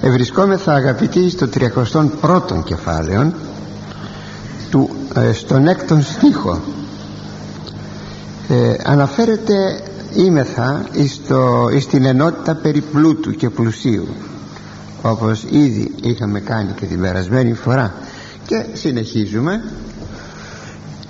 ευρισκόμεθα 0.00 0.74
αγαπητοί 0.74 1.30
στο 1.30 1.48
31ο 1.54 2.64
κεφάλαιο 2.64 3.32
του, 4.70 4.90
ε, 5.14 5.32
στον 5.32 5.66
έκτον 5.66 6.02
στίχο. 6.02 6.60
Ε, 8.48 8.74
αναφέρεται 8.84 9.82
ήμεθα 10.14 10.84
στο, 11.08 11.68
στην 11.80 12.04
ενότητα 12.04 12.54
περί 12.54 12.80
πλούτου 12.80 13.30
και 13.30 13.50
πλουσίου 13.50 14.08
όπως 15.02 15.44
ήδη 15.50 15.94
είχαμε 16.02 16.40
κάνει 16.40 16.72
και 16.72 16.86
την 16.86 17.00
περασμένη 17.00 17.54
φορά 17.54 17.94
και 18.46 18.66
συνεχίζουμε 18.72 19.62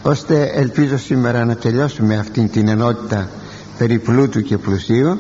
ώστε 0.03 0.51
ελπίζω 0.55 0.99
σήμερα 0.99 1.45
να 1.45 1.57
τελειώσουμε 1.57 2.17
αυτήν 2.17 2.51
την 2.51 2.69
ενότητα 2.69 3.29
περί 3.79 3.99
πλούτου 3.99 4.43
και 4.43 4.59
πλουσίου 4.59 5.19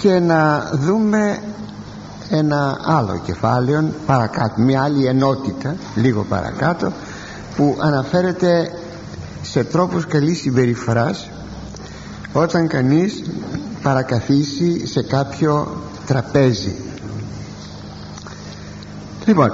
και 0.00 0.18
να 0.18 0.70
δούμε 0.72 1.38
ένα 2.30 2.80
άλλο 2.84 3.20
κεφάλαιο 3.24 3.92
παρακάτω, 4.06 4.60
μια 4.60 4.82
άλλη 4.82 5.06
ενότητα 5.06 5.76
λίγο 5.94 6.22
παρακάτω 6.28 6.92
που 7.56 7.76
αναφέρεται 7.80 8.72
σε 9.42 9.64
τρόπους 9.64 10.06
καλής 10.06 10.38
συμπεριφοράς 10.40 11.28
όταν 12.32 12.68
κανείς 12.68 13.22
παρακαθίσει 13.82 14.86
σε 14.86 15.02
κάποιο 15.02 15.82
τραπέζι. 16.06 16.74
Λοιπόν 19.24 19.50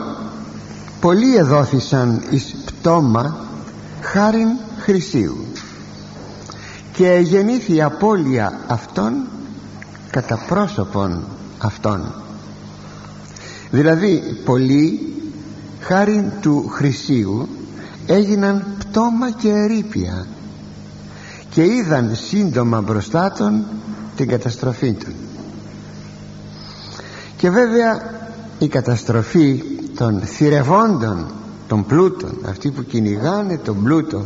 πολλοί 1.01 1.37
εδόθησαν 1.37 2.23
εις 2.31 2.55
πτώμα 2.65 3.37
χάριν 4.01 4.48
χρυσίου 4.79 5.37
και 6.93 7.20
γεννήθη 7.23 7.75
η 7.75 7.83
απώλεια 7.83 8.53
αυτών 8.67 9.12
κατά 10.11 10.39
πρόσωπον 10.48 11.25
αυτών 11.59 12.12
δηλαδή 13.74 14.23
πολλοί 14.45 15.12
χάριν 15.80 16.24
του 16.41 16.69
χρυσίου 16.69 17.48
έγιναν 18.06 18.64
πτώμα 18.78 19.31
και 19.31 19.48
ερήπια 19.48 20.27
και 21.50 21.64
είδαν 21.64 22.11
σύντομα 22.14 22.81
μπροστά 22.81 23.33
των 23.33 23.64
την 24.16 24.28
καταστροφή 24.28 24.92
του. 24.92 25.12
Και 27.36 27.50
βέβαια 27.50 28.11
η 28.58 28.69
καταστροφή 28.69 29.62
των 29.97 30.20
θηρευόντων 30.20 31.27
των 31.69 31.86
πλούτων 31.86 32.38
αυτοί 32.48 32.70
που 32.70 32.83
κυνηγάνε 32.83 33.59
τον 33.59 33.83
πλούτο 33.83 34.25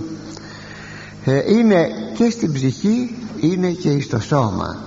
ε, 1.24 1.52
είναι 1.52 1.88
και 2.14 2.30
στην 2.30 2.52
ψυχή 2.52 3.14
είναι 3.40 3.70
και 3.70 4.00
στο 4.00 4.20
σώμα. 4.20 4.78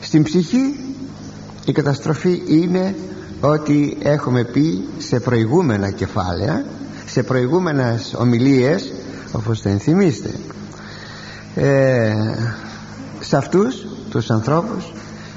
Στην 0.00 0.22
ψυχή 0.22 0.74
η 1.66 1.72
καταστροφή 1.72 2.42
είναι 2.46 2.94
ότι 3.40 3.96
έχουμε 4.02 4.44
πει 4.44 4.84
σε 4.98 5.20
προηγούμενα 5.20 5.90
κεφάλαια 5.90 6.64
σε 7.06 7.22
προηγούμενες 7.22 8.14
ομιλίες 8.18 8.92
όπως 9.32 9.60
θα 9.60 9.68
ενθυμίστε. 9.68 10.30
Ε, 11.54 12.14
σε 13.20 13.36
αυτούς 13.36 13.86
τους 14.10 14.30
ανθρώπους 14.30 14.92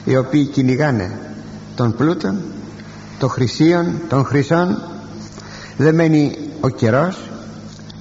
οι 0.06 0.18
οποίοι 0.18 0.46
κυνηγάνε 0.46 1.20
των 1.76 1.96
πλούτων 1.96 2.42
των 3.20 3.30
χρυσίων 3.30 3.94
των 4.10 4.26
χρυσών 4.26 4.82
δεν 5.78 5.96
μένει 5.96 6.38
ο 6.62 6.70
καιρός 6.70 7.30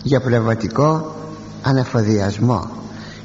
για 0.03 0.21
πνευματικό 0.21 1.17
ανεφοδιασμό. 1.63 2.71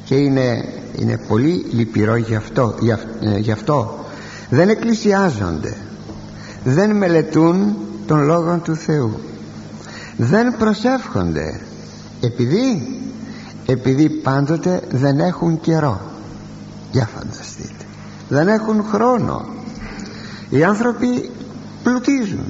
Και 0.06 0.16
είναι, 0.16 0.66
είναι 1.00 1.20
πολύ 1.28 1.66
λυπηρό 1.72 2.16
γι' 2.16 2.36
αυτό, 2.36 2.76
ε, 3.22 3.38
γι 3.38 3.52
αυτό 3.52 4.04
δεν 4.50 4.70
εκκλησιάζονται. 4.70 5.76
Δεν 6.64 6.96
μελετούν 6.96 7.76
τον 8.08 8.24
Λόγο 8.24 8.60
του 8.64 8.76
Θεού. 8.76 9.20
Δεν 10.18 10.58
προσεύχονται. 10.58 11.60
Επειδή 12.22 12.94
επειδή 13.66 14.10
πάντοτε 14.10 14.82
δεν 14.92 15.20
έχουν 15.20 15.60
καιρό. 15.60 16.02
Για 16.92 17.10
φανταστείτε. 17.16 17.86
Δεν 18.30 18.48
έχουν 18.48 18.84
χρόνο. 18.84 19.46
Οι 20.50 20.64
άνθρωποι 20.64 21.30
πλουτίζουν. 21.84 22.46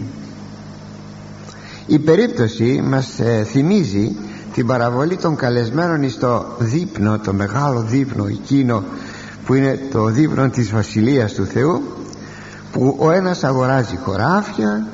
Η 1.88 2.00
περίπτωση 2.00 2.82
μας 2.86 3.20
ε, 3.20 3.44
θυμίζει 3.44 4.16
την 4.53 4.68
παραβολή 4.68 5.18
των 5.18 5.36
καλεσμένων 5.36 6.09
στο 6.09 6.56
δείπνο 6.59 7.20
το 7.20 7.34
μεγάλο 7.34 7.82
δείπνο 7.82 8.26
εκείνο 8.26 8.84
που 9.46 9.54
είναι 9.54 9.80
το 9.92 10.06
δείπνο 10.06 10.50
της 10.50 10.72
Βασιλείας 10.72 11.34
του 11.34 11.46
Θεού 11.46 11.81
που 12.72 12.96
ο 13.00 13.12
ένας 13.12 13.44
αγοράζει 13.44 13.96
χωράφια 13.96 14.88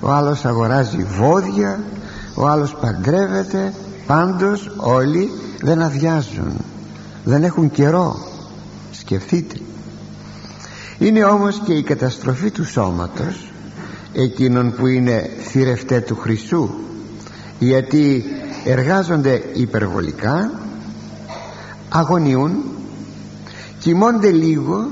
ο 0.00 0.10
άλλος 0.10 0.44
αγοράζει 0.44 1.06
βόδια 1.18 1.80
ο 2.34 2.46
άλλος 2.46 2.74
παντρεύεται 2.74 3.72
πάντως 4.06 4.70
όλοι 4.76 5.30
δεν 5.60 5.82
αδειάζουν 5.82 6.52
δεν 7.26 7.44
έχουν 7.44 7.70
καιρό. 7.70 8.16
Σκεφτείτε. 8.90 9.58
Είναι 10.98 11.24
όμως 11.24 11.60
και 11.64 11.72
η 11.72 11.82
καταστροφή 11.82 12.50
του 12.50 12.64
σώματος 12.64 13.52
εκείνων 14.12 14.74
που 14.74 14.86
είναι 14.86 15.30
θηρευτέ 15.40 16.00
του 16.00 16.16
Χριστού 16.16 16.70
γιατί 17.58 18.24
εργάζονται 18.64 19.42
υπερβολικά 19.54 20.50
αγωνιούν 21.88 22.52
κοιμώνται 23.86 24.30
λίγο 24.30 24.88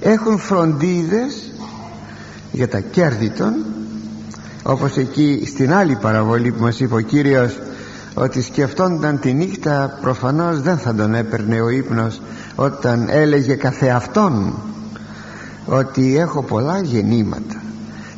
έχουν 0.00 0.38
φροντίδες 0.38 1.52
για 2.52 2.68
τα 2.68 2.80
κέρδη 2.80 3.30
των 3.30 3.54
όπως 4.62 4.96
εκεί 4.96 5.42
στην 5.46 5.72
άλλη 5.72 5.96
παραβολή 6.00 6.52
που 6.52 6.62
μας 6.62 6.80
είπε 6.80 6.94
ο 6.94 7.00
Κύριος 7.00 7.58
ότι 8.14 8.42
σκεφτόνταν 8.42 9.20
τη 9.20 9.32
νύχτα 9.32 9.98
προφανώς 10.00 10.60
δεν 10.60 10.78
θα 10.78 10.94
τον 10.94 11.14
έπαιρνε 11.14 11.60
ο 11.60 11.68
ύπνος 11.68 12.20
όταν 12.54 13.06
έλεγε 13.08 13.54
καθεαυτόν 13.54 14.54
ότι 15.66 16.18
έχω 16.18 16.42
πολλά 16.42 16.80
γεννήματα. 16.80 17.62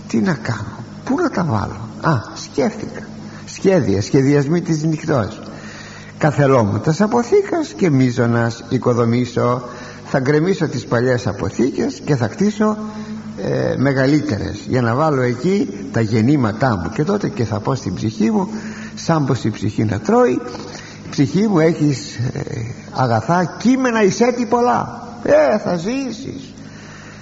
Τι 0.08 0.20
να 0.20 0.34
κάνω 0.34 0.84
πού 1.04 1.16
να 1.20 1.30
τα 1.30 1.44
βάλω; 1.44 1.88
Α 2.00 2.20
σκέφτηκα. 2.34 3.06
Σχέδια 3.46 4.02
σχεδιασμοί 4.02 4.60
της 4.60 4.82
νυχτός 4.82 5.40
καθελόμουτας 6.24 7.00
αποθήκας 7.00 7.72
και 7.76 7.90
μίζωνας 7.90 8.64
οικοδομήσω. 8.68 9.62
Θα 10.06 10.20
γκρεμίσω 10.20 10.68
τις 10.68 10.84
παλιές 10.84 11.26
αποθήκες 11.26 12.00
και 12.04 12.16
θα 12.16 12.26
κτίσω 12.26 12.76
ε, 13.42 13.74
μεγαλύτερες 13.76 14.64
για 14.68 14.82
να 14.82 14.94
βάλω 14.94 15.20
εκεί 15.20 15.68
τα 15.92 16.00
γεννήματά 16.00 16.76
μου. 16.76 16.90
Και 16.94 17.04
τότε 17.04 17.28
και 17.28 17.44
θα 17.44 17.60
πω 17.60 17.74
στην 17.74 17.94
ψυχή 17.94 18.30
μου 18.30 18.48
σαν 18.94 19.24
πως 19.24 19.44
η 19.44 19.50
ψυχή 19.50 19.84
να 19.84 19.98
τρώει 19.98 20.32
η 21.06 21.08
ψυχή 21.10 21.48
μου 21.48 21.58
έχεις 21.58 22.16
ε, 22.16 22.40
αγαθά 22.92 23.56
κείμενα 23.58 24.02
εισέτη 24.02 24.46
πολλά. 24.46 25.08
Ε 25.22 25.58
θα 25.58 25.76
ζήσεις. 25.76 26.52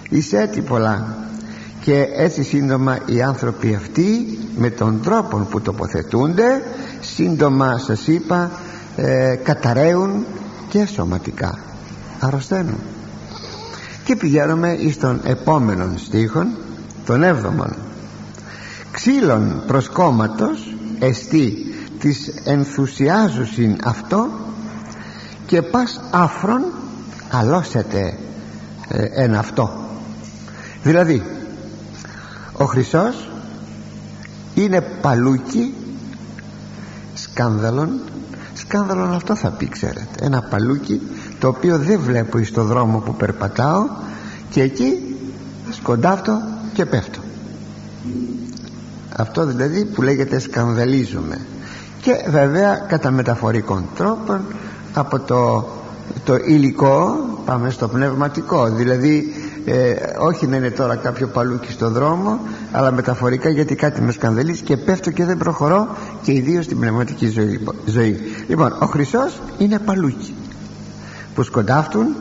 Εισέτη 0.09 0.61
πολλά. 0.61 1.17
Και 1.81 2.09
έτσι 2.17 2.43
σύντομα 2.43 2.99
οι 3.07 3.23
άνθρωποι 3.23 3.75
αυτοί 3.75 4.39
με 4.57 4.71
τον 4.71 5.01
τρόπο 5.03 5.37
που 5.51 5.61
τοποθετούνται 5.61 6.63
σύντομα 7.01 7.79
σας 7.79 8.07
είπα 8.07 8.51
ε, 8.97 9.35
καταραίουν 9.43 10.27
και 10.69 10.87
σωματικά 10.87 11.59
αρρωσταίνουν. 12.21 12.79
Και 14.05 14.17
πηγαίνουμε 14.17 14.73
εις 14.73 14.99
τον 14.99 15.21
επόμενον 15.25 15.99
στίχον 15.99 16.57
τον 17.07 17.23
έβδομον. 17.23 17.75
Ξύλων 18.93 19.63
προσκόμματος 19.67 20.75
εστί 20.99 21.75
της 21.99 22.33
ενθουσιάζουσιν 22.45 23.77
αυτό 23.85 24.29
και 25.47 25.63
πας 25.63 26.01
άφρον 26.11 26.63
αλώσετε 27.31 28.19
ε, 28.89 29.05
εν 29.05 29.35
αυτό. 29.35 29.71
Δηλαδή 30.83 31.23
ο 32.53 32.65
Χρυσός 32.65 33.31
είναι 34.55 34.81
παλούκι 34.81 35.75
σκάνδαλον 37.15 38.01
σκάνδαλον 38.73 39.15
αυτό 39.15 39.35
θα 39.35 39.51
πει 39.51 39.69
ξέρετε. 39.69 40.09
Ένα 40.21 40.43
παλούκι 40.43 41.01
το 41.39 41.49
οποίο 41.49 41.79
δεν 41.79 42.01
βλέπω 42.01 42.39
εις 42.39 42.53
το 42.53 42.65
δρόμο 42.65 42.99
που 42.99 43.15
περπατάω 43.15 43.89
και 44.51 44.63
εκεί 44.63 45.17
σκοντάφτω 45.71 46.41
και 46.73 46.87
πέφτω. 46.87 47.21
Αυτό 49.17 49.47
δηλαδή 49.47 49.85
που 49.85 50.03
λέγεται 50.03 50.39
σκανδαλίζουμε 50.39 51.39
και 52.01 52.13
βέβαια 52.29 52.75
κατά 52.75 53.11
μεταφορικών 53.11 53.89
τρόπων 53.97 54.41
από 54.95 55.21
το, 55.21 55.69
το 56.25 56.35
υλικό 56.35 57.17
πάμε 57.45 57.71
στο 57.71 57.89
πνευματικό. 57.89 58.69
Δηλαδή 58.71 59.35
ε, 59.65 59.95
όχι 60.19 60.47
να 60.47 60.57
είναι 60.57 60.71
τώρα 60.71 60.97
κάποιο 60.97 61.27
παλούκι 61.27 61.73
στο 61.73 61.91
δρόμο 61.91 62.41
αλλά 62.73 62.93
μεταφορικά 62.93 63.49
γιατί 63.49 63.75
κάτι 63.75 64.01
με 64.01 64.13
σκανδαλίζει 64.13 64.63
και 64.63 64.77
πέφτω 64.77 65.11
και 65.11 65.25
δεν 65.25 65.39
προχωρώ 65.39 65.97
και 66.23 66.33
ιδίως 66.33 66.65
στην 66.65 66.79
πνευματική 66.79 67.29
ζωή, 67.29 67.61
ζωή. 67.85 68.21
λοιπόν 68.49 68.77
ο 68.79 68.87
Χρυσός 68.87 69.41
είναι 69.59 69.79
παλούκι 69.79 70.35
που 71.35 71.43
σκοντάφτουν 71.43 72.15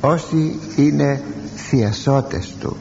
όσοι 0.00 0.58
είναι 0.76 1.22
θειασότες 1.56 2.54
του 2.60 2.76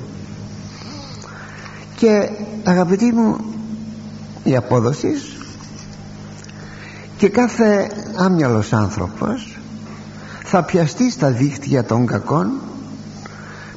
και 1.95 2.29
αγαπητοί 2.63 3.11
μου 3.13 3.37
η 4.43 4.55
απόδοση 4.55 5.11
και 7.17 7.29
κάθε 7.29 7.89
άμυαλος 8.15 8.73
άνθρωπος 8.73 9.59
θα 10.43 10.63
πιαστεί 10.63 11.11
στα 11.11 11.31
δίχτυα 11.31 11.83
των 11.83 12.05
κακών 12.05 12.51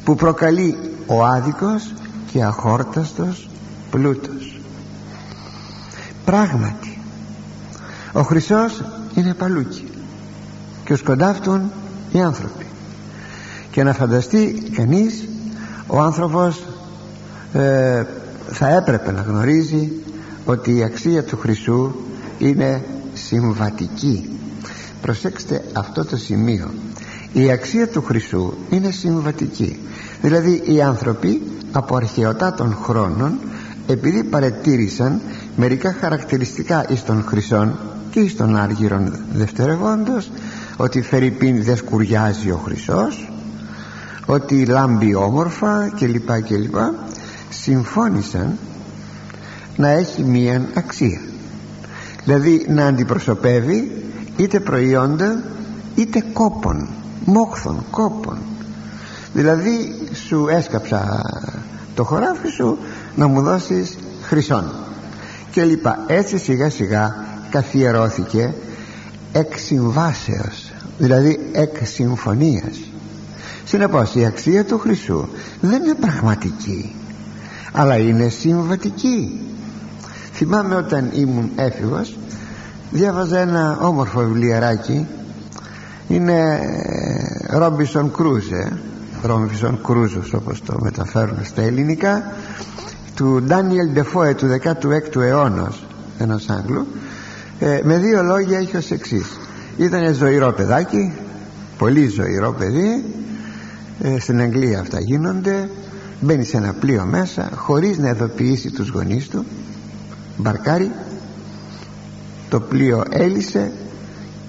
που 0.04 0.14
προκαλεί 0.14 0.76
ο 1.06 1.24
άδικος 1.24 1.92
και 2.32 2.42
αχόρταστος 2.42 3.48
πλούτος. 3.90 4.60
Πράγματι 6.24 6.98
ο 8.12 8.22
Χρυσός 8.22 8.84
είναι 9.14 9.34
παλούκι 9.34 9.90
και 10.84 10.92
ως 10.92 11.02
κοντάφτουν 11.02 11.70
οι 12.12 12.22
άνθρωποι. 12.22 12.66
Και 13.70 13.82
να 13.82 13.92
φανταστεί 13.92 14.70
κανείς 14.76 15.28
ο 15.86 16.00
άνθρωπος 16.00 16.66
ε, 17.52 18.04
θα 18.50 18.68
έπρεπε 18.68 19.12
να 19.12 19.20
γνωρίζει 19.20 19.92
ότι 20.44 20.76
η 20.76 20.82
αξία 20.82 21.24
του 21.24 21.38
χρυσού 21.38 21.92
είναι 22.38 22.84
συμβατική. 23.14 24.30
Προσέξτε 25.02 25.64
αυτό 25.72 26.04
το 26.04 26.16
σημείο 26.16 26.70
η 27.32 27.50
αξία 27.50 27.88
του 27.88 28.02
χρυσού 28.02 28.52
είναι 28.70 28.90
συμβατική. 28.90 29.78
Δηλαδή 30.20 30.62
οι 30.64 30.82
άνθρωποι 30.82 31.42
από 31.72 31.96
αρχαιοτά 31.96 32.54
των 32.54 32.78
χρόνων 32.82 33.38
επειδή 33.86 34.24
παρετήρησαν 34.24 35.20
μερικά 35.56 35.96
χαρακτηριστικά 36.00 36.84
εις 36.88 37.04
των 37.04 37.24
χρυσών 37.26 37.78
και 38.10 38.20
εις 38.20 38.36
των 38.36 38.56
άργυρων 38.56 39.18
δευτερευόντος 39.32 40.30
ότι 40.76 41.02
φερειπίν 41.02 41.62
δεν 41.62 41.76
σκουριάζει 41.76 42.50
ο 42.50 42.60
χρυσός 42.64 43.32
ότι 44.26 44.66
λάμπει 44.66 45.14
όμορφα 45.14 45.92
κλπ 45.98 46.42
κλπ 46.42 46.74
συμφώνησαν 47.50 48.58
να 49.76 49.88
έχει 49.88 50.22
μία 50.22 50.68
αξία. 50.74 51.20
Δηλαδή 52.24 52.66
να 52.68 52.86
αντιπροσωπεύει 52.86 54.04
είτε 54.36 54.60
προϊόντα 54.60 55.42
είτε 55.94 56.24
κόπων 56.32 56.88
μόχθων 57.24 57.84
κόπων 57.90 58.38
δηλαδή 59.32 59.94
σου 60.26 60.46
έσκαψα 60.50 61.22
το 61.94 62.04
χωράφι 62.04 62.48
σου 62.48 62.78
να 63.16 63.26
μου 63.26 63.42
δώσεις 63.42 63.98
χρυσόν. 64.22 64.72
Και 65.50 65.64
λοιπά. 65.64 66.04
Έτσι 66.06 66.38
σιγά 66.38 66.70
σιγά 66.70 67.14
καθιερώθηκε 67.50 68.54
εκ 69.32 69.58
συμβάσεως 69.58 70.72
δηλαδή 70.98 71.50
εκ 71.52 71.76
συμφωνίας. 71.86 72.80
Συνεπώς 73.64 74.14
η 74.14 74.24
αξία 74.24 74.64
του 74.64 74.78
χρυσού 74.78 75.28
δεν 75.60 75.82
είναι 75.82 75.94
πραγματική 75.94 76.94
αλλά 77.72 77.96
είναι 77.96 78.28
συμβατική. 78.28 79.40
Θυμάμαι 80.32 80.74
όταν 80.74 81.10
ήμουν 81.12 81.50
έφηβος 81.56 82.18
διάβαζα 82.90 83.38
ένα 83.38 83.78
όμορφο 83.80 84.20
βιβλιαράκι 84.20 85.06
είναι 86.08 86.60
Ρόμπισον 87.50 88.12
Κρούζε 88.12 88.78
Ρόμπισον 89.22 89.80
Κρούζος 89.82 90.32
όπως 90.32 90.62
το 90.62 90.76
μεταφέρουν 90.80 91.44
στα 91.44 91.62
ελληνικά 91.62 92.32
του 93.14 93.42
Ντάνιελ 93.42 93.92
Ντεφόε 93.92 94.34
του 94.34 94.46
16ου 94.62 95.20
αιώνα 95.20 95.72
ένας 96.18 96.48
Άγγλου 96.48 96.86
ε, 97.64 97.80
με 97.82 97.98
δύο 97.98 98.22
λόγια 98.22 98.58
έχει 98.58 98.76
ως 98.76 98.90
εξής. 98.90 99.38
Ήταν 99.76 100.14
ζωηρό 100.14 100.52
παιδάκι 100.52 101.12
πολύ 101.78 102.08
ζωηρό 102.08 102.52
παιδί. 102.52 103.04
Ε, 104.00 104.18
στην 104.20 104.40
Αγγλία 104.40 104.80
αυτά 104.80 105.00
γίνονται. 105.00 105.68
Μπαίνει 106.20 106.44
σε 106.44 106.56
ένα 106.56 106.72
πλοίο 106.72 107.04
μέσα 107.04 107.50
χωρίς 107.54 107.98
να 107.98 108.08
ειδοποιήσει 108.08 108.70
τους 108.70 108.88
γονείς 108.88 109.28
του. 109.28 109.44
Μπαρκάρι 110.36 110.90
το 112.48 112.60
πλοίο 112.60 113.04
έλυσε 113.10 113.72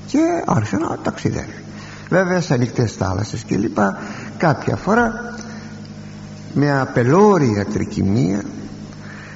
και 0.06 0.44
άρχισε 0.46 0.78
να 0.78 0.98
ταξιδεύει. 1.04 1.64
Βέβαια 2.10 2.42
σε 2.42 2.54
ανοιχτές 2.54 2.94
θάλασσες 2.94 3.44
και 3.44 3.58
λοιπά 3.58 3.98
κάποια 4.38 4.76
φορά 4.76 5.34
με 6.54 6.80
απελώρια 6.80 7.66
τρικυμία 7.66 8.44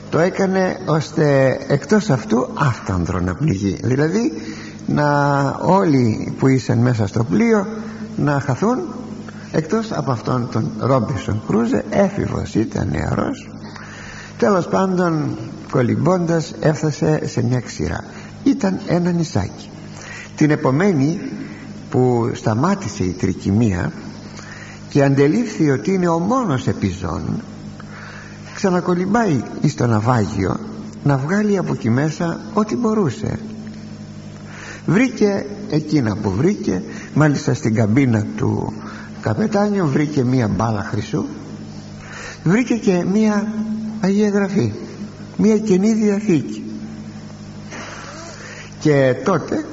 το 0.09 0.19
έκανε 0.19 0.79
ώστε 0.85 1.57
εκτός 1.67 2.09
αυτού 2.09 2.47
άφτανδρο 2.53 3.19
να 3.19 3.35
πληγεί 3.35 3.77
δηλαδή 3.83 4.31
να 4.85 5.49
όλοι 5.61 6.33
που 6.39 6.47
ήσαν 6.47 6.77
μέσα 6.77 7.07
στο 7.07 7.23
πλοίο 7.23 7.67
να 8.15 8.39
χαθούν 8.39 8.79
εκτός 9.51 9.91
από 9.91 10.11
αυτόν 10.11 10.49
τον 10.51 10.71
Ρόμπισον 10.79 11.41
Κρούζε 11.47 11.85
έφηβος 11.89 12.55
ήταν 12.55 12.87
νεαρός. 12.91 13.49
Τέλος 14.37 14.67
πάντων 14.67 15.37
κολυμπώντας 15.71 16.53
έφτασε 16.59 17.27
σε 17.27 17.43
μια 17.43 17.59
ξηρά. 17.59 18.03
Ήταν 18.43 18.79
ένα 18.87 19.11
νησάκι 19.11 19.69
την 20.37 20.51
επομένη 20.51 21.19
που 21.89 22.31
σταμάτησε 22.33 23.03
η 23.03 23.11
τρικυμία 23.11 23.91
και 24.89 25.03
αντελήφθη 25.03 25.69
ότι 25.69 25.93
είναι 25.93 26.07
ο 26.07 26.19
μόνος 26.19 26.67
επιζών 26.67 27.41
ξανακολυμπάει 28.55 29.41
στο 29.67 29.85
ναυάγιο 29.87 30.59
να 31.03 31.17
βγάλει 31.17 31.57
από 31.57 31.73
εκεί 31.73 31.89
μέσα 31.89 32.39
ό,τι 32.53 32.75
μπορούσε. 32.75 33.39
Βρήκε 34.85 35.45
εκείνα 35.69 36.15
που 36.15 36.31
βρήκε 36.31 36.81
μάλιστα 37.13 37.53
στην 37.53 37.75
καμπίνα 37.75 38.25
του 38.35 38.73
καπετάνιου 39.21 39.87
βρήκε 39.87 40.23
μία 40.23 40.47
μπάλα 40.47 40.83
χρυσού 40.91 41.25
βρήκε 42.43 42.75
και 42.75 43.03
μία 43.13 43.47
Αγία 44.01 44.29
Γραφή 44.29 44.73
μία 45.37 45.57
Καινή 45.57 45.93
Διαθήκη. 45.93 46.63
Και 48.79 49.15
τότε 49.25 49.65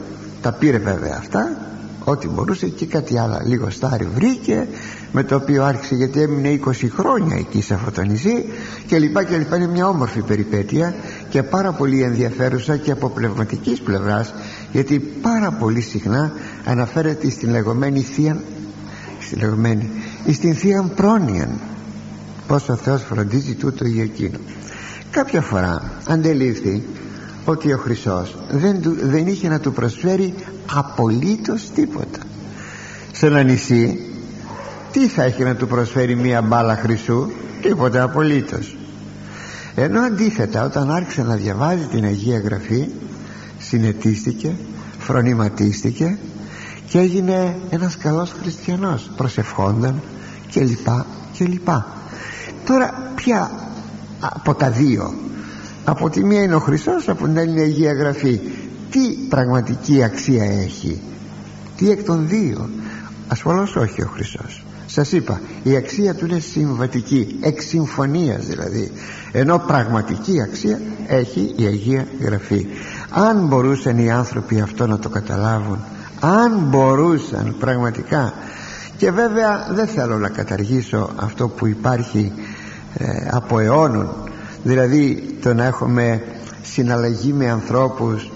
τα 0.44 0.52
πήρε 0.52 0.78
βέβαια 0.78 1.16
αυτά 1.18 1.56
ό,τι 2.04 2.28
μπορούσε 2.28 2.68
και 2.68 2.86
κάτι 2.86 3.18
άλλο 3.18 3.40
λίγο 3.44 3.70
στάρι 3.70 4.08
βρήκε 4.14 4.66
με 5.12 5.22
το 5.22 5.34
οποίο 5.34 5.64
άρχισε 5.64 5.94
γιατί 5.94 6.20
έμεινε 6.20 6.60
20 6.66 6.70
χρόνια 6.90 7.36
εκεί 7.36 7.62
σε 7.62 7.74
αυτό 7.74 7.90
το 7.90 8.02
νησί 8.02 8.44
και 8.86 8.98
λοιπά 8.98 9.24
και 9.24 9.36
λοιπά. 9.36 9.56
Είναι 9.56 9.66
μια 9.66 9.88
όμορφη 9.88 10.20
περιπέτεια 10.20 10.94
και 11.28 11.42
πάρα 11.42 11.72
πολύ 11.72 12.02
ενδιαφέρουσα 12.02 12.76
και 12.76 12.90
από 12.90 13.08
πνευματικής 13.08 13.80
πλευράς 13.80 14.34
γιατί 14.72 14.98
πάρα 14.98 15.50
πολύ 15.52 15.80
συχνά 15.80 16.32
αναφέρεται 16.64 17.30
στην 17.30 17.50
λεγόμενη 17.50 18.00
θεία 18.00 18.40
στην 19.20 19.38
λεγόμενη 19.38 19.90
στην 20.32 20.54
θεία 20.54 20.82
πρόνοια 20.96 21.48
πως 22.46 22.68
ο 22.68 22.76
Θεός 22.76 23.02
φροντίζει 23.02 23.54
τούτο 23.54 23.84
ή 23.84 24.00
εκείνο. 24.00 24.38
Κάποια 25.10 25.40
φορά 25.40 25.92
αντελήφθη 26.08 26.82
ότι 27.44 27.72
ο 27.72 27.78
Χρυσός 27.78 28.36
δεν, 28.50 28.80
δεν 29.02 29.26
είχε 29.26 29.48
να 29.48 29.60
του 29.60 29.72
προσφέρει 29.72 30.34
απολύτως 30.74 31.70
τίποτα. 31.74 32.18
Σε 33.12 33.26
ένα 33.26 33.42
νησί 33.42 33.98
τι 34.92 35.08
θα 35.08 35.22
έχει 35.22 35.42
να 35.42 35.54
του 35.54 35.66
προσφέρει 35.66 36.14
μία 36.14 36.42
μπάλα 36.42 36.76
χρυσού; 36.76 37.30
Τίποτα 37.62 38.02
απολύτως. 38.02 38.76
Ενώ 39.74 40.00
αντίθετα 40.00 40.64
όταν 40.64 40.90
άρχισε 40.90 41.22
να 41.22 41.34
διαβάζει 41.34 41.86
την 41.86 42.04
Αγία 42.04 42.38
Γραφή 42.38 42.88
συνετίστηκε 43.58 44.52
φρονηματίστηκε 44.98 46.18
και 46.88 46.98
έγινε 46.98 47.56
ένας 47.70 47.96
καλός 47.96 48.34
χριστιανός 48.42 49.10
προσευχόνταν 49.16 50.02
και 50.48 50.60
λοιπά 50.60 51.06
και 51.32 51.44
λοιπά 51.44 51.86
τώρα 52.66 53.12
πια 53.14 53.50
από 54.20 54.54
τα 54.54 54.70
δύο 54.70 55.14
από 55.84 56.10
τη 56.10 56.24
μία 56.24 56.42
είναι 56.42 56.54
ο 56.54 56.58
Χριστός 56.58 57.08
από 57.08 57.24
την 57.24 57.38
άλλη 57.38 57.50
είναι 57.50 57.60
η 57.60 57.64
Αγία 57.64 57.92
Γραφή. 57.92 58.40
Τι 58.90 59.08
πραγματική 59.28 60.02
αξία 60.02 60.44
έχει; 60.44 61.00
Τι 61.76 61.90
εκ 61.90 62.02
των 62.02 62.28
δύο; 62.28 62.68
Ασφαλώς 63.28 63.76
όχι 63.76 64.02
ο 64.02 64.10
Χριστός. 64.14 64.64
Σας 64.86 65.12
είπα 65.12 65.40
η 65.62 65.76
αξία 65.76 66.14
του 66.14 66.26
είναι 66.26 66.38
συμβατική 66.38 67.38
εξ 67.40 67.64
συμφωνίας 67.64 68.46
δηλαδή. 68.46 68.92
Ενώ 69.32 69.58
πραγματική 69.58 70.42
αξία 70.42 70.80
έχει 71.06 71.54
η 71.56 71.64
Αγία 71.64 72.06
Γραφή. 72.20 72.66
Αν 73.10 73.46
μπορούσαν 73.46 73.98
οι 73.98 74.10
άνθρωποι 74.10 74.60
αυτό 74.60 74.86
να 74.86 74.98
το 74.98 75.08
καταλάβουν 75.08 75.78
αν 76.24 76.58
μπορούσαν 76.58 77.56
πραγματικά. 77.58 78.32
Και 78.96 79.10
βέβαια 79.10 79.66
δεν 79.70 79.86
θέλω 79.86 80.18
να 80.18 80.28
καταργήσω 80.28 81.10
αυτό 81.16 81.48
που 81.48 81.66
υπάρχει 81.66 82.32
ε, 82.94 83.06
από 83.30 83.58
αιώνων 83.58 84.14
δηλαδή 84.64 85.36
το 85.42 85.54
να 85.54 85.64
έχουμε 85.64 86.22
συναλλαγή 86.62 87.32
με 87.32 87.50
ανθρώπους 87.50 88.30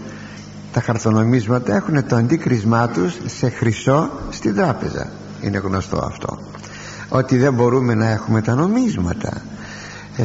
τα 0.73 0.81
χαρτονομίσματα 0.81 1.75
έχουν 1.75 2.07
το 2.07 2.17
αντίκρισμά 2.17 2.89
τους 2.89 3.17
σε 3.27 3.49
χρυσό 3.49 4.11
στην 4.31 4.55
τράπεζα. 4.55 5.11
Είναι 5.41 5.59
γνωστό 5.59 5.99
αυτό. 6.05 6.39
Ότι 7.09 7.37
δεν 7.37 7.55
μπορούμε 7.55 7.95
να 7.95 8.09
έχουμε 8.09 8.43
τα 8.43 8.55
νομίσματα. 8.55 9.43
Ε, 10.17 10.25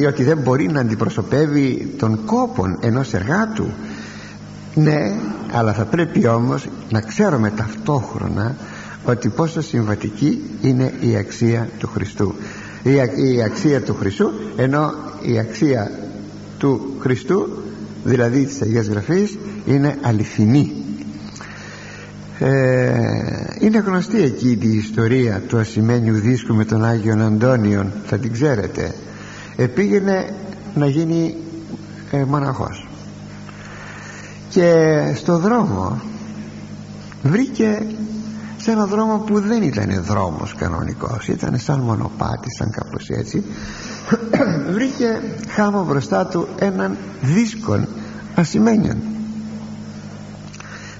ή 0.00 0.04
ότι 0.04 0.22
δεν 0.24 0.38
μπορεί 0.38 0.68
να 0.68 0.80
αντιπροσωπεύει 0.80 1.94
τον 1.98 2.24
κόπον 2.24 2.78
ενός 2.80 3.14
εργάτου. 3.14 3.66
Ναι 4.74 5.14
αλλά 5.52 5.72
θα 5.72 5.84
πρέπει 5.84 6.26
όμως 6.26 6.66
να 6.90 7.00
ξέρουμε 7.00 7.50
ταυτόχρονα 7.50 8.56
ότι 9.04 9.28
πόσο 9.28 9.60
συμβατική 9.60 10.42
είναι 10.62 10.92
η 11.00 11.16
αξία 11.16 11.68
του 11.78 11.88
Χριστού 11.94 12.34
η 12.92 13.42
αξία 13.42 13.82
του 13.82 13.94
Χριστού 13.94 14.30
ενώ 14.56 14.92
η 15.22 15.38
αξία 15.38 15.90
του 16.58 16.94
Χριστού 16.98 17.48
δηλαδή 18.04 18.44
της 18.44 18.62
Αγίας 18.62 18.86
Γραφής 18.86 19.38
είναι 19.66 19.98
αληθινή. 20.02 20.72
Ε, 22.38 22.92
είναι 23.60 23.78
γνωστή 23.78 24.22
εκείνη 24.22 24.66
η 24.66 24.76
ιστορία 24.76 25.42
του 25.48 25.58
ασημένιου 25.58 26.14
δίσκου 26.14 26.54
με 26.54 26.64
τον 26.64 26.84
Άγιον 26.84 27.22
Αντώνιον 27.22 27.92
θα 28.06 28.18
την 28.18 28.32
ξέρετε. 28.32 28.94
Ε, 29.56 29.66
πήγαινε 29.66 30.34
να 30.74 30.86
γίνει 30.86 31.36
ε, 32.10 32.24
μοναχός. 32.24 32.88
Και 34.48 35.00
στο 35.14 35.38
δρόμο 35.38 36.00
βρήκε 37.22 37.86
σε 38.66 38.72
ένα 38.72 38.86
δρόμο 38.86 39.18
που 39.18 39.40
δεν 39.40 39.62
ήταν 39.62 40.02
δρόμος 40.04 40.54
κανονικός. 40.54 41.28
Ήταν 41.28 41.58
σαν 41.58 41.80
μονοπάτι 41.80 42.54
σαν 42.58 42.70
κάπως 42.70 43.08
έτσι. 43.08 43.44
Βρήκε 44.74 45.20
χάμω 45.48 45.84
μπροστά 45.84 46.26
του 46.26 46.48
έναν 46.58 46.96
δίσκον 47.20 47.88
ασημένιον. 48.34 48.96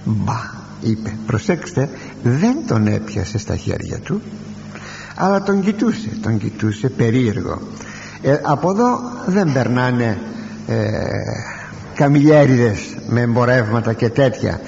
Μπα 0.04 0.40
είπε 0.80 1.16
προσέξτε 1.26 1.88
δεν 2.23 2.56
τον 2.66 2.87
έπιασε 2.87 3.38
στα 3.38 3.56
χέρια 3.56 3.99
του 3.99 4.23
αλλά 5.16 5.42
τον 5.42 5.61
κοιτούσε 5.61 6.08
τον 6.23 6.38
κοιτούσε 6.38 6.88
περίεργο. 6.88 7.61
Ε, 8.23 8.37
από 8.42 8.70
εδώ 8.70 8.99
δεν 9.26 9.52
περνάνε 9.52 10.18
ε, 10.66 10.87
καμιλιέριδες 11.94 12.96
με 13.08 13.20
εμπορεύματα 13.20 13.92
και 13.92 14.08
τέτοια 14.08 14.61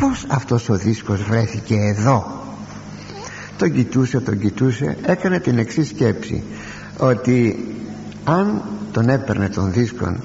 πως 0.00 0.26
αυτός 0.28 0.68
ο 0.68 0.74
δίσκος 0.74 1.22
βρέθηκε 1.22 1.74
εδώ; 1.74 2.42
Τον 3.58 3.72
κοιτούσε 3.72 4.20
τον 4.20 4.38
κοιτούσε 4.38 4.96
έκανε 5.02 5.38
την 5.38 5.58
εξής 5.58 5.88
σκέψη 5.88 6.42
ότι 6.98 7.66
αν 8.24 8.62
τον 8.92 9.08
έπαιρνε 9.08 9.48
τον 9.48 9.72
δίσκον 9.72 10.20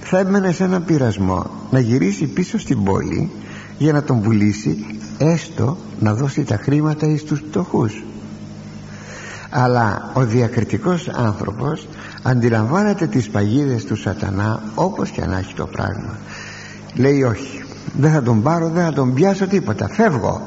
θα 0.00 0.18
έμενε 0.18 0.52
σε 0.52 0.64
έναν 0.64 0.84
πειρασμό 0.84 1.50
να 1.70 1.78
γυρίσει 1.78 2.26
πίσω 2.26 2.58
στην 2.58 2.84
πόλη 2.84 3.30
για 3.78 3.92
να 3.92 4.02
τον 4.02 4.22
πουλήσει 4.22 4.84
έστω 5.18 5.76
να 6.00 6.14
δώσει 6.14 6.44
τα 6.44 6.56
χρήματα 6.56 7.06
εις 7.06 7.24
τους 7.24 7.40
πτωχούς 7.42 8.02
αλλά 9.50 10.10
ο 10.14 10.24
διακριτικός 10.24 11.08
άνθρωπος 11.08 11.88
αντιλαμβάνεται 12.22 13.06
τις 13.06 13.28
παγίδες 13.28 13.84
του 13.84 13.96
σατανά 13.96 14.62
όπως 14.74 15.10
και 15.10 15.22
αν 15.22 15.32
έχει 15.32 15.54
το 15.54 15.66
πράγμα. 15.66 16.18
Λέει 16.94 17.22
όχι 17.22 17.59
δεν 17.98 18.12
θα 18.12 18.22
τον 18.22 18.42
πάρω 18.42 18.68
δεν 18.68 18.84
θα 18.84 18.92
τον 18.92 19.14
πιάσω 19.14 19.46
τίποτα. 19.46 19.88
Φεύγω. 19.88 20.42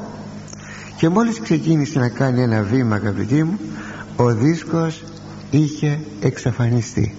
Και 0.96 1.08
μόλις 1.08 1.40
ξεκίνησε 1.40 1.98
να 1.98 2.08
κάνει 2.08 2.42
ένα 2.42 2.62
βήμα 2.62 2.96
αγαπητοί 2.96 3.42
μου 3.44 3.58
ο 4.16 4.34
δίσκος 4.34 5.04
είχε 5.50 5.98
εξαφανιστεί. 6.20 7.14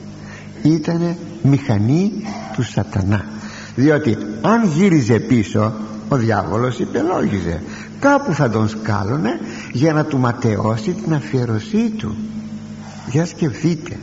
Ήτανε 0.63 1.17
μηχανή 1.43 2.11
του 2.53 2.63
σατανά. 2.63 3.25
Διότι 3.75 4.17
αν 4.41 4.65
γύριζε 4.65 5.19
πίσω 5.19 5.73
ο 6.09 6.15
διάβολος 6.15 6.79
υπελόγιζε. 6.79 7.61
Κάπου 7.99 8.33
θα 8.33 8.49
τον 8.49 8.69
σκάλωνε 8.69 9.39
για 9.71 9.93
να 9.93 10.05
του 10.05 10.17
ματαιώσει 10.17 10.91
την 10.91 11.13
αφιερωσή 11.13 11.89
του. 11.89 12.15
Για 13.09 13.25
σκεφτείτε. 13.25 13.97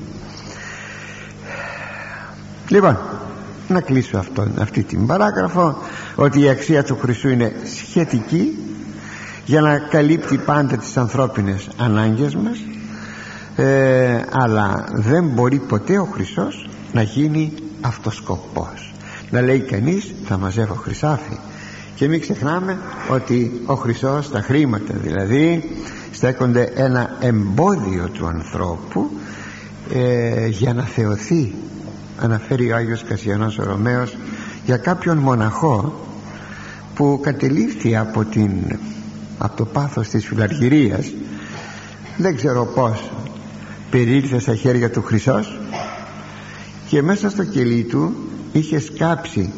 Λοιπόν 2.68 2.98
να 3.72 3.80
κλείσω 3.80 4.18
αυτό, 4.18 4.46
αυτή 4.58 4.82
την 4.82 5.06
παράγραφο 5.06 5.76
ότι 6.14 6.40
η 6.40 6.48
αξία 6.48 6.84
του 6.84 6.98
Χριστού 7.00 7.28
είναι 7.28 7.52
σχετική 7.64 8.58
για 9.44 9.60
να 9.60 9.78
καλύπτει 9.78 10.38
πάντα 10.38 10.76
τις 10.76 10.96
ανθρώπινες 10.96 11.68
ανάγκες 11.78 12.34
μας 12.34 12.58
ε, 13.56 14.22
αλλά 14.30 14.84
δεν 14.92 15.24
μπορεί 15.24 15.58
ποτέ 15.58 15.98
ο 15.98 16.04
Χριστός 16.04 16.68
να 16.92 17.02
γίνει 17.02 17.52
αυτοσκοπός. 17.80 18.94
Να 19.30 19.40
λέει 19.40 19.60
κανείς 19.60 20.14
θα 20.24 20.38
μαζεύω 20.38 20.74
χρυσάφι 20.74 21.38
και 21.94 22.08
μην 22.08 22.20
ξεχνάμε 22.20 22.78
ότι 23.10 23.62
ο 23.66 23.74
Χριστός 23.74 24.30
τα 24.30 24.40
χρήματα 24.40 24.94
δηλαδή 24.94 25.70
στέκονται 26.10 26.72
ένα 26.74 27.16
εμπόδιο 27.20 28.08
του 28.08 28.26
ανθρώπου 28.26 29.10
ε, 29.94 30.46
για 30.46 30.74
να 30.74 30.82
θεωθεί 30.82 31.54
αναφέρει 32.18 32.72
ο 32.72 32.76
Άγιος 32.76 33.04
Κασιανός 33.04 33.58
ο 33.58 33.62
Ρωμαίος 33.64 34.16
για 34.64 34.76
κάποιον 34.76 35.18
μοναχό 35.18 36.06
που 36.94 37.20
κατελήφθη 37.22 37.96
από, 37.96 38.24
την, 38.24 38.50
από 39.38 39.56
το 39.56 39.64
πάθος 39.64 40.08
της 40.08 40.26
φιλαργυρίας 40.26 41.12
δεν 42.16 42.36
ξέρω 42.36 42.64
πως 42.64 43.10
περίληφθε 43.90 44.38
στα 44.38 44.54
χέρια 44.54 44.90
του 44.90 45.02
Χρυσός 45.02 45.60
και 46.88 47.02
μέσα 47.02 47.30
στο 47.30 47.44
κελί 47.44 47.82
του 47.82 48.14
είχε 48.52 48.80
σκάψει 48.80 49.52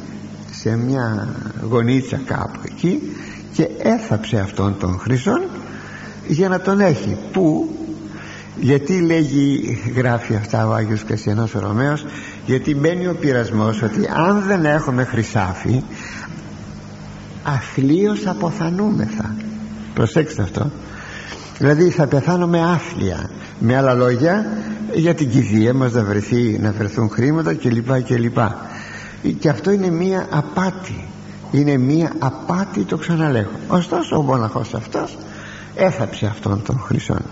σε 0.51 0.77
μια 0.77 1.37
γωνίτσα 1.69 2.21
κάπου 2.27 2.61
εκεί 2.65 3.13
και 3.53 3.69
έθαψε 3.79 4.39
αυτόν 4.39 4.79
τον 4.79 4.99
Χρυσόν 4.99 5.41
για 6.27 6.49
να 6.49 6.61
τον 6.61 6.81
έχει. 6.81 7.17
Που 7.33 7.69
γιατί 8.61 9.01
λέγει 9.01 9.79
γράφει 9.97 10.35
αυτά 10.35 10.67
ο 10.67 10.73
Άγιος 10.73 11.05
Κασιανός 11.05 11.55
ο 11.55 11.59
Ρωμαίος 11.59 12.05
γιατί 12.47 12.75
μπαίνει 12.75 13.07
ο 13.07 13.15
πειρασμός 13.15 13.83
ότι 13.83 14.09
αν 14.29 14.43
δεν 14.47 14.65
έχουμε 14.65 15.05
χρυσάφι 15.05 15.83
αθλίως 17.45 18.27
αποθανούμεθα. 18.27 19.35
Προσέξτε 19.95 20.43
αυτό. 20.43 20.71
Δηλαδή 21.59 21.91
θα 21.91 22.07
πεθάνουμε 22.07 22.61
άθλια. 22.61 23.31
Με 23.59 23.77
άλλα 23.77 23.95
λόγια 23.95 24.47
για 24.95 25.15
την 25.15 25.31
κηδεία 25.31 25.75
μας 25.75 25.93
να, 25.93 26.05
βρεθεί, 26.05 26.59
να 26.63 26.73
βρεθούν 26.73 27.11
χρήματα 27.11 27.55
κλπ 27.55 28.03
κλπ. 28.03 28.39
Και 29.39 29.49
αυτό 29.49 29.71
είναι 29.71 29.91
μία 29.91 30.27
απάτη. 30.31 31.09
Είναι 31.51 31.77
μία 31.77 32.13
απάτη 32.19 32.85
το 32.85 32.97
ξαναλέγω. 32.97 33.51
Ωστόσο 33.69 34.17
ο 34.17 34.23
μοναχός 34.23 34.75
αυτός 34.75 35.19
έθαψε 35.75 36.27
αυτόν 36.27 36.63
τον 36.63 36.79
χρυσόν 36.79 37.23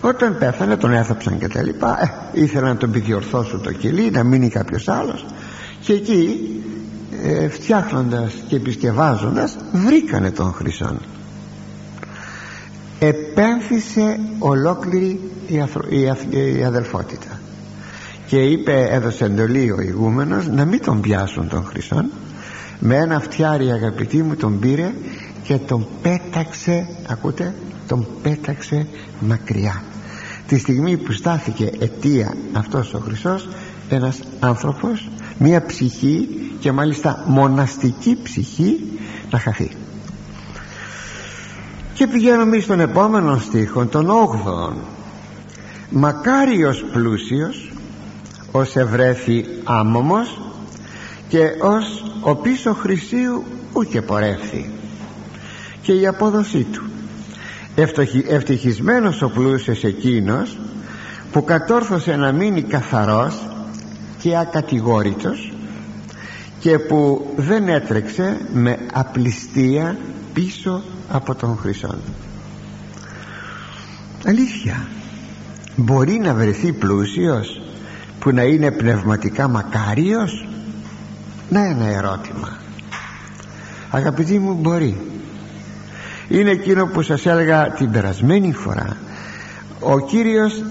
όταν 0.00 0.38
πέθανε 0.38 0.76
τον 0.76 0.92
έθαψαν 0.92 1.38
και 1.38 1.48
τα 1.48 1.62
λοιπά. 1.62 1.98
Ε, 2.02 2.40
ήθελαν 2.40 2.68
να 2.68 2.76
τον 2.76 2.88
επιδιορθώσουν 2.88 3.62
το 3.62 3.72
κελί 3.72 4.10
να 4.10 4.24
μείνει 4.24 4.48
κάποιος 4.48 4.88
άλλος. 4.88 5.26
Και 5.80 5.92
εκεί 5.92 6.50
ε, 7.22 7.48
φτιάχνοντας 7.48 8.34
και 8.48 8.56
επισκευάζοντας 8.56 9.56
βρήκανε 9.72 10.30
τον 10.30 10.52
χρυσόν. 10.52 11.00
Επέμφυσε 12.98 14.20
ολόκληρη 14.38 15.20
η, 15.46 15.54
η, 16.58 16.64
αδελφότητα. 16.64 17.40
Και 18.26 18.36
είπε 18.36 18.88
έδωσε 18.90 19.24
εντολή 19.24 19.70
ο 19.70 19.80
ηγούμενος 19.80 20.48
να 20.48 20.64
μην 20.64 20.82
τον 20.82 21.00
πιάσουν 21.00 21.48
τον 21.48 21.64
χρυσόν. 21.64 22.10
Με 22.78 22.96
ένα 22.96 23.20
φτιάρι 23.20 23.70
αγαπητή 23.70 24.22
μου 24.22 24.36
τον 24.36 24.58
πήρε 24.58 24.92
και 25.48 25.58
τον 25.58 25.86
πέταξε 26.02 26.88
ακούτε 27.08 27.54
τον 27.86 28.06
πέταξε 28.22 28.86
μακριά. 29.20 29.82
Τη 30.46 30.58
στιγμή 30.58 30.96
που 30.96 31.12
στάθηκε 31.12 31.72
αιτία 31.78 32.34
αυτός 32.52 32.94
ο 32.94 32.98
Χριστός 32.98 33.48
ένας 33.88 34.20
άνθρωπος 34.40 35.08
μία 35.38 35.66
ψυχή 35.66 36.28
και 36.60 36.72
μάλιστα 36.72 37.24
μοναστική 37.26 38.18
ψυχή 38.22 38.80
να 39.30 39.38
χαθεί. 39.38 39.70
Και 41.94 42.06
πηγαίνουμε 42.06 42.58
στον 42.58 42.80
επόμενο 42.80 43.38
στίχο 43.38 43.86
τον 43.86 44.08
8ο 44.08 44.76
μακάριος 45.90 46.84
πλούσιος 46.92 47.72
ως 48.52 48.76
ευρέθη 48.76 49.44
άμωμος 49.64 50.40
και 51.28 51.42
ως 51.60 52.12
ο 52.20 52.34
πίσω 52.34 52.74
χρυσίου 52.74 53.44
ούτε 53.72 54.00
πορεύθη 54.00 54.70
και 55.82 55.92
η 55.92 56.06
απόδοσή 56.06 56.66
του. 56.72 56.82
Ευτυχισμένος 58.28 59.22
ο 59.22 59.28
πλούσιος 59.28 59.84
εκείνος 59.84 60.58
που 61.32 61.44
κατόρθωσε 61.44 62.16
να 62.16 62.32
μείνει 62.32 62.62
καθαρός 62.62 63.48
και 64.18 64.36
ακατηγόρητος 64.36 65.52
και 66.60 66.78
που 66.78 67.26
δεν 67.36 67.68
έτρεξε 67.68 68.40
με 68.52 68.78
απληστία 68.92 69.96
πίσω 70.32 70.82
από 71.08 71.34
τον 71.34 71.56
Χρυσόν 71.56 71.98
αλήθεια 74.28 74.86
μπορεί 75.76 76.18
να 76.18 76.34
βρεθεί 76.34 76.72
πλούσιος 76.72 77.60
που 78.18 78.30
να 78.30 78.42
είναι 78.42 78.70
πνευματικά 78.70 79.48
μακάριος; 79.48 80.48
Να 81.48 81.64
ένα 81.64 81.86
ερώτημα. 81.86 82.58
Αγαπητοί 83.90 84.38
μου 84.38 84.54
μπορεί 84.54 85.00
είναι 86.28 86.50
εκείνο 86.50 86.86
που 86.86 87.02
σας 87.02 87.26
έλεγα 87.26 87.70
την 87.70 87.90
περασμένη 87.90 88.52
φορά. 88.52 88.96
Ο 89.80 90.00
Κύριος 90.00 90.62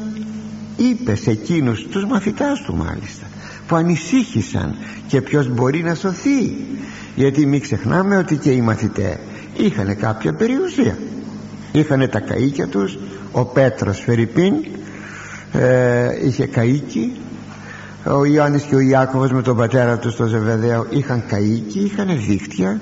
είπε 0.77 1.15
σε 1.15 1.31
εκείνους 1.31 1.87
τους 1.87 2.05
μαθητάς 2.05 2.61
του 2.61 2.75
μάλιστα 2.75 3.25
που 3.67 3.75
ανησύχησαν 3.75 4.75
και 5.07 5.21
ποιος 5.21 5.47
μπορεί 5.47 5.83
να 5.83 5.95
σωθεί. 5.95 6.55
Γιατί 7.15 7.45
μην 7.45 7.61
ξεχνάμε 7.61 8.17
ότι 8.17 8.35
και 8.35 8.51
οι 8.51 8.61
μαθητές 8.61 9.17
είχαν 9.57 9.97
κάποια 9.97 10.33
περιουσία. 10.33 10.97
Είχαν 11.71 12.09
τα 12.09 12.19
καΐκια 12.19 12.67
τους. 12.69 12.97
Ο 13.31 13.45
Πέτρος 13.45 13.99
Φερρυπίν 13.99 14.53
ε, 15.53 16.25
είχε 16.25 16.49
καΐκι. 16.55 17.11
Ο 18.03 18.25
Ιωάννης 18.25 18.63
και 18.63 18.75
ο 18.75 18.79
Ιάκωβος 18.79 19.31
με 19.31 19.41
τον 19.41 19.57
πατέρα 19.57 19.97
τους 19.97 20.13
στο 20.13 20.25
Ζεβεδαίο 20.25 20.85
είχαν 20.89 21.23
καΐκι, 21.29 21.75
είχαν 21.75 22.07
δίχτυα 22.27 22.79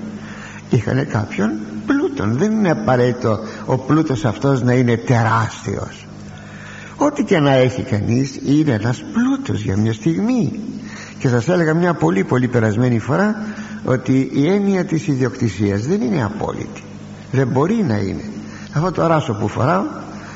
είχαν 0.70 1.06
κάποιον 1.08 1.50
πλούτον. 1.86 2.38
Δεν 2.38 2.52
είναι 2.52 2.70
απαραίτητο 2.70 3.38
ο 3.66 3.76
πλούτος 3.76 4.24
αυτός 4.24 4.62
να 4.62 4.72
είναι 4.72 4.96
τεράστιος. 4.96 6.06
Ό,τι 6.96 7.24
και 7.24 7.38
να 7.38 7.52
έχει 7.52 7.82
κανείς 7.82 8.40
είναι 8.46 8.72
ένας 8.72 9.04
πλούτος 9.12 9.62
για 9.62 9.76
μια 9.76 9.92
στιγμή. 9.92 10.60
Και 11.18 11.28
σας 11.28 11.48
έλεγα 11.48 11.74
μια 11.74 11.94
πολύ 11.94 12.24
πολύ 12.24 12.48
περασμένη 12.48 12.98
φορά 12.98 13.36
ότι 13.84 14.30
η 14.32 14.48
έννοια 14.48 14.84
της 14.84 15.06
ιδιοκτησίας 15.06 15.86
δεν 15.86 16.00
είναι 16.00 16.24
απόλυτη. 16.24 16.82
Δεν 17.30 17.46
μπορεί 17.46 17.84
να 17.88 17.96
είναι. 17.96 18.24
Αυτό 18.72 18.90
το 18.90 19.06
ράσο 19.06 19.32
που 19.34 19.48
φοράω 19.48 19.82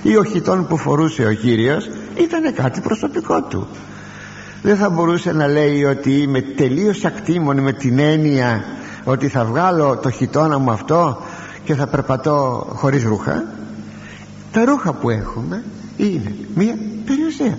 ή 0.03 0.17
ο 0.17 0.25
χιτών 0.25 0.67
που 0.67 0.77
φορούσε 0.77 1.27
ο 1.27 1.33
Κύριος 1.33 1.91
ήταν 2.15 2.55
κάτι 2.55 2.81
προσωπικό 2.81 3.43
του. 3.43 3.67
Δεν 4.63 4.77
θα 4.77 4.91
μπορούσε 4.91 5.33
να 5.33 5.47
λέει 5.47 5.85
ότι 5.85 6.13
είμαι 6.13 6.41
τελείως 6.41 7.05
ακτήμων 7.05 7.59
με 7.61 7.73
την 7.73 7.99
έννοια 7.99 8.65
ότι 9.05 9.29
θα 9.29 9.45
βγάλω 9.45 9.97
το 9.97 10.11
χιτόνα 10.11 10.59
μου 10.59 10.71
αυτό 10.71 11.23
και 11.65 11.75
θα 11.75 11.87
περπατώ 11.87 12.67
χωρίς 12.75 13.05
ρούχα. 13.05 13.45
Τα 14.53 14.65
ρούχα 14.65 14.93
που 14.93 15.11
έχουμε 15.11 15.65
είναι 15.97 16.35
μία 16.55 16.75
περιουσία. 17.07 17.59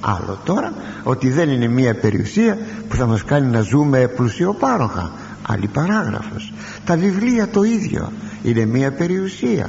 Άλλο 0.00 0.38
τώρα 0.44 0.72
ότι 1.02 1.30
δεν 1.30 1.48
είναι 1.48 1.66
μία 1.66 1.94
περιουσία 1.94 2.58
που 2.88 2.96
θα 2.96 3.06
μας 3.06 3.24
κάνει 3.24 3.46
να 3.46 3.60
ζούμε 3.60 4.08
πλουσιοπάροχα. 4.08 5.12
Άλλη 5.48 5.66
παράγραφος. 5.66 6.52
Τα 6.84 6.96
βιβλία 6.96 7.48
το 7.48 7.62
ίδιο. 7.62 8.12
Είναι 8.42 8.64
μία 8.64 8.92
περιουσία. 8.92 9.68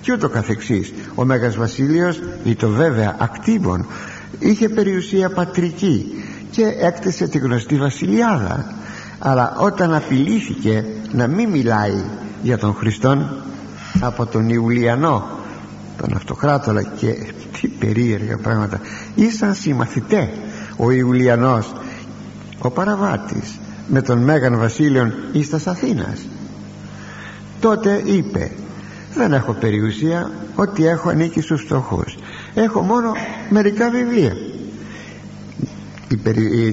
Και 0.00 0.12
ούτω 0.12 0.28
καθεξής. 0.28 0.92
Ο 1.14 1.24
Μέγας 1.24 1.56
Βασίλειος 1.56 2.20
ή 2.44 2.54
το 2.54 2.68
βέβαια 2.68 3.16
ακτίβων 3.18 3.86
είχε 4.38 4.68
περιουσία 4.68 5.30
πατρική 5.30 6.24
και 6.50 6.64
έκτισε 6.80 7.28
τη 7.28 7.38
γνωστή 7.38 7.76
βασιλιάδα 7.76 8.74
αλλά 9.24 9.56
όταν 9.58 9.94
απειλήθηκε 9.94 10.84
να 11.12 11.26
μην 11.26 11.50
μιλάει 11.50 12.02
για 12.42 12.58
τον 12.58 12.74
Χριστόν 12.74 13.36
από 14.00 14.26
τον 14.26 14.48
Ιουλιανό 14.48 15.24
τον 15.96 16.14
Αυτοκράτορα 16.14 16.82
και 16.82 17.14
τι 17.60 17.68
περίεργα 17.68 18.36
πράγματα. 18.36 18.80
Ήσαν 19.14 19.54
συμμαθητέ 19.54 20.30
ο 20.76 20.90
Ιουλιανός. 20.90 21.72
Ο 22.58 22.70
Παραβάτης 22.70 23.58
με 23.88 24.02
τον 24.02 24.18
Μέγαν 24.18 24.58
Βασίλειον 24.58 25.12
εις 25.32 25.50
τας 25.50 25.66
Αθήνας. 25.66 26.26
Τότε 27.60 28.02
είπε 28.04 28.50
δεν 29.14 29.32
έχω 29.32 29.52
περιουσία 29.52 30.30
ότι 30.54 30.86
έχω 30.86 31.08
ανήκει 31.08 31.40
στους 31.40 31.60
φτωχούς. 31.60 32.16
Έχω 32.54 32.80
μόνο 32.80 33.12
μερικά 33.48 33.90
βιβλία 33.90 34.36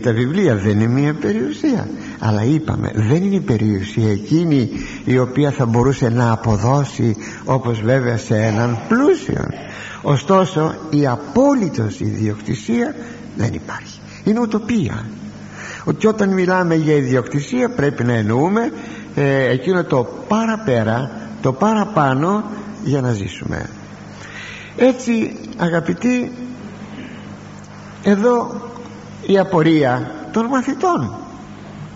τα 0.02 0.12
βιβλία 0.12 0.56
δεν 0.56 0.80
είναι 0.80 1.00
μια 1.00 1.14
περιουσία. 1.14 1.88
Αλλά 2.20 2.44
είπαμε 2.44 2.92
δεν 2.96 3.24
είναι 3.24 3.36
η 3.36 3.40
περιουσία 3.40 4.12
εκείνη 4.12 4.70
η 5.06 5.18
οποία 5.18 5.52
θα 5.52 5.66
μπορούσε 5.66 6.10
να 6.10 6.32
αποδώσει 6.32 7.16
όπως 7.46 7.82
βέβαια 7.82 8.18
σε 8.18 8.36
έναν 8.36 8.80
πλούσιο. 8.88 9.46
Ωστόσο 10.02 10.76
η 10.90 11.08
απόλυτος 11.08 12.00
ιδιοκτησία 12.00 12.96
δεν 13.38 13.54
υπάρχει. 13.54 14.00
Είναι 14.24 14.40
ουτοπία. 14.40 15.06
Ότι 15.84 16.08
όταν 16.08 16.30
μιλάμε 16.30 16.76
για 16.76 16.96
ιδιοκτησία 16.96 17.70
πρέπει 17.70 18.04
να 18.04 18.14
εννοούμε 18.14 18.72
ε, 19.16 19.50
εκείνο 19.50 19.84
το 19.84 20.08
παραπέρα 20.28 21.12
το 21.42 21.54
παραπάνω 21.54 22.44
για 22.84 23.02
να 23.02 23.12
ζήσουμε. 23.12 23.70
Έτσι 24.78 25.36
αγαπητοί 25.58 26.32
εδώ 28.04 28.69
η 29.32 29.40
απορία 29.40 30.12
των 30.32 30.46
μαθητών. 30.46 31.16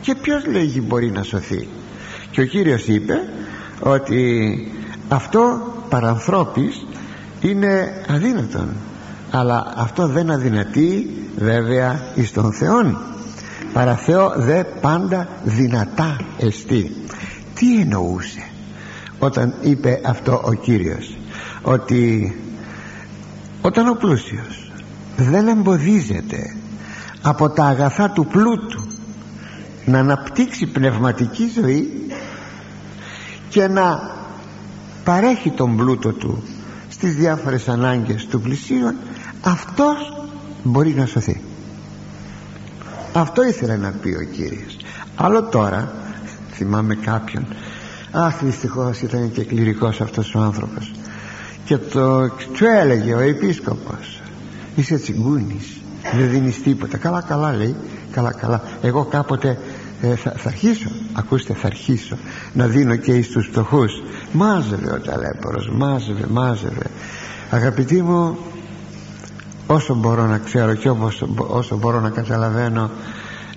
Και 0.02 0.16
ποιος 0.16 0.46
λέγει 0.46 0.84
μπορεί 0.88 1.12
να 1.12 1.24
σωθεί. 1.24 1.68
Και 2.32 2.42
ο 2.42 2.46
Κύριος 2.46 2.88
είπε 2.88 3.14
ότι 3.80 4.58
αυτό 5.10 5.62
παρανθρώπης 5.90 6.86
είναι 7.42 8.02
αδύνατον. 8.08 8.68
Αλλά 9.32 9.74
αυτό 9.76 10.08
δεν 10.08 10.32
αδυνατεί 10.32 11.10
βέβαια 11.38 12.02
εις 12.16 12.32
τον 12.32 12.54
Θεόν. 12.54 12.98
Παρά 13.74 13.96
Θεό 13.96 14.34
δε 14.38 14.64
πάντα 14.64 15.28
δυνατά 15.44 16.18
εστί. 16.38 16.96
Τι 17.56 17.80
εννοούσε 17.80 18.44
όταν 19.20 19.54
είπε 19.62 20.02
αυτό 20.06 20.42
ο 20.46 20.54
Κύριος 20.54 21.18
ότι 21.62 22.36
όταν 23.62 23.88
ο 23.88 23.94
πλούσιος 23.94 24.72
δεν 25.16 25.48
εμποδίζεται 25.48 26.56
από 27.24 27.50
τα 27.50 27.66
αγαθά 27.66 28.10
του 28.10 28.26
πλούτου. 28.26 28.82
Να 29.86 30.00
αναπτύξει 30.00 30.66
πνευματική 30.66 31.52
ζωή 31.62 32.08
και 33.50 33.68
να 33.68 34.12
παρέχει 35.04 35.52
τον 35.52 35.78
πλούτο 35.78 36.12
του 36.12 36.44
στις 36.90 37.16
διάφορες 37.16 37.68
ανάγκες 37.68 38.26
του 38.26 38.42
πλησίων 38.42 38.96
αυτός 39.42 40.28
μπορεί 40.64 40.94
να 40.94 41.06
σωθεί. 41.06 41.42
Αυτό 43.14 43.44
ήθελε 43.44 43.78
να 43.78 43.90
πει 43.90 44.10
ο 44.10 44.24
Κύριος. 44.32 44.78
Άλλο 45.16 45.44
τώρα 45.44 45.94
θυμάμαι 46.52 46.96
κάποιον. 46.96 47.46
Αχ 48.12 48.44
δυστυχώς 48.44 49.02
ήταν 49.02 49.32
και 49.32 49.44
κληρικός 49.44 50.02
αυτός 50.02 50.36
ο 50.36 50.40
άνθρωπος. 50.40 50.92
Και 51.66 51.78
το 51.78 52.30
του 52.30 52.66
έλεγε 52.82 53.14
ο 53.14 53.20
επίσκοπος. 53.20 54.22
Είσαι 54.76 54.96
τσιγκούνης 54.96 55.83
δεν 56.12 56.30
δίνεις 56.30 56.62
τίποτα. 56.62 56.98
Καλά 56.98 57.22
καλά 57.22 57.54
λέει. 57.54 57.76
Καλά 58.12 58.32
καλά. 58.34 58.62
Εγώ 58.82 59.04
κάποτε 59.04 59.58
ε, 60.02 60.16
θα, 60.16 60.34
θα 60.38 60.50
αρχίσω. 60.50 60.90
Ακούστε 61.14 61.54
θα 61.54 61.68
αρχίσω 61.68 62.18
να 62.54 62.68
δίνω 62.68 62.96
και 62.96 63.12
εις 63.12 63.30
τους 63.30 63.46
φτωχούς. 63.46 64.02
Μάζευε 64.32 64.92
ο 64.92 65.00
ταλέπορος 65.00 65.70
μάζευε 65.70 66.26
μάζευε. 66.30 66.86
Αγαπητοί 67.50 68.02
μου 68.02 68.38
όσο 69.68 69.96
μπορώ 69.96 70.26
να 70.26 70.38
ξέρω 70.38 70.74
και 70.74 70.90
όσο, 70.90 71.28
όσο 71.38 71.78
μπορώ 71.78 72.00
να 72.00 72.10
καταλαβαίνω 72.10 72.90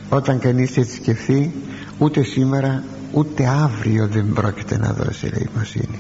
όταν 0.08 0.38
κανείς 0.38 0.76
έτσι 0.76 0.94
σκεφτεί 0.96 1.54
ούτε 1.98 2.22
σήμερα 2.22 2.82
ούτε 3.12 3.46
αύριο 3.46 4.06
δεν 4.06 4.32
πρόκειται 4.32 4.78
να 4.78 4.92
δώσει 4.92 5.30
ελεημοσύνη. 5.32 5.98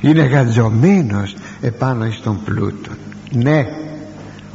Είναι 0.00 0.22
γατζωμένος 0.22 1.36
επάνω 1.60 2.06
εις 2.06 2.20
τον 2.20 2.40
πλούτο 2.44 2.90
ναι 3.32 3.66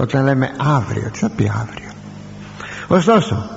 όταν 0.01 0.23
λέμε 0.23 0.51
αύριο 0.57 1.09
τι 1.11 1.19
θα 1.19 1.29
πει 1.29 1.51
αύριο 1.61 1.89
ωστόσο 2.87 3.49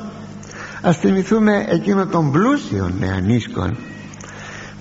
ας 0.83 0.97
θυμηθούμε 0.97 1.67
εκείνο 1.69 2.07
των 2.07 2.31
πλούσιων 2.31 2.95
νεανίσκων 2.99 3.77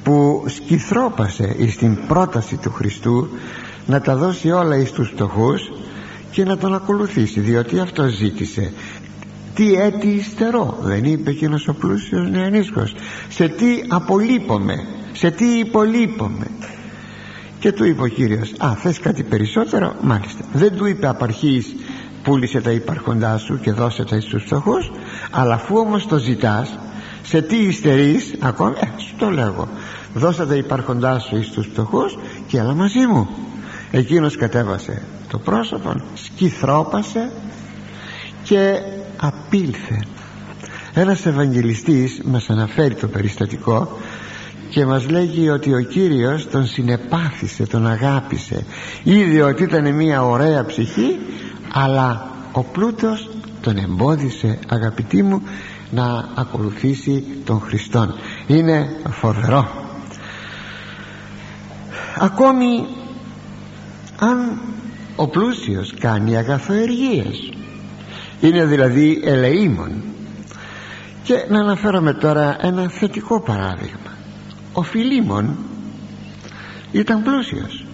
που 0.04 0.46
σκυθρόπασε 0.48 1.56
εις 1.58 1.78
την 1.78 1.98
πρόταση 2.08 2.56
του 2.58 2.72
Χριστού 2.72 3.28
να 3.86 4.02
τα 4.02 4.16
δώσει 4.16 4.52
όλα 4.52 4.78
εις 4.78 4.92
τους 4.92 5.10
φτωχούς 5.10 5.72
και 6.32 6.44
να 6.44 6.58
τον 6.58 6.74
ακολουθήσει 6.74 7.40
διότι 7.40 7.80
αυτό 7.80 8.08
ζήτησε. 8.08 8.74
Τι 9.56 9.74
έτη 9.74 10.08
υστερώ 10.08 10.78
δεν 10.82 11.04
είπε 11.04 11.30
εκείνος 11.30 11.68
ο 11.68 11.74
πλούσιος 11.74 12.30
νεανίσκος. 12.30 12.96
Σε 13.30 13.48
τι 13.48 13.84
απολείπομαι 13.88 14.76
σε 15.14 15.32
τι 15.32 15.46
υπολείπομαι 15.46 16.48
και 17.64 17.72
του 17.72 17.86
είπε 17.86 18.02
ο 18.02 18.08
Κύριος 18.08 18.54
α 18.58 18.76
θες 18.76 19.00
κάτι 19.00 19.24
περισσότερο; 19.24 19.96
Μάλιστα 20.02 20.46
δεν 20.54 20.76
του 20.76 20.86
είπε 20.86 21.08
απαρχής 21.08 21.76
πούλησε 22.24 22.62
τα 22.62 22.72
υπάρχοντά 22.72 23.38
σου 23.38 23.60
και 23.60 23.72
δώσε 23.72 24.04
τα 24.04 24.20
στους 24.20 24.44
φτωχούς 24.44 24.92
αλλά 25.32 25.54
αφού 25.54 25.78
όμως 25.78 26.08
το 26.08 26.18
ζητάς 26.18 26.80
σε 27.24 27.42
τι 27.42 27.56
υστερείς 27.56 28.36
ακόμη; 28.40 28.74
Ε, 28.80 29.02
σου 29.02 29.16
το 29.18 29.30
λέγω. 29.30 29.68
Δώσε 30.14 30.46
τα 30.46 30.56
υπάρχοντά 30.56 31.20
σου 31.20 31.36
εις 31.38 31.50
τους 31.50 31.66
φτωχούς 31.66 32.18
και 32.48 32.58
έλα 32.58 32.74
μαζί 32.74 33.06
μου 33.06 33.30
εκείνος 33.92 34.36
κατέβασε 34.36 35.02
το 35.30 35.38
πρόσωπο 35.38 35.96
σκυθρόπασε 36.14 37.32
και 38.44 38.82
απήλθε. 39.18 40.04
Ένας 40.94 41.26
Ευαγγελιστής 41.26 42.22
μας 42.24 42.50
αναφέρει 42.50 42.96
το 42.96 43.08
περιστατικό 43.08 43.98
και 44.74 44.86
μας 44.86 45.10
λέγει 45.10 45.50
ότι 45.50 45.74
ο 45.74 45.82
Κύριος 45.82 46.50
τον 46.50 46.66
συνεπάθησε, 46.66 47.66
τον 47.66 47.88
αγάπησε. 47.88 48.66
Είδε 49.04 49.42
ότι 49.42 49.64
ήταν 49.64 49.96
μια 49.96 50.24
ωραία 50.24 50.66
ψυχή 50.66 51.20
αλλά 51.74 52.28
ο 52.52 52.64
πλούτος 52.64 53.30
τον 53.62 53.78
εμπόδισε 53.78 54.60
αγαπητοί 54.68 55.24
μου 55.24 55.42
να 55.92 56.30
ακολουθήσει 56.36 57.24
τον 57.46 57.60
Χριστόν. 57.60 58.16
Είναι 58.48 58.88
φοβερό. 59.10 59.68
Ακόμη 62.20 62.86
αν 64.20 64.62
ο 65.16 65.28
πλούσιος 65.28 65.94
κάνει 66.00 66.38
αγαθοεργίες 66.38 67.54
είναι 68.42 68.66
δηλαδή 68.66 69.22
ελεήμων. 69.24 69.92
Και 71.24 71.46
να 71.50 71.60
αναφέρομαι 71.60 72.14
τώρα 72.14 72.58
ένα 72.62 72.90
θετικό 72.90 73.42
παράδειγμα 73.42 74.13
ο 74.74 74.82
Φιλίμων 74.82 75.58
ήταν 76.92 77.24
πλούσιος. 77.24 77.86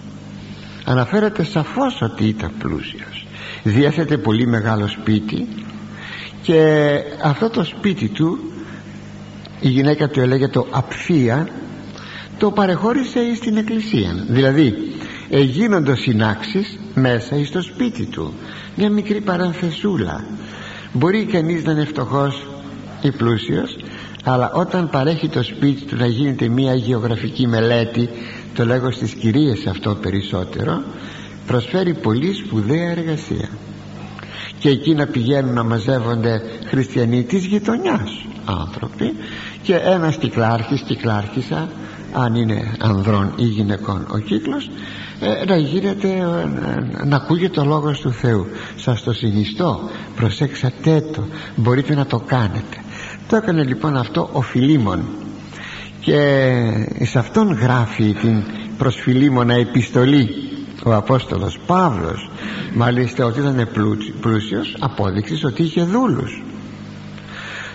Αναφέρεται 0.84 1.44
σαφώς 1.44 2.02
ότι 2.02 2.24
ήταν 2.24 2.52
πλούσιος. 2.58 3.26
Διέθετε 3.62 4.18
πολύ 4.18 4.46
μεγάλο 4.46 4.88
σπίτι 4.88 5.48
και 6.42 6.90
αυτό 7.22 7.50
το 7.50 7.64
σπίτι 7.64 8.08
του 8.08 8.38
η 9.60 9.68
γυναίκα 9.68 10.08
του 10.08 10.20
έλεγε 10.20 10.50
απφία 10.70 11.48
το 12.38 12.50
παρεχώρησε 12.50 13.34
στην 13.34 13.56
εκκλησία. 13.56 14.24
Δηλαδή 14.28 14.74
γίνονται 15.30 15.96
συνάξεις 15.96 16.78
μέσα 16.94 17.44
στο 17.44 17.62
σπίτι 17.62 18.06
του. 18.06 18.34
Μια 18.76 18.90
μικρή 18.90 19.20
παρανθεσούλα 19.20 20.24
μπορεί 20.92 21.24
κανείς 21.24 21.64
να 21.64 21.72
είναι 21.72 21.84
φτωχός 21.84 22.46
ή 23.02 23.10
πλούσιος 23.10 23.76
αλλά 24.24 24.52
όταν 24.52 24.90
παρέχει 24.90 25.28
το 25.28 25.42
σπίτι 25.42 25.84
του 25.84 25.96
να 25.96 26.06
γίνεται 26.06 26.48
μια 26.48 26.74
γεωγραφική 26.74 27.46
μελέτη 27.46 28.08
το 28.54 28.64
λέγω 28.64 28.90
στις 28.90 29.12
κυρίες 29.12 29.66
αυτό 29.66 29.94
περισσότερο 29.94 30.82
προσφέρει 31.46 31.94
πολύ 31.94 32.34
σπουδαία 32.34 32.90
εργασία. 32.90 33.48
Και 34.58 34.68
εκεί 34.68 34.94
να 34.94 35.06
πηγαίνουν 35.06 35.54
να 35.54 35.62
μαζεύονται 35.62 36.42
χριστιανοί 36.66 37.22
της 37.22 37.44
γειτονιάς 37.44 38.24
άνθρωποι 38.44 39.14
και 39.62 39.74
ένας 39.74 40.16
κυκλάρχης, 40.16 40.80
κυκλάρχησα 40.80 41.68
αν 42.12 42.34
είναι 42.34 42.72
ανδρών 42.80 43.32
ή 43.36 43.44
γυναικών 43.44 44.06
ο 44.10 44.18
κύκλος 44.18 44.70
ε, 45.20 45.44
να 45.44 45.56
γίνεται 45.56 46.08
ε, 46.08 47.04
να 47.04 47.16
ακούγεται 47.16 47.60
ο 47.60 47.64
λόγος 47.64 48.00
του 48.00 48.12
Θεού. 48.12 48.46
Σας 48.76 49.02
το 49.02 49.12
συνιστώ. 49.12 49.80
Προσέξατε 50.16 51.00
το. 51.12 51.24
Μπορείτε 51.56 51.94
να 51.94 52.06
το 52.06 52.18
κάνετε 52.26 52.76
το 53.30 53.36
έκανε 53.36 53.62
λοιπόν 53.64 53.96
αυτό 53.96 54.28
ο 54.32 54.40
Φιλίμων. 54.40 55.04
Και 56.00 56.16
σε 57.02 57.18
αυτόν 57.18 57.52
γράφει 57.52 58.12
την 58.20 58.42
προς 58.78 58.96
Φιλίμωνα 58.96 59.54
επιστολή 59.54 60.28
ο 60.84 60.94
Απόστολος 60.94 61.58
Παύλος. 61.66 62.30
Μάλιστα 62.74 63.24
ότι 63.24 63.40
ήταν 63.40 63.68
πλούσιος 64.20 64.76
απόδειξης 64.80 65.44
ότι 65.44 65.62
είχε 65.62 65.82
δούλους. 65.82 66.42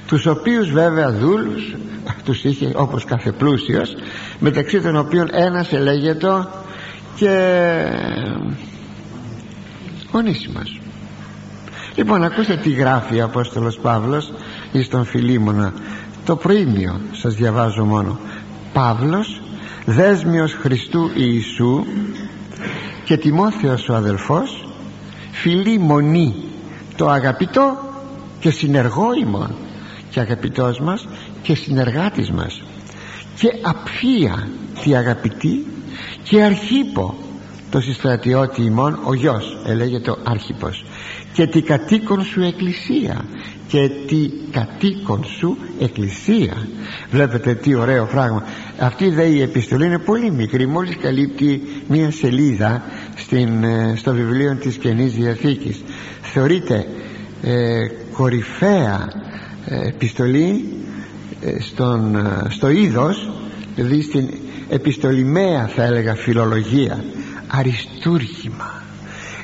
Τους 0.07 0.25
οποίους 0.25 0.71
βέβαια 0.71 1.11
δούλους 1.11 1.75
τους 2.25 2.43
είχε 2.43 2.71
όπως 2.75 3.05
κάθε 3.05 3.31
πλούσιος 3.31 3.95
μεταξύ 4.39 4.81
των 4.81 4.95
οποίων 4.95 5.27
ένας 5.31 5.73
ελέγεται 5.73 6.47
και 7.15 7.85
ονίσιμος 10.11 10.79
λοιπόν 11.95 12.23
ακούστε 12.23 12.55
τι 12.55 12.69
γράφει 12.69 13.19
ο 13.19 13.23
Απόστολος 13.23 13.79
Παύλος 13.81 14.33
εις 14.71 14.87
τον 14.87 15.05
Φιλίμωνα. 15.05 15.73
Το 16.25 16.35
προήμιο 16.35 17.01
σας 17.11 17.35
διαβάζω 17.35 17.85
μόνο. 17.85 18.19
Παύλος 18.73 19.41
δέσμιος 19.85 20.53
Χριστού 20.53 21.09
Ιησού 21.15 21.85
και 23.03 23.17
Τιμόθεος 23.17 23.89
ο 23.89 23.95
αδελφός 23.95 24.67
Φιλίμωνη 25.31 26.35
το 26.95 27.09
αγαπητό 27.09 27.77
και 28.39 28.49
συνεργό 28.49 29.13
ημών 29.21 29.55
και 30.09 30.19
αγαπητός 30.19 30.79
μας 30.79 31.07
και 31.41 31.55
συνεργάτης 31.55 32.31
μας 32.31 32.63
και 33.35 33.47
απφία 33.61 34.47
τη 34.83 34.95
αγαπητή 34.95 35.65
και 36.23 36.43
αρχίπο 36.43 37.15
το 37.69 37.81
συστρατιώτη 37.81 38.61
ημών 38.61 38.99
ο 39.03 39.13
γιος 39.13 39.57
ελέγεται 39.65 40.09
ο 40.09 40.17
άρχιπος 40.23 40.85
και 41.35 41.47
τη 41.47 41.61
κατοίκον 41.61 42.23
σου 42.23 42.41
εκκλησία. 42.41 43.25
Και 43.67 43.89
τη 44.07 44.29
κατοίκον 44.51 45.25
σου 45.37 45.57
εκκλησία. 45.79 46.67
Βλέπετε 47.11 47.53
τι 47.53 47.75
ωραίο 47.75 48.05
πράγμα 48.05 48.43
αυτή 48.79 49.09
δε 49.09 49.23
η 49.23 49.41
επιστολή 49.41 49.85
είναι 49.85 49.99
πολύ 49.99 50.31
μικρή. 50.31 50.67
Μόλις 50.67 50.97
καλύπτει 50.97 51.61
μία 51.87 52.11
σελίδα 52.11 52.83
στην, 53.15 53.63
ε, 53.63 53.93
στο 53.95 54.13
βιβλίο 54.13 54.55
της 54.55 54.75
Καινής 54.75 55.13
Διαθήκης. 55.13 55.83
Θεωρείται 56.21 56.87
ε, 57.41 57.87
κορυφαία 58.11 59.07
ε, 59.65 59.87
επιστολή 59.87 60.65
ε, 61.41 61.61
στον, 61.61 62.27
στο 62.49 62.69
είδος 62.69 63.29
δηλαδή 63.75 64.01
στην 64.01 64.29
επιστολημαία 64.69 65.67
θα 65.67 65.83
έλεγα 65.83 66.15
φιλολογία. 66.15 67.03
Αριστούργημα. 67.47 68.83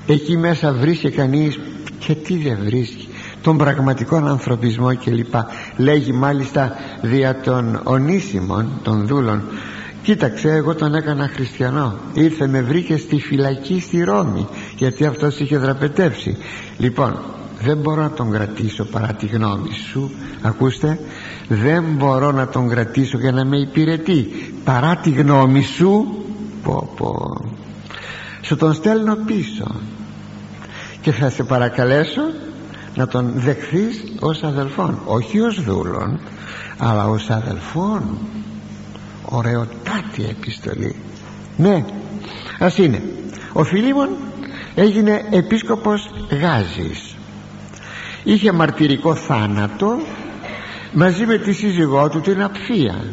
Εκεί 0.08 0.38
μέσα 0.38 0.74
βρίσκει 0.74 1.10
κανείς 1.10 1.60
και 2.06 2.16
τι 2.16 2.38
δεν 2.38 2.58
βρίσκει. 2.64 3.08
Τον 3.42 3.58
πραγματικό 3.58 4.16
ανθρωπισμό 4.16 4.98
κλπ. 4.98 5.34
Λέγει 5.78 6.12
μάλιστα 6.12 6.76
δια 7.02 7.40
των 7.40 7.82
ονίσιμων 7.84 8.80
των 8.84 9.08
δούλων 9.08 9.42
κοίταξε 10.04 10.50
εγώ 10.52 10.76
τον 10.76 10.96
έκανα 10.96 11.28
χριστιανό. 11.28 11.98
Ήρθε 12.14 12.48
με 12.48 12.62
βρήκε 12.62 12.98
στη 12.98 13.20
φυλακή 13.20 13.80
στη 13.80 14.04
Ρώμη 14.04 14.48
γιατί 14.78 15.06
αυτός 15.06 15.40
είχε 15.40 15.58
δραπετεύσει 15.58 16.38
λοιπόν 16.78 17.20
δεν 17.64 17.78
μπορώ 17.78 18.02
να 18.02 18.12
τον 18.12 18.32
κρατήσω 18.32 18.86
παρά 18.86 19.14
τη 19.14 19.26
γνώμη 19.26 19.74
σου 19.92 20.12
ακούστε. 20.42 21.00
Δεν 21.48 21.84
μπορώ 21.98 22.32
να 22.32 22.48
τον 22.48 22.70
κρατήσω 22.70 23.18
για 23.18 23.32
να 23.32 23.46
με 23.46 23.58
υπηρετεί 23.58 24.28
παρά 24.64 24.96
τη 24.96 25.10
γνώμη 25.10 25.62
σου. 25.62 26.06
Πω 26.64 26.94
πω. 26.98 27.16
Σου 28.42 28.56
τον 28.56 28.74
στέλνω 28.74 29.16
πίσω 29.16 29.76
και 31.02 31.12
θα 31.12 31.30
σε 31.30 31.44
παρακαλέσω 31.44 32.22
να 32.96 33.08
τον 33.08 33.32
δεχθείς 33.36 34.04
ως 34.20 34.44
αδελφόν. 34.44 35.00
Όχι 35.06 35.40
ως 35.40 35.62
δούλον 35.64 36.20
αλλά 36.78 37.08
ως 37.08 37.30
αδελφόν. 37.30 38.18
Ωραιοτάτη 39.26 40.24
επιστολή. 40.30 40.96
Ναι 41.58 41.86
ας 42.60 42.78
είναι. 42.78 43.02
Ο 43.54 43.64
Φιλίμων 43.64 44.10
έγινε 44.76 45.26
επίσκοπος 45.30 46.10
Γάζης. 46.30 47.16
Είχε 48.24 48.52
μαρτυρικό 48.52 49.16
θάνατο 49.16 49.98
μαζί 50.94 51.26
με 51.26 51.38
τη 51.38 51.54
σύζυγό 51.54 52.10
του 52.10 52.22
την 52.22 52.42
Απφία 52.44 53.04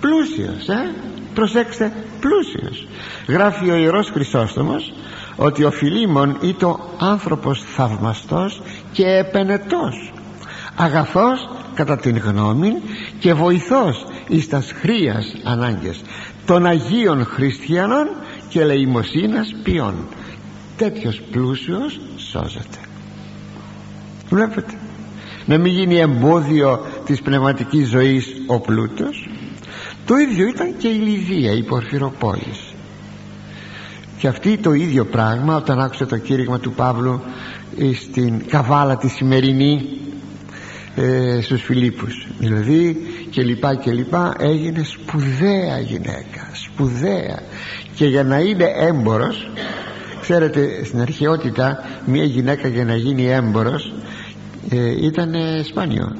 πλούσιος 0.00 0.68
ε; 0.68 0.94
προσέξτε 1.34 1.92
πλούσιος. 2.20 2.86
Γράφει 3.28 3.70
ο 3.70 3.74
Ιερός 3.74 4.10
Χρυσόστομος 4.10 4.92
ότι 5.36 5.64
ο 5.64 5.70
Φιλίμων 5.70 6.36
ήταν 6.42 6.76
άνθρωπος 6.98 7.62
θαυμαστός 7.62 8.62
και 8.92 9.06
επενετός. 9.06 10.12
Αγαθός 10.76 11.48
κατά 11.74 11.96
την 11.96 12.18
γνώμη 12.18 12.72
και 13.18 13.32
βοηθός 13.32 14.06
εις 14.28 14.48
τας 14.48 14.72
χρίας 14.72 15.36
ανάγκες 15.44 16.00
των 16.46 16.66
Αγίων 16.66 17.24
Χριστιανών 17.24 18.06
και 18.48 18.64
λεημοσύνας 18.64 19.54
ποιών. 19.62 19.94
Τέτοιος 20.76 21.20
πλούσιος 21.30 22.00
σώζεται. 22.16 22.78
Βλέπετε 24.28 24.74
να 25.46 25.58
μην 25.58 25.72
γίνει 25.72 25.96
εμπόδιο 25.96 26.80
της 27.04 27.22
πνευματικής 27.22 27.88
ζωής 27.88 28.32
ο 28.46 28.60
πλούτος. 28.60 29.28
Το 30.06 30.16
ίδιο 30.16 30.46
ήταν 30.46 30.76
και 30.76 30.88
η 30.88 30.98
Λιδία 30.98 31.52
η 31.52 31.62
Πορφυροπόλης 31.62 32.71
και 34.22 34.28
αυτή 34.28 34.56
το 34.56 34.72
ίδιο 34.72 35.04
πράγμα 35.04 35.56
όταν 35.56 35.80
άκουσε 35.80 36.06
το 36.06 36.18
κήρυγμα 36.18 36.58
του 36.58 36.72
Παύλου 36.72 37.20
στην 37.94 38.46
καβάλα 38.46 38.96
τη 38.96 39.08
σημερινή 39.08 39.82
ε, 40.96 41.40
στους 41.40 41.62
Φιλίππους. 41.62 42.26
Δηλαδή 42.38 42.96
και 43.30 43.42
λοιπά 43.42 43.74
και 43.74 43.92
λοιπά 43.92 44.34
έγινε 44.38 44.82
σπουδαία 44.82 45.78
γυναίκα 45.78 46.50
σπουδαία. 46.52 47.42
Και 47.94 48.06
για 48.06 48.24
να 48.24 48.38
είναι 48.38 48.64
έμπορος 48.76 49.50
ξέρετε 50.20 50.84
στην 50.84 51.00
αρχαιότητα 51.00 51.84
μια 52.06 52.24
γυναίκα 52.24 52.68
για 52.68 52.84
να 52.84 52.96
γίνει 52.96 53.26
έμπορος 53.26 53.92
ε, 54.70 55.04
ήταν 55.04 55.34
σπάνιο. 55.64 56.16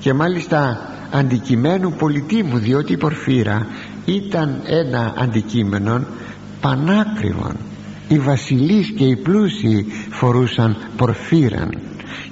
Και 0.00 0.12
μάλιστα 0.12 0.88
αντικειμένου 1.10 1.92
πολιτήμου 1.92 2.58
διότι 2.58 2.92
η 2.92 2.96
Πορφύρα 2.96 3.66
ήταν 4.04 4.60
ένα 4.66 5.14
αντικείμενο 5.16 6.04
πανάκριβων 6.60 7.56
οι 8.08 8.18
βασιλείς 8.18 8.92
και 8.96 9.04
οι 9.04 9.16
πλούσιοι 9.16 9.86
φορούσαν 10.10 10.76
πορφύραν 10.96 11.78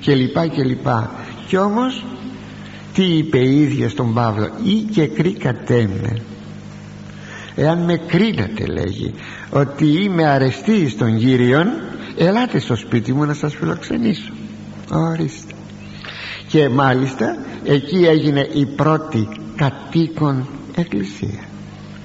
και 0.01 0.14
λοιπά 0.14 0.47
και 0.47 0.62
λοιπά. 0.64 1.11
Κι 1.47 1.57
όμως 1.57 2.05
τι 2.95 3.03
είπε 3.03 3.38
η 3.38 3.61
ίδια 3.62 3.88
στον 3.88 4.14
Παύλο 4.14 4.51
ή 4.62 4.73
και 4.73 5.07
κρίκατέ 5.07 5.88
με 6.03 6.23
εάν 7.55 7.79
με 7.79 7.97
κρίνατε 7.97 8.67
λέγει 8.67 9.14
ότι 9.51 10.03
είμαι 10.03 10.27
αρεστή 10.27 10.88
στον 10.88 11.19
Κύριον 11.19 11.67
ελάτε 12.17 12.59
στο 12.59 12.77
σπίτι 12.77 13.12
μου 13.12 13.25
να 13.25 13.35
σας 13.35 13.55
φιλοξενήσω 13.55 14.33
ορίστε. 14.91 15.53
Και 16.49 16.69
μάλιστα 16.69 17.37
εκεί 17.64 17.97
έγινε 18.07 18.49
η 18.53 18.67
πρώτη 18.67 19.29
κατοίκον 19.57 20.47
εκκλησία. 20.77 21.45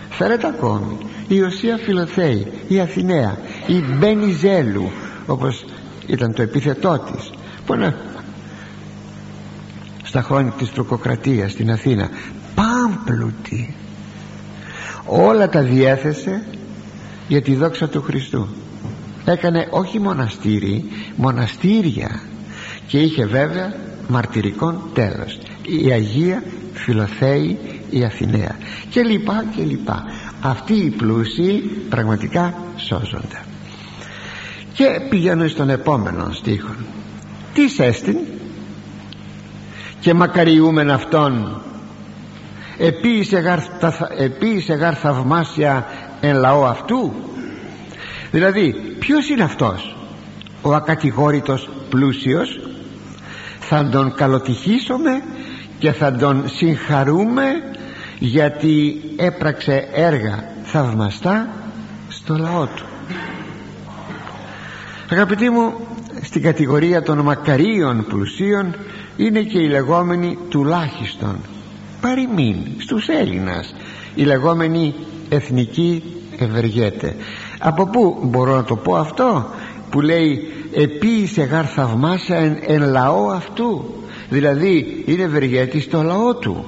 Φέρετε 0.10 0.48
ακόμη; 0.48 0.98
Η 1.28 1.42
Οσία 1.42 1.78
Φιλοθέη 1.78 2.48
η 2.68 2.80
Αθηναία 2.80 3.38
η 3.68 3.84
Μπενιζέλου 3.98 4.92
όπως 5.26 5.66
ήταν 6.08 6.34
το 6.34 6.42
επίθετό 6.42 7.00
της 7.00 7.32
που 7.66 7.74
είναι 7.74 7.96
στα 10.04 10.22
χρόνια 10.22 10.52
της 10.52 10.72
τροκοκρατίας 10.72 11.52
στην 11.52 11.72
Αθήνα 11.72 12.10
πάμπλουτη. 12.56 13.76
Όλα 15.06 15.50
τα 15.50 15.62
διέθεσε 15.62 16.44
για 17.28 17.42
τη 17.42 17.56
δόξα 17.56 17.90
του 17.90 18.02
Χριστού. 18.02 18.48
Έκανε 19.26 19.68
όχι 19.70 20.00
μοναστήρι 20.00 20.86
μοναστήρια 21.16 22.22
και 22.88 23.00
είχε 23.00 23.26
βέβαια 23.26 23.76
μαρτυρικών 24.08 24.82
τέλος. 24.94 25.40
Η 25.84 25.92
Αγία 25.92 26.44
Φιλοθέη 26.74 27.60
η 27.90 28.04
Αθηναία. 28.04 28.56
Και 28.90 29.02
λοιπά 29.02 29.46
και 29.56 29.64
λοιπά 29.64 30.04
αυτοί 30.44 30.74
οι 30.74 30.90
πλούσιοι 30.90 31.54
πραγματικά 31.90 32.54
σώζονται. 32.76 33.42
Και 34.74 34.86
πηγαίνω 35.10 35.48
στον 35.48 35.70
επόμενο 35.70 36.32
στίχο. 36.32 36.76
Τι 37.54 37.84
έστειν; 37.84 38.18
Και 40.00 40.14
μακαριούμεν 40.14 40.92
αυτόν. 40.92 41.62
Επίησε 44.18 44.74
γαρ, 44.76 44.98
θαυμάσια 45.02 45.86
εν 46.22 46.36
λαό 46.36 46.66
αυτού; 46.66 47.14
Δηλαδή 48.32 48.96
ποιος 49.00 49.30
είναι 49.30 49.44
αυτός; 49.44 49.96
Ο 50.62 50.74
ακατηγόρητος 50.74 51.70
πλούσιος; 51.90 52.60
Θα 53.60 53.90
τον 53.90 54.14
καλοτυχήσουμε 54.16 55.24
και 55.80 55.92
θα 55.92 56.12
τον 56.16 56.44
συγχαρούμε 56.50 57.46
γιατί 58.26 59.02
έπραξε 59.16 59.88
έργα 59.94 60.44
θαυμαστά 60.64 61.50
στο 62.10 62.38
λαό 62.38 62.66
του. 62.66 62.86
Αγαπητοί 65.10 65.50
μου 65.50 65.74
στην 66.22 66.42
κατηγορία 66.42 67.02
των 67.02 67.20
μακαρίων 67.20 68.06
πλουσίων 68.06 68.76
είναι 69.18 69.42
και 69.42 69.60
οι 69.60 69.68
λεγόμενοι 69.68 70.38
τουλάχιστον 70.50 71.36
παροιμήν 72.02 72.56
στους 72.78 73.08
Έλληνας. 73.08 73.76
Η 74.16 74.24
λεγόμενη 74.24 74.94
εθνική 75.30 76.04
ευεργέτε. 76.40 77.16
Από 77.60 77.88
πού 77.88 78.20
μπορώ 78.24 78.56
να 78.56 78.64
το 78.64 78.76
πω 78.76 78.96
αυτό 78.96 79.50
που 79.90 80.02
λέει 80.02 80.40
επίησε 80.74 81.44
γαρ 81.44 81.66
θαυμάσα 81.74 82.36
εν, 82.36 82.58
εν 82.68 82.82
λαό 82.82 83.30
αυτού 83.30 83.86
δηλαδή 84.30 85.04
είναι 85.06 85.24
ευεργέτης 85.24 85.84
στο 85.84 86.02
λαό 86.02 86.36
του 86.36 86.66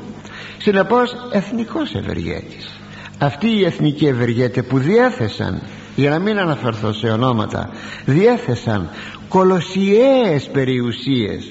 συνεπώς 0.65 1.15
εθνικός 1.32 1.95
ευεργέτης. 1.95 2.80
Αυτοί 3.19 3.47
οι 3.47 3.65
εθνικοί 3.65 4.06
ευεργέτε 4.06 4.62
που 4.62 4.78
διέθεσαν 4.78 5.62
για 5.95 6.10
να 6.10 6.19
μην 6.19 6.38
αναφερθώ 6.38 6.93
σε 6.93 7.08
ονόματα 7.08 7.69
διέθεσαν 8.06 8.89
κολοσιαίες 9.28 10.49
περιουσίες 10.51 11.45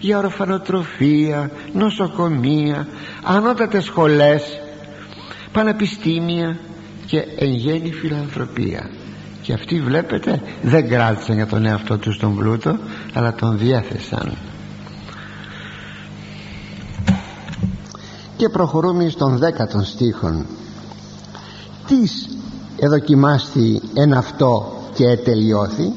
για 0.00 0.18
ορφανοτροφία, 0.18 1.50
νοσοκομεία, 1.72 2.86
ανώτατες 3.22 3.84
σχολές, 3.84 4.60
πανεπιστήμια 5.52 6.58
και 7.06 7.18
εν 7.38 7.50
γέννη 7.50 7.92
φιλανθρωπία. 7.92 8.90
Και 9.42 9.52
αυτοί 9.52 9.80
βλέπετε 9.80 10.42
δεν 10.62 10.88
κράτησαν 10.88 11.34
για 11.34 11.46
τον 11.46 11.66
εαυτό 11.66 11.98
τους 11.98 12.18
τον 12.18 12.36
πλούτο 12.36 12.78
αλλά 13.14 13.34
τον 13.34 13.58
διέθεσαν 13.58 14.32
και 18.38 18.48
προχωρούμε 18.48 19.08
στον 19.08 19.36
δέκατον 19.38 19.84
στίχον. 19.84 20.46
Τις 21.86 22.28
εδοκιμάστη 22.76 23.82
εν 23.94 24.12
αυτό 24.12 24.72
και 24.94 25.04
ετελειώθη 25.04 25.92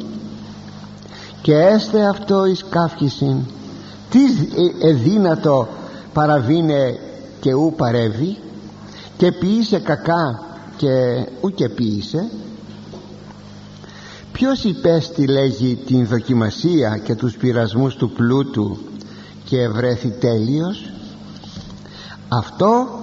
και 1.42 1.56
έστε 1.56 2.08
αυτό 2.08 2.46
εις 2.46 2.66
καύχησιν 2.70 3.38
τις 4.12 4.32
εδύνατο 4.82 5.68
παραβίνε 6.14 7.00
και 7.40 7.54
ου 7.54 7.74
παρεύει. 7.78 8.38
Και 9.18 9.32
ποιήσε 9.32 9.80
κακά 9.80 10.44
και 10.78 11.26
και 11.56 11.70
ποιήσε. 11.70 12.30
Ποιος 14.32 14.64
υπέστη 14.64 15.28
λέγει 15.28 15.76
την 15.76 16.06
δοκιμασία 16.06 16.98
και 17.04 17.16
τους 17.16 17.38
πειρασμούς 17.38 17.96
του 17.96 18.12
πλούτου 18.12 18.78
και 19.46 19.68
βρέθη 19.68 20.10
τέλειος; 20.10 20.92
Αυτό 22.34 23.00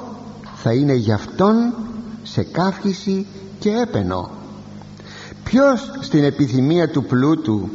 θα 0.54 0.72
είναι 0.72 0.94
για 0.94 1.14
αυτόν 1.14 1.74
σε 2.22 2.42
καύχηση 2.42 3.26
και 3.58 3.70
έπαινο. 3.70 4.30
Ποιος 5.44 5.90
στην 6.00 6.24
επιθυμία 6.24 6.88
του 6.88 7.04
πλούτου 7.04 7.68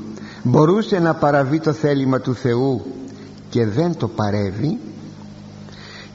μπορούσε 0.44 1.00
να 1.00 1.14
παραβεί 1.14 1.60
το 1.60 1.74
θέλημα 1.74 2.20
του 2.20 2.36
Θεού 2.36 2.82
και 3.50 3.66
δεν 3.66 3.98
το 3.98 4.08
παρεύει; 4.08 4.80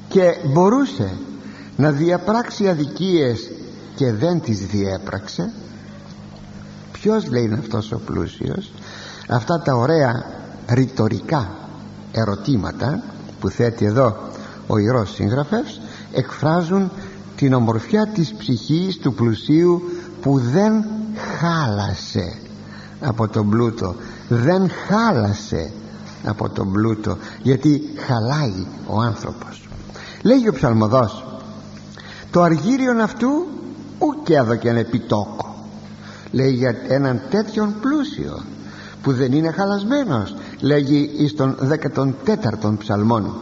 Και 0.08 0.36
μπορούσε 0.52 1.18
να 1.76 1.90
διαπράξει 1.90 2.68
αδικίες 2.68 3.50
και 3.94 4.12
δεν 4.12 4.40
τις 4.40 4.66
διέπραξε; 4.66 5.52
Ποιος 6.92 7.30
λέει 7.30 7.42
είναι 7.42 7.58
αυτός 7.58 7.92
ο 7.92 8.00
πλούσιος; 8.04 8.72
Αυτά 9.28 9.62
τα 9.64 9.74
ωραία 9.74 10.24
ρητορικά 10.68 11.50
ερωτήματα 12.12 13.02
που 13.40 13.48
θέτει 13.48 13.84
εδώ 13.84 14.28
ο 14.68 14.78
Ιερός 14.78 15.14
Συγγραφεύς 15.14 15.80
εκφράζουν 16.12 16.90
την 17.36 17.52
ομορφιά 17.52 18.06
της 18.14 18.32
ψυχής 18.32 18.98
του 18.98 19.14
πλουσίου 19.14 19.82
που 20.20 20.38
δεν 20.38 20.84
χάλασε 21.38 22.38
από 23.00 23.28
τον 23.28 23.50
πλούτο. 23.50 23.94
Δεν 24.28 24.70
χάλασε 24.86 25.70
από 26.24 26.48
τον 26.48 26.72
πλούτο 26.72 27.16
γιατί 27.42 27.82
χαλάει 27.96 28.66
ο 28.86 29.00
άνθρωπος. 29.00 29.68
Λέγει 30.22 30.48
ο 30.48 30.52
ψαλμοδός 30.52 31.24
το 32.30 32.42
αργύριον 32.42 33.00
αυτού 33.00 33.28
ούτε 33.98 34.34
έδωκεν 34.34 34.76
επιτόκο 34.76 35.54
λέει 36.30 36.50
για 36.50 36.76
έναν 36.88 37.20
τέτοιον 37.30 37.74
πλούσιο 37.80 38.42
που 39.02 39.12
δεν 39.12 39.32
είναι 39.32 39.50
χαλασμένος 39.50 40.34
λέγει 40.60 41.10
εις 41.16 41.34
τον 41.34 41.56
14ο 42.62 42.78
ψαλμόν 42.78 43.34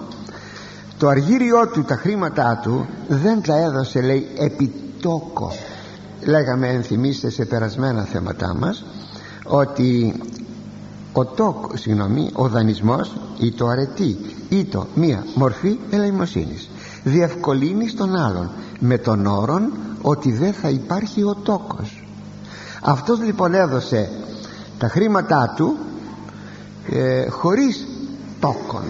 το 0.98 1.09
αργύριό 1.09 1.68
του 1.68 1.85
τα 1.85 1.96
χρήματά 1.96 2.61
του 2.62 2.87
δεν 3.09 3.42
τα 3.42 3.56
έδωσε 3.56 4.00
λέει 4.00 4.28
επιτόκο. 4.38 5.52
Λέγαμε 6.24 6.68
ενθυμίστε 6.68 7.30
σε 7.30 7.44
περασμένα 7.44 8.02
θέματά 8.02 8.54
μας 8.54 8.85
ότι 9.44 10.14
ο 11.12 11.24
τόκ, 11.24 11.76
συγγνώμη, 11.76 12.30
ο 12.32 12.48
δανεισμός 12.48 13.16
ή 13.38 13.52
το 13.52 13.66
αρετή 13.66 14.16
ή 14.48 14.64
το 14.64 14.87
μία 14.94 15.24
μορφή 15.35 15.78
ελεημοσύνης 15.90 16.68
διευκολύνει 17.04 17.88
στον 17.88 18.16
άλλον 18.16 18.50
με 18.78 18.98
τον 18.98 19.26
όρον 19.26 19.72
ότι 20.02 20.32
δεν 20.32 20.52
θα 20.52 20.68
υπάρχει 20.68 21.22
ο 21.22 21.35
τόκος. 21.42 22.04
Αυτός 22.82 23.20
λοιπόν 23.20 23.54
έδωσε 23.54 24.11
τα 24.78 24.88
χρήματά 24.88 25.52
του 25.56 25.76
ε, 26.90 27.28
χωρίς 27.28 27.87
τόκον 28.40 28.85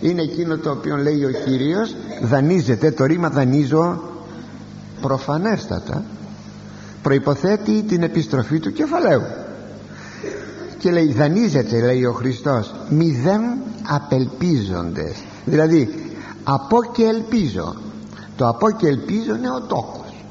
είναι 0.00 0.22
εκείνο 0.22 0.56
το 0.56 0.70
οποίο 0.70 0.96
λέει 0.96 1.24
ο 1.24 1.30
Κύριος 1.44 1.94
δανείζεται 2.22 2.90
το 2.90 3.04
ρήμα 3.04 3.28
δανείζω 3.28 4.02
προφανέστατα 5.00 6.04
προϋποθέτει 7.02 7.82
την 7.82 8.02
επιστροφή 8.02 8.58
του 8.58 8.72
κεφαλαίου. 8.72 9.22
Και 10.78 10.90
λέει 10.90 11.12
δανείζεται 11.12 11.80
λέει 11.80 12.04
ο 12.04 12.12
Χριστός 12.12 12.74
μηδέν 12.88 13.40
απελπίζονται 13.88 15.14
δηλαδή 15.44 15.88
από 16.44 16.84
και 16.92 17.04
ελπίζω 17.04 17.76
το 18.36 18.48
από 18.48 18.70
και 18.70 18.86
ελπίζω 18.86 19.34
είναι 19.34 19.50
ο 19.50 19.60
τόκος. 19.60 20.24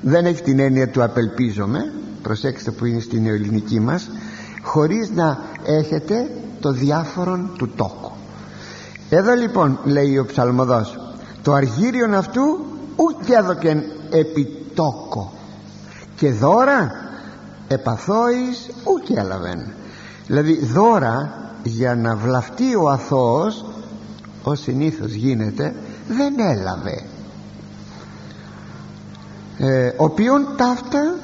Δεν 0.00 0.26
έχει 0.26 0.42
την 0.42 0.58
έννοια 0.58 0.88
του 0.88 1.02
απελπίζομαι 1.02 1.92
προσέξτε 2.22 2.70
που 2.70 2.84
είναι 2.84 3.00
στην 3.00 3.26
ελληνική 3.26 3.80
μας 3.80 4.10
χωρίς 4.62 5.10
να 5.10 5.38
έχετε 5.64 6.30
το 6.60 6.72
διάφορον 6.72 7.50
του 7.58 7.68
τόκου 7.76 8.17
εδώ 9.10 9.34
λοιπόν 9.34 9.78
λέει 9.84 10.18
ο 10.18 10.24
ψαλμοδός 10.26 10.98
το 11.42 11.52
αργύριον 11.52 12.14
αυτού 12.14 12.42
ούτε 12.96 13.36
έδωκεν 13.36 13.82
επιτόκο 14.10 15.32
και 16.16 16.32
δώρα 16.32 16.92
επαθόης 17.68 18.70
ούτε 18.84 19.20
έλαβεν. 19.20 19.66
Δηλαδή 20.26 20.64
δώρα 20.64 21.32
για 21.62 21.94
να 21.94 22.16
βλαφτεί 22.16 22.74
ο 22.74 22.88
αθώος 22.88 23.64
ο 24.42 24.54
συνήθως 24.54 25.12
γίνεται 25.12 25.74
δεν 26.08 26.34
έλαβε. 26.38 27.02
Ε, 29.58 29.92
οποίον 29.96 30.46
ταύτα 30.56 31.14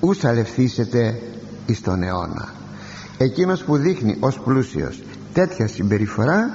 ούσα 0.00 0.32
λευθύσετε 0.32 1.20
εις 1.66 1.80
τον 1.80 2.02
αιώνα. 2.02 2.48
Εκείνος 3.18 3.64
που 3.64 3.76
δείχνει 3.76 4.16
ως 4.20 4.40
πλούσιος 4.40 5.02
τέτοια 5.32 5.66
συμπεριφορά 5.66 6.50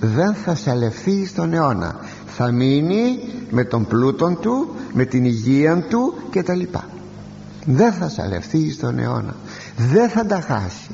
δεν 0.00 0.34
θα 0.34 0.54
σαλευθεί 0.54 1.26
στον 1.26 1.52
αιώνα. 1.52 1.96
Θα 2.26 2.50
μείνει 2.50 3.18
με 3.50 3.64
τον 3.64 3.86
πλούτον 3.86 4.40
του 4.40 4.74
με 4.92 5.04
την 5.04 5.24
υγεία 5.24 5.84
του 5.88 6.14
και 6.30 6.42
τα 6.42 6.54
λοιπά 6.54 6.88
δεν 7.64 7.92
θα 7.92 8.08
σαλευθεί 8.08 8.70
στον 8.70 8.98
αιώνα. 8.98 9.34
Δεν 9.76 10.08
θα 10.08 10.26
τα 10.26 10.40
χάσει 10.40 10.90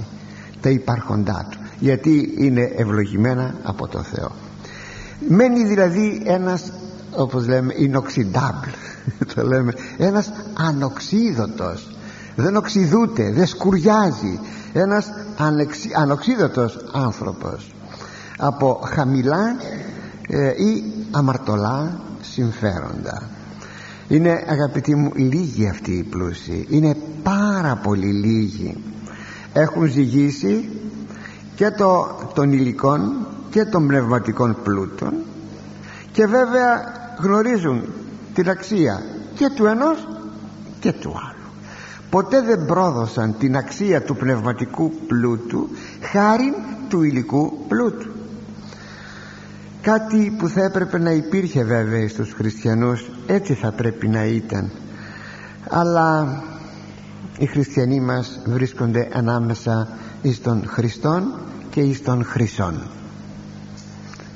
τα 0.60 0.70
υπάρχοντά 0.70 1.46
του 1.50 1.58
γιατί 1.78 2.34
είναι 2.36 2.72
ευλογημένα 2.76 3.54
από 3.62 3.88
το 3.88 4.02
Θεό. 4.02 4.32
Μένει 5.28 5.64
δηλαδή 5.64 6.22
ένας 6.24 6.72
όπως 7.16 7.46
λέμε 7.46 7.74
inoxidable 7.78 8.74
το 9.34 9.46
λέμε 9.46 9.72
ένας 9.96 10.32
ανοξίδωτος 10.54 11.95
δεν 12.36 12.56
οξυδούται 12.56 13.32
δεν 13.32 13.46
σκουριάζει. 13.46 14.40
Ένας 14.72 15.10
ανοξίδωτος 15.94 16.78
άνθρωπος. 16.92 17.74
Από 18.38 18.80
χαμηλά 18.84 19.56
ε, 20.28 20.48
ή 20.48 20.84
αμαρτωλά 21.10 22.00
συμφέροντα. 22.20 23.30
Είναι 24.08 24.44
αγαπητοί 24.48 24.94
μου 24.94 25.10
λίγοι 25.14 25.68
αυτοί 25.68 25.92
οι 25.92 26.02
πλούσιοι. 26.02 26.66
Είναι 26.70 26.96
πάρα 27.22 27.76
πολύ 27.76 28.12
λίγοι. 28.12 28.76
Έχουν 29.52 29.86
ζυγίσει 29.86 30.68
και 31.54 31.70
το, 31.70 32.08
των 32.34 32.52
υλικών 32.52 33.26
και 33.50 33.64
των 33.64 33.86
πνευματικών 33.86 34.56
πλούτων 34.62 35.12
και 36.12 36.26
βέβαια 36.26 36.92
γνωρίζουν 37.20 37.82
την 38.34 38.50
αξία 38.50 39.02
και 39.34 39.50
του 39.54 39.66
ενός 39.66 40.08
και 40.80 40.92
του 40.92 41.08
άλλου 41.08 41.35
ποτέ 42.16 42.42
δεν 42.42 42.66
πρόδωσαν 42.66 43.34
την 43.38 43.56
αξία 43.56 44.02
του 44.02 44.16
πνευματικού 44.16 44.92
πλούτου 45.06 45.68
χάρη 46.00 46.54
του 46.88 47.02
υλικού 47.02 47.52
πλούτου. 47.68 48.10
Κάτι 49.82 50.36
που 50.38 50.48
θα 50.48 50.62
έπρεπε 50.62 50.98
να 50.98 51.10
υπήρχε 51.10 51.64
βέβαια 51.64 52.08
στους 52.08 52.32
χριστιανούς 52.32 53.10
έτσι 53.26 53.54
θα 53.54 53.72
πρέπει 53.72 54.08
να 54.08 54.24
ήταν. 54.24 54.70
Αλλά 55.70 56.42
οι 57.38 57.46
χριστιανοί 57.46 58.00
μας 58.00 58.40
βρίσκονται 58.46 59.08
ανάμεσα 59.12 59.88
εις 60.22 60.40
των 60.40 60.62
Χριστών 60.66 61.34
και 61.70 61.80
εις 61.80 62.02
των 62.02 62.24
Χρυσών 62.24 62.82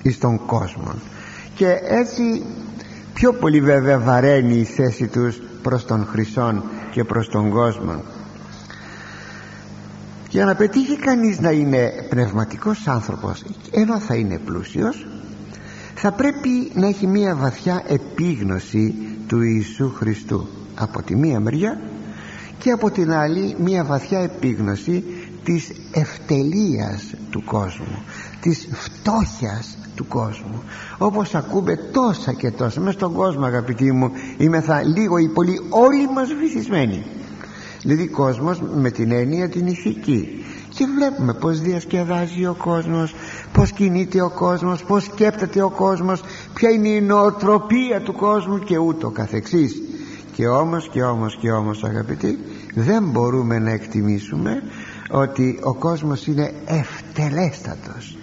εις 0.03 0.19
των 0.19 0.47
κόσμων 0.47 0.95
και 1.55 1.79
έτσι 1.83 2.43
πιο 3.15 3.33
πολύ 3.33 3.61
βέβαια 3.61 3.99
βαραίνει 3.99 4.57
η 4.57 4.65
θέση 4.65 5.07
τους 5.07 5.41
προς 5.63 5.85
τον 5.85 6.07
Χρυσόν 6.11 6.63
και 6.91 7.05
προς 7.05 7.29
τον 7.29 7.51
κόσμο. 7.51 8.03
Για 10.31 10.45
να 10.45 10.55
πετύχει 10.55 10.97
κανείς 10.97 11.41
να 11.41 11.51
είναι 11.51 12.07
πνευματικός 12.09 12.87
άνθρωπος 12.87 13.45
ενώ 13.71 13.99
θα 13.99 14.15
είναι 14.15 14.39
πλούσιος 14.39 15.07
θα 15.95 16.13
πρέπει 16.13 16.71
να 16.75 16.87
έχει 16.87 17.07
μία 17.07 17.37
βαθιά 17.37 17.83
επίγνωση 17.87 18.95
του 19.27 19.41
Ιησού 19.41 19.93
Χριστού. 19.95 20.49
Από 20.75 21.03
τη 21.03 21.17
μία 21.17 21.41
μεριά 21.41 21.81
και 22.59 22.71
από 22.71 22.91
την 22.91 23.13
άλλη 23.13 23.57
μία 23.59 23.85
βαθιά 23.85 24.21
επίγνωση 24.21 25.05
της 25.45 25.73
ευτελείας 25.93 27.15
του 27.31 27.45
κόσμου 27.45 28.03
της 28.41 28.69
φτώχειας 28.73 29.79
του 29.95 30.07
κόσμου. 30.07 30.63
Όπως 30.99 31.35
ακούμε 31.35 31.77
τόσα 31.77 32.33
και 32.33 32.51
τόσα 32.51 32.81
μες 32.81 32.95
στον 32.95 33.13
κόσμο 33.13 33.45
αγαπητοί 33.45 33.93
μου 33.93 34.11
είμαι 34.39 34.61
θα 34.61 34.83
λίγο 34.83 35.19
ή 35.19 35.29
πολύ 35.29 35.61
όλοι 35.71 36.09
μας 36.15 36.35
βυθισμένοι. 36.35 37.05
Δηλαδή 37.83 38.07
κόσμος 38.07 38.61
με 38.61 38.91
την 38.91 39.13
έννοια 39.13 39.49
την 39.49 39.67
ηθική. 39.67 40.45
Και 40.69 40.87
βλέπουμε 40.97 41.35
πως 41.35 41.61
διασκεδάζει 41.61 42.47
ο 42.47 42.55
κόσμος 42.59 43.15
πως 43.53 43.73
κινείται 43.73 44.23
ο 44.23 44.31
κόσμος 44.31 44.85
πως 44.85 45.05
σκέπτεται 45.05 45.63
ο 45.63 45.71
κόσμος 45.71 46.23
ποια 46.55 46.71
είναι 46.71 46.89
η 46.89 47.01
νοοτροπία 47.01 48.01
του 48.05 48.13
κόσμου 48.13 48.59
και 48.59 48.79
ούτω 48.79 49.11
καθεξής. 49.11 49.83
Και 50.33 50.49
όμως 50.49 50.89
και 50.89 51.03
όμως 51.03 51.39
και 51.41 51.51
όμως 51.51 51.85
αγαπητοί 51.85 52.39
δεν 52.75 53.05
μπορούμε 53.05 53.59
να 53.59 53.71
εκτιμήσουμε 53.71 54.63
ότι 55.11 55.59
ο 55.63 55.75
κόσμος 55.75 56.27
είναι 56.27 56.53
ευτελέστατος 56.67 58.20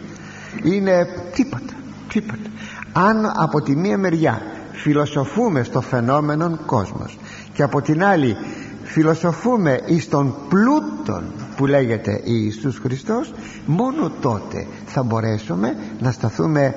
είναι 0.63 1.07
τίποτα 1.33 1.73
τίποτα. 2.07 2.49
Αν 2.93 3.31
από 3.36 3.62
τη 3.62 3.75
μία 3.75 3.97
μεριά 3.97 4.41
φιλοσοφούμε 4.71 5.63
στο 5.63 5.81
φαινόμενο 5.81 6.57
κόσμος 6.65 7.17
και 7.53 7.63
από 7.63 7.81
την 7.81 8.03
άλλη 8.03 8.36
φιλοσοφούμε 8.83 9.79
εις 9.86 10.10
τον 10.10 10.36
πλούτον 10.49 11.23
που 11.55 11.65
λέγεται 11.65 12.21
Ιησούς 12.23 12.77
Χριστός 12.77 13.33
μόνο 13.65 14.12
τότε 14.21 14.67
θα 14.86 15.03
μπορέσουμε 15.03 15.75
να 15.99 16.12
σταθούμε 16.12 16.75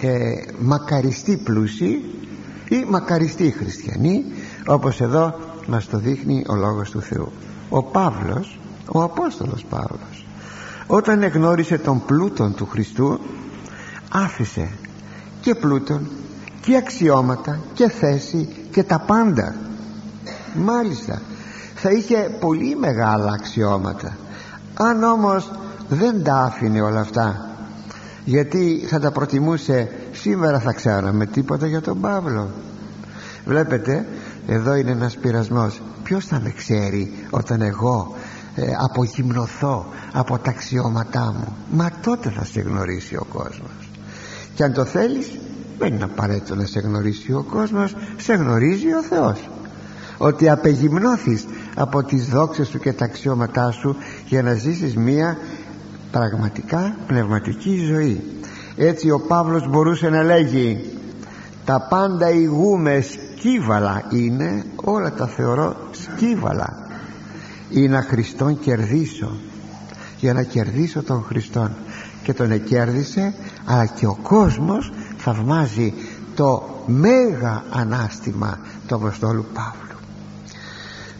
ε, 0.00 0.32
μακαριστοί 0.58 1.36
πλούσιοι 1.36 2.04
ή 2.68 2.84
μακαριστοί 2.88 3.50
χριστιανοί 3.50 4.24
όπως 4.66 5.00
εδώ 5.00 5.34
μας 5.66 5.88
το 5.88 5.98
δείχνει 5.98 6.44
ο 6.48 6.54
Λόγος 6.54 6.90
του 6.90 7.00
Θεού. 7.00 7.32
Ο 7.68 7.82
Παύλος 7.82 8.58
ο 8.86 9.02
Απόστολος 9.02 9.64
Παύλος 9.64 10.26
όταν 10.94 11.22
εγνώρισε 11.22 11.78
τον 11.78 12.04
πλούτον 12.04 12.54
του 12.54 12.66
Χριστού 12.66 13.20
άφησε 14.12 14.68
και 15.40 15.54
πλούτον 15.54 16.08
και 16.60 16.76
αξιώματα 16.76 17.60
και 17.74 17.88
θέση 17.88 18.48
και 18.70 18.82
τα 18.82 18.98
πάντα. 18.98 19.54
Μάλιστα 20.54 21.22
θα 21.74 21.90
είχε 21.90 22.36
πολύ 22.40 22.76
μεγάλα 22.76 23.32
αξιώματα. 23.32 24.16
Αν 24.74 25.02
όμως 25.02 25.50
δεν 25.88 26.22
τα 26.22 26.34
άφηνε 26.34 26.80
όλα 26.80 27.00
αυτά 27.00 27.50
γιατί 28.24 28.84
θα 28.88 29.00
τα 29.00 29.10
προτιμούσε 29.10 29.90
σήμερα 30.12 30.60
θα 30.60 30.72
ξέραμε 30.72 31.26
τίποτα 31.26 31.66
για 31.66 31.80
τον 31.80 32.00
Παύλο. 32.00 32.50
Βλέπετε 33.44 34.06
εδώ 34.46 34.74
είναι 34.74 34.90
ένας 34.90 35.16
πειρασμός. 35.16 35.82
Ποιος 36.02 36.26
θα 36.26 36.40
με 36.40 36.50
ξέρει 36.50 37.26
όταν 37.30 37.60
εγώ 37.60 38.16
ε, 38.54 38.62
απογυμνοθώ 38.78 39.86
από 40.12 40.38
τα 40.38 40.50
αξιώματά 40.50 41.34
μου. 41.38 41.56
Μα 41.70 41.90
τότε 42.02 42.30
θα 42.30 42.44
σε 42.44 42.60
γνωρίσει 42.60 43.16
ο 43.16 43.26
κόσμος. 43.32 43.90
Και 44.54 44.64
αν 44.64 44.72
το 44.72 44.84
θέλεις 44.84 45.38
δεν 45.78 45.94
είναι 45.94 46.04
απαραίτητο 46.04 46.54
να 46.54 46.64
σε 46.64 46.80
γνωρίσει 46.80 47.32
ο 47.32 47.46
κόσμος. 47.50 47.96
Σε 48.16 48.34
γνωρίζει 48.34 48.94
ο 48.94 49.02
Θεός. 49.02 49.50
Ότι 50.18 50.48
απεγυμνώθεις 50.48 51.46
από 51.74 52.02
τις 52.02 52.28
δόξες 52.28 52.68
σου 52.68 52.78
και 52.78 52.92
τα 52.92 53.04
αξιώματά 53.04 53.70
σου 53.70 53.96
για 54.26 54.42
να 54.42 54.54
ζήσεις 54.54 54.96
μία 54.96 55.38
πραγματικά 56.10 56.96
πνευματική 57.06 57.84
ζωή. 57.84 58.20
Έτσι 58.76 59.10
ο 59.10 59.20
Παύλος 59.20 59.68
μπορούσε 59.68 60.08
να 60.08 60.22
λέγει 60.22 60.92
τα 61.64 61.86
πάντα 61.88 62.30
ηγούμε 62.30 63.00
σκύβαλα 63.00 64.04
είναι 64.10 64.64
όλα 64.84 65.12
τα 65.12 65.26
θεωρώ 65.26 65.76
σκύβαλα 65.90 66.82
ή 67.72 67.88
να 67.88 68.02
Χριστόν 68.02 68.58
κερδίσω 68.58 69.36
για 70.18 70.32
να 70.32 70.42
κερδίσω 70.42 71.02
τον 71.02 71.22
Χριστόν. 71.22 71.70
Και 72.22 72.32
τον 72.32 72.50
εκέρδισε 72.50 73.34
αλλά 73.64 73.86
και 73.86 74.06
ο 74.06 74.18
κόσμος 74.22 74.92
θαυμάζει 75.16 75.94
το 76.34 76.62
μέγα 76.86 77.64
ανάστημα 77.70 78.58
του 78.86 78.94
Αποστόλου 78.94 79.46
Παύλου. 79.54 79.98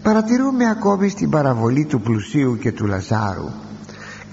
Παρατηρούμε 0.03 0.69
ακόμη 0.69 1.09
στην 1.09 1.31
παραβολή 1.31 1.85
του 1.85 2.01
πλουσίου 2.01 2.59
και 2.59 2.73
του 2.73 2.87
Λαζάρου 2.87 3.51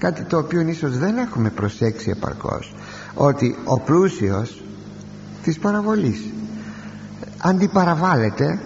κάτι 0.00 0.22
το 0.22 0.38
οποίο 0.38 0.60
ίσως 0.60 0.98
δεν 0.98 1.16
έχουμε 1.16 1.50
προσέξει 1.50 2.10
επαρκώς 2.10 2.74
ότι 3.14 3.56
ο 3.64 3.80
πλούσιος 3.80 4.62
της 5.42 5.58
παραβολής 5.58 6.20
αντιπαραβάλλεται 7.38 8.60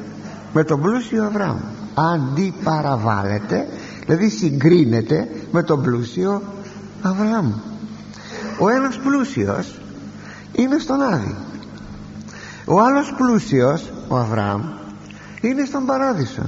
με 0.52 0.64
τον 0.64 0.80
πλούσιο 0.80 1.24
Αβραάμ 1.24 1.58
αντιπαραβάλλεται 1.94 3.66
δηλαδή 4.06 4.28
συγκρίνεται 4.28 5.28
με 5.52 5.62
τον 5.62 5.82
πλούσιο 5.82 6.42
Αβραάμ. 7.02 7.52
Ο 8.58 8.68
ένας 8.68 8.98
πλούσιος 8.98 9.80
είναι 10.52 10.78
στον 10.78 11.02
Άδη. 11.02 11.36
Ο 12.64 12.80
άλλος 12.80 13.14
πλούσιος 13.16 13.92
ο 14.08 14.16
Αβραάμ 14.16 14.62
είναι 15.40 15.64
στον 15.64 15.86
Παράδεισο 15.86 16.42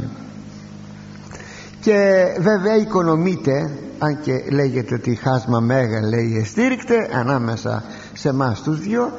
και 1.80 2.24
βέβαια 2.40 2.76
οικονομείται 2.76 3.70
αν 3.98 4.20
και 4.20 4.32
λέγεται 4.50 4.94
ότι 4.94 5.14
χάσμα 5.14 5.60
μέγα 5.60 6.00
λέει 6.08 6.36
εστήρικτε 6.40 7.08
ανάμεσα 7.12 7.84
σε 8.12 8.28
εμάς 8.28 8.62
τους 8.62 8.80
δυο 8.80 9.12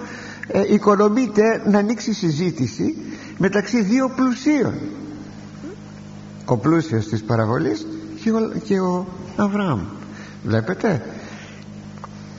ε, 0.48 0.74
οικονομείται 0.74 1.62
να 1.66 1.78
ανοίξει 1.78 2.14
συζήτηση 2.14 2.96
μεταξύ 3.38 3.82
δύο 3.82 4.10
πλουσίων 4.16 4.74
ο 6.50 6.58
πλούσιος 6.58 7.08
της 7.08 7.24
παραβολής 7.24 7.88
και 8.24 8.32
ο, 8.32 8.52
και 8.64 8.80
ο 8.80 9.06
Αβραάμ. 9.36 9.80
Βλέπετε; 10.44 11.02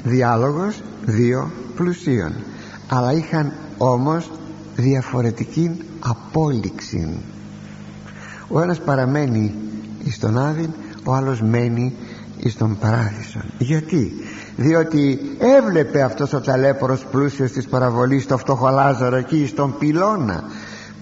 Διάλογος 0.05 0.83
δύο 1.05 1.51
πλουσίων. 1.75 2.33
Αλλά 2.89 3.13
είχαν 3.13 3.53
όμως 3.79 4.31
διαφορετική 4.77 5.71
απόλυξη. 6.01 7.23
Ο 8.49 8.61
ένας 8.61 8.81
παραμένει 8.81 9.55
εις 10.05 10.19
τον 10.19 10.39
Άδην 10.39 10.71
ο 11.05 11.15
άλλος 11.15 11.43
μένει 11.43 11.95
εις 12.39 12.57
τον 12.57 12.79
Παράδεισον. 12.79 13.45
Γιατί; 13.59 14.13
Διότι 14.57 15.19
έβλεπε 15.39 16.03
αυτός 16.03 16.33
ο 16.33 16.41
ταλέπορος 16.41 17.05
πλούσιος 17.11 17.51
της 17.53 17.67
παραβολής 17.67 18.27
το 18.27 18.39
φτωχό 18.39 18.69
Λάζαρο 18.69 19.17
εκεί 19.17 19.47
στον 19.47 19.79
πυλώνα 19.79 20.45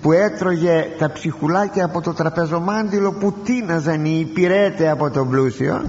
που 0.07 0.13
έτρωγε 0.13 0.87
τα 0.99 1.13
ψυχουλάκια 1.13 1.85
από 1.85 2.01
το 2.01 2.13
τραπεζομάντιλο 2.13 3.13
που 3.13 3.33
τίναζαν 3.45 4.05
οι 4.05 4.27
υπηρέτε 4.29 4.91
από 4.91 5.11
τον 5.11 5.29
πλούσιο 5.31 5.85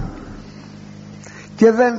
και 1.56 1.72
δεν 1.72 1.94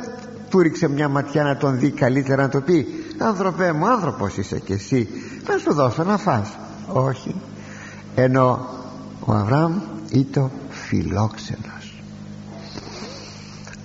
του 0.48 0.58
ρίξε 0.58 0.88
μια 0.88 1.08
ματιά 1.08 1.42
να 1.42 1.56
τον 1.56 1.78
δει 1.78 1.90
καλύτερα 1.90 2.42
να 2.42 2.48
το 2.48 2.60
πει 2.60 2.86
άνθρωπέ 3.18 3.72
μου 3.72 3.88
άνθρωπος 3.88 4.36
είσαι 4.36 4.58
και 4.58 4.72
εσύ 4.72 5.08
να 5.48 5.58
σου 5.58 5.74
δώσω 5.74 6.02
να 6.02 6.16
φας 6.16 6.56
όχι. 6.86 7.34
Ενώ 8.14 8.66
ο 9.24 9.32
Αβραάμ 9.32 9.80
ήταν 10.10 10.50
φιλόξενος. 10.68 12.02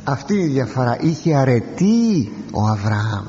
Αυτή 0.04 0.34
είναι 0.34 0.44
η 0.44 0.48
διαφορά. 0.48 0.98
Είχε 1.00 1.36
αρετή 1.36 2.34
ο 2.52 2.68
Αβραάμ. 2.68 3.26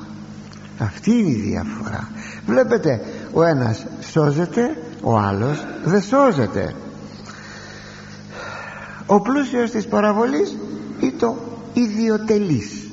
Αυτή 0.78 1.10
είναι 1.10 1.30
η 1.30 1.40
διαφορά. 1.40 2.08
Βλέπετε 2.46 3.00
ο 3.32 3.42
ένας 3.42 3.86
σώζεται 4.10 4.76
ο 5.04 5.18
άλλος 5.18 5.66
δεν 5.84 6.02
σώζεται. 6.02 6.74
Ο 9.06 9.20
πλούσιος 9.20 9.70
της 9.70 9.86
παραβολής 9.86 10.56
ήταν 11.00 11.18
το 11.18 11.36
ιδιοτελής. 11.72 12.88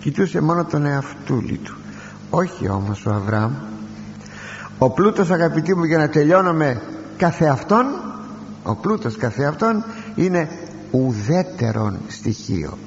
Κοιτούσε 0.00 0.40
μόνο 0.40 0.64
τον 0.64 0.86
εαυτούλη 0.86 1.56
του. 1.56 1.76
Όχι 2.30 2.68
όμως 2.68 3.06
ο 3.06 3.10
Αβραάμ. 3.10 3.52
Ο 4.78 4.90
πλούτος 4.90 5.30
αγαπητοί 5.30 5.76
μου 5.76 5.84
για 5.84 5.98
να 5.98 6.08
τελειώνουμε 6.08 6.82
καθεαυτόν 7.16 7.86
ο 8.62 8.74
πλούτος 8.74 9.16
καθεαυτόν 9.16 9.84
είναι 10.14 10.48
ουδέτερον 10.90 11.98
στοιχείο. 12.08 12.78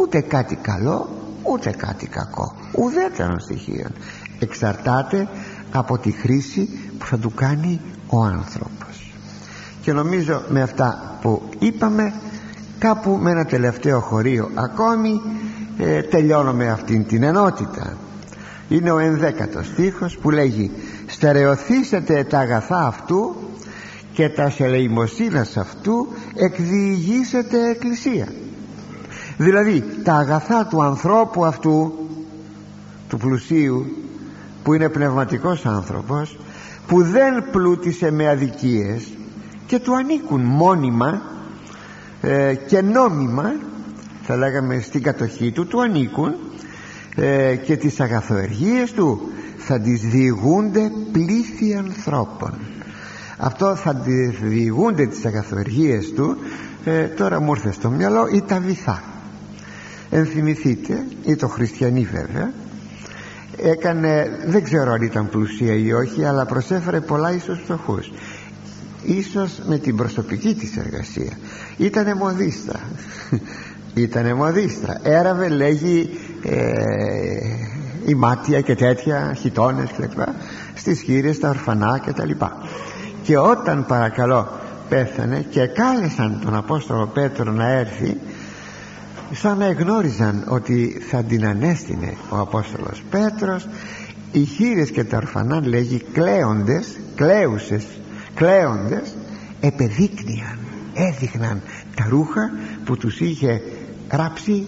Ούτε 0.00 0.20
κάτι 0.20 0.54
καλό 0.56 1.08
ούτε 1.42 1.70
κάτι 1.70 2.06
κακό. 2.06 2.54
Ουδέτερον 2.72 3.40
στοιχείο. 3.40 3.88
Εξαρτάται 4.38 5.28
από 5.72 5.98
τη 5.98 6.10
χρήση 6.10 6.68
που 6.98 7.06
θα 7.06 7.18
του 7.18 7.34
κάνει 7.34 7.80
ο 8.14 8.22
άνθρωπος. 8.22 9.14
Και 9.80 9.92
νομίζω 9.92 10.42
με 10.48 10.62
αυτά 10.62 11.18
που 11.20 11.42
είπαμε 11.58 12.12
κάπου 12.78 13.18
με 13.22 13.30
ένα 13.30 13.44
τελευταίο 13.44 14.00
χωρίο 14.00 14.50
ακόμη 14.54 15.20
ε, 15.78 16.02
τελειώνουμε 16.02 16.70
αυτήν 16.70 17.06
την 17.06 17.22
ενότητα. 17.22 17.96
Είναι 18.68 18.90
ο 18.90 18.98
ενδέκατος 18.98 19.66
στίχος 19.66 20.18
που 20.18 20.30
λέγει 20.30 20.70
στερεωθήσετε 21.06 22.24
τα 22.24 22.38
αγαθά 22.38 22.86
αυτού 22.86 23.36
και 24.12 24.28
τα 24.28 24.50
σελεημοσύνας 24.50 25.56
αυτού 25.56 26.08
εκδιηγήσετε 26.34 27.70
εκκλησία 27.70 28.26
δηλαδή 29.36 29.84
τα 30.04 30.14
αγαθά 30.14 30.66
του 30.66 30.82
ανθρώπου 30.82 31.44
αυτού 31.44 31.92
του 33.08 33.16
πλουσίου 33.16 33.86
που 34.62 34.74
είναι 34.74 34.88
πνευματικός 34.88 35.66
άνθρωπος 35.66 36.38
που 36.86 37.02
δεν 37.02 37.50
πλούτησε 37.50 38.10
με 38.10 38.28
αδικίες 38.28 39.12
και 39.66 39.78
του 39.78 39.96
ανήκουν 39.96 40.40
μόνιμα 40.40 41.22
ε, 42.20 42.54
και 42.54 42.82
νόμιμα 42.82 43.54
θα 44.22 44.36
λέγαμε 44.36 44.80
στην 44.80 45.02
κατοχή 45.02 45.52
του 45.52 45.66
του 45.66 45.80
ανήκουν 45.80 46.34
ε, 47.16 47.56
και 47.56 47.76
τις 47.76 48.00
αγαθοεργίες 48.00 48.92
του 48.92 49.30
θα 49.56 49.80
τις 49.80 50.00
διηγούνται 50.00 50.90
πλήθη 51.12 51.74
ανθρώπων. 51.74 52.52
Αυτό 53.38 53.74
θα 53.74 54.02
διηγούνται 54.42 55.06
τις 55.06 55.24
αγαθοεργίες 55.24 56.12
του 56.12 56.36
ε, 56.84 57.02
τώρα 57.02 57.40
μου 57.40 57.50
ήρθε 57.50 57.72
στο 57.72 57.90
μυαλό 57.90 58.28
ή 58.32 58.42
τα 58.42 58.60
βυθά 58.60 59.02
ενθυμηθείτε 60.10 61.06
ή 61.24 61.36
το 61.36 61.48
χριστιανή 61.48 62.08
βέβαια 62.12 62.52
έκανε 63.62 64.38
δεν 64.46 64.64
ξέρω 64.64 64.92
αν 64.92 65.02
ήταν 65.02 65.28
πλουσία 65.28 65.74
ή 65.74 65.92
όχι 65.92 66.24
αλλά 66.24 66.46
προσέφερε 66.46 67.00
πολλά 67.00 67.32
ίσως 67.32 67.60
φτωχούς. 67.64 68.12
Ίσως 69.02 69.60
με 69.66 69.78
την 69.78 69.96
προσωπική 69.96 70.54
της 70.54 70.76
εργασία. 70.76 71.38
Ήτανε 71.76 72.14
μοδίστρα 72.14 72.80
ήτανε 73.94 74.34
μοδίστρα 74.34 75.00
έραβε 75.02 75.48
λέγει 75.48 76.10
ε, 76.42 76.62
η 78.06 78.14
μάτια 78.14 78.60
και 78.60 78.74
τέτοια 78.74 79.34
χιτώνες 79.38 79.90
κλπ 79.96 80.26
στις 80.74 81.00
χείρες 81.00 81.38
τα 81.38 81.48
ορφανά 81.48 81.98
και 82.04 82.12
τα 82.12 82.24
λοιπά. 82.24 82.56
Και 83.22 83.38
όταν 83.38 83.86
παρακαλώ 83.86 84.48
πέθανε 84.88 85.46
και 85.50 85.66
κάλεσαν 85.66 86.40
τον 86.44 86.54
Απόστολο 86.54 87.06
Πέτρο 87.06 87.52
να 87.52 87.68
έρθει 87.68 88.20
σαν 89.32 89.58
να 89.58 89.64
εγνώριζαν 89.64 90.44
ότι 90.48 91.02
θα 91.10 91.22
την 91.22 91.46
ανέστηνε 91.46 92.14
ο 92.28 92.38
Απόστολος 92.38 93.02
Πέτρος 93.10 93.68
οι 94.32 94.44
χείρες 94.44 94.90
και 94.90 95.04
τα 95.04 95.16
ορφανά 95.16 95.66
λέγει 95.66 96.02
κλαίοντες 96.12 96.96
κλαίουσες 97.14 97.86
κλαίοντες 98.34 99.16
επεδείκνυαν 99.60 100.58
έδειχναν 100.94 101.62
τα 101.94 102.06
ρούχα 102.08 102.50
που 102.84 102.96
τους 102.96 103.20
είχε 103.20 103.62
ράψει 104.08 104.66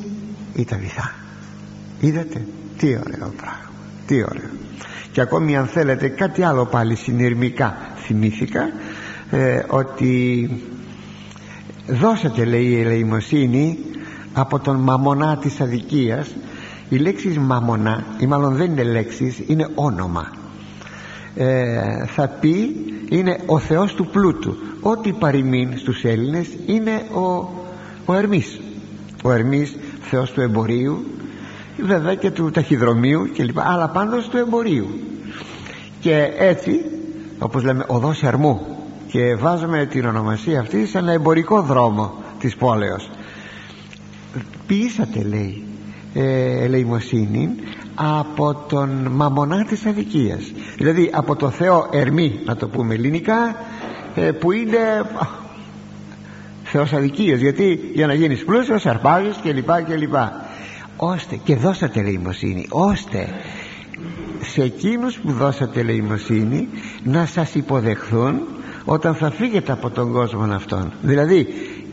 η 0.55 0.65
Ταβιθά. 0.65 1.15
Είδατε; 2.01 2.47
Τι 2.79 2.87
ωραίο 2.87 3.33
πράγμα 3.37 3.67
τι 4.07 4.15
ωραίο. 4.15 4.51
Και 5.13 5.21
ακόμη 5.21 5.57
αν 5.57 5.67
θέλετε 5.67 6.09
κάτι 6.09 6.43
άλλο 6.43 6.67
πάλι 6.67 6.95
συνειρμικά 6.95 7.77
θυμήθηκα 7.97 8.71
ε, 9.31 9.63
ότι 9.69 10.51
δώσατε 11.87 12.45
λέει 12.45 12.65
η 12.65 12.81
ελεημοσύνη 12.81 13.79
από 14.39 14.59
τον 14.59 14.77
μαμονά 14.77 15.37
της 15.37 15.61
αδικίας. 15.61 16.29
Η 16.89 16.97
λέξη 16.97 17.29
μαμονά 17.29 18.05
ή 18.19 18.27
μάλλον 18.27 18.55
δεν 18.55 18.71
είναι 18.71 18.83
λέξεις 18.83 19.43
είναι 19.47 19.69
όνομα. 19.75 20.31
Ε, 21.35 22.07
θα 22.07 22.29
πει 22.29 22.85
είναι 23.09 23.39
ο 23.47 23.59
Θεός 23.59 23.95
του 23.95 24.07
πλούτου. 24.07 24.57
Ό,τι 24.81 25.13
παροιμήν 25.13 25.79
στους 25.79 26.05
Έλληνες 26.05 26.47
είναι 26.67 27.03
ο, 27.15 27.51
ο 28.05 28.15
Ερμής. 28.15 28.61
Ο 29.23 29.33
Ερμής 29.33 29.77
Θεός 30.01 30.33
του 30.33 30.41
εμπορίου 30.41 31.05
βέβαια 31.83 32.15
και 32.15 32.31
του 32.31 32.51
ταχυδρομείου 32.51 33.31
και 33.33 33.45
λοιπά 33.45 33.63
αλλά 33.67 33.89
πάντως 33.89 34.29
του 34.29 34.37
εμπορίου. 34.37 34.87
Και 36.01 36.33
έτσι 36.39 36.81
όπως 37.39 37.63
λέμε 37.63 37.85
οδός 37.87 38.23
Ερμού 38.23 38.61
και 39.09 39.35
βάζουμε 39.35 39.87
την 39.87 40.07
ονομασία 40.07 40.61
αυτή 40.61 40.87
σε 40.87 40.99
ένα 40.99 41.13
εμπορικό 41.13 41.63
δρόμο 41.63 42.13
της 42.39 42.57
πόλεως 42.57 43.11
ποιήσατε 44.67 45.23
λέει 45.23 45.63
ε, 46.15 46.65
ελεημοσύνη 46.65 47.51
από 47.95 48.55
τον 48.69 49.09
μαμονά 49.11 49.65
της 49.65 49.87
αδικίας. 49.87 50.53
Δηλαδή 50.77 51.11
από 51.13 51.37
το 51.37 51.51
Θεό 51.51 51.89
Ερμή 51.93 52.41
να 52.45 52.57
το 52.57 52.69
πούμε 52.69 52.95
ελληνικά 52.95 53.57
ε, 54.15 54.31
που 54.31 54.53
είναι 54.53 54.79
Θεός 56.65 56.93
αδικίας. 56.93 57.41
Γιατί 57.41 57.91
για 57.95 58.07
να 58.07 58.15
γίνεις 58.15 58.45
πλούσιος 58.45 58.87
αρπάζεις 58.87 59.37
και 59.37 59.53
λοιπά 59.53 59.83
και 59.83 59.97
λοιπά 59.97 60.47
ώστε 60.97 61.39
και 61.45 61.57
δώσατε 61.57 62.01
ελεημοσύνη. 62.01 62.67
Ώστε 62.69 63.29
σε 64.41 64.63
εκείνους 64.63 65.19
που 65.19 65.33
δώσατε 65.33 65.81
ελεημοσύνη 65.81 66.69
να 67.03 67.27
σας 67.27 67.55
υποδεχθούν 67.55 68.41
όταν 68.85 69.15
θα 69.15 69.31
φύγετε 69.31 69.73
από 69.73 69.91
τον 69.91 70.13
κόσμο 70.13 70.53
αυτόν. 70.55 70.93
Δηλαδή 71.03 71.47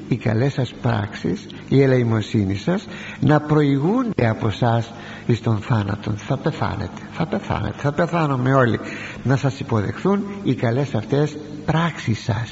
οι 0.08 0.16
καλές 0.16 0.54
σας 0.54 0.74
πράξεις 0.82 1.45
η 1.70 1.82
ελεημοσύνη 1.82 2.56
σας 2.56 2.88
να 3.20 3.39
προηγούνται 3.39 4.28
από 4.28 4.47
εσά 4.47 4.84
εις 5.26 5.41
τον 5.41 5.58
θάνατο. 5.58 6.12
Θα 6.12 6.38
πεθάνετε 6.38 7.01
θα 7.12 7.26
πεθάνετε 7.26 7.76
θα 7.78 7.91
πεθάνουμε 7.91 8.54
όλοι. 8.54 8.80
Να 9.24 9.36
σας 9.36 9.60
υποδεχθούν 9.60 10.24
οι 10.43 10.56
καλές 10.56 10.95
αυτές 10.95 11.38
πράξεις 11.66 12.24
σας. 12.24 12.51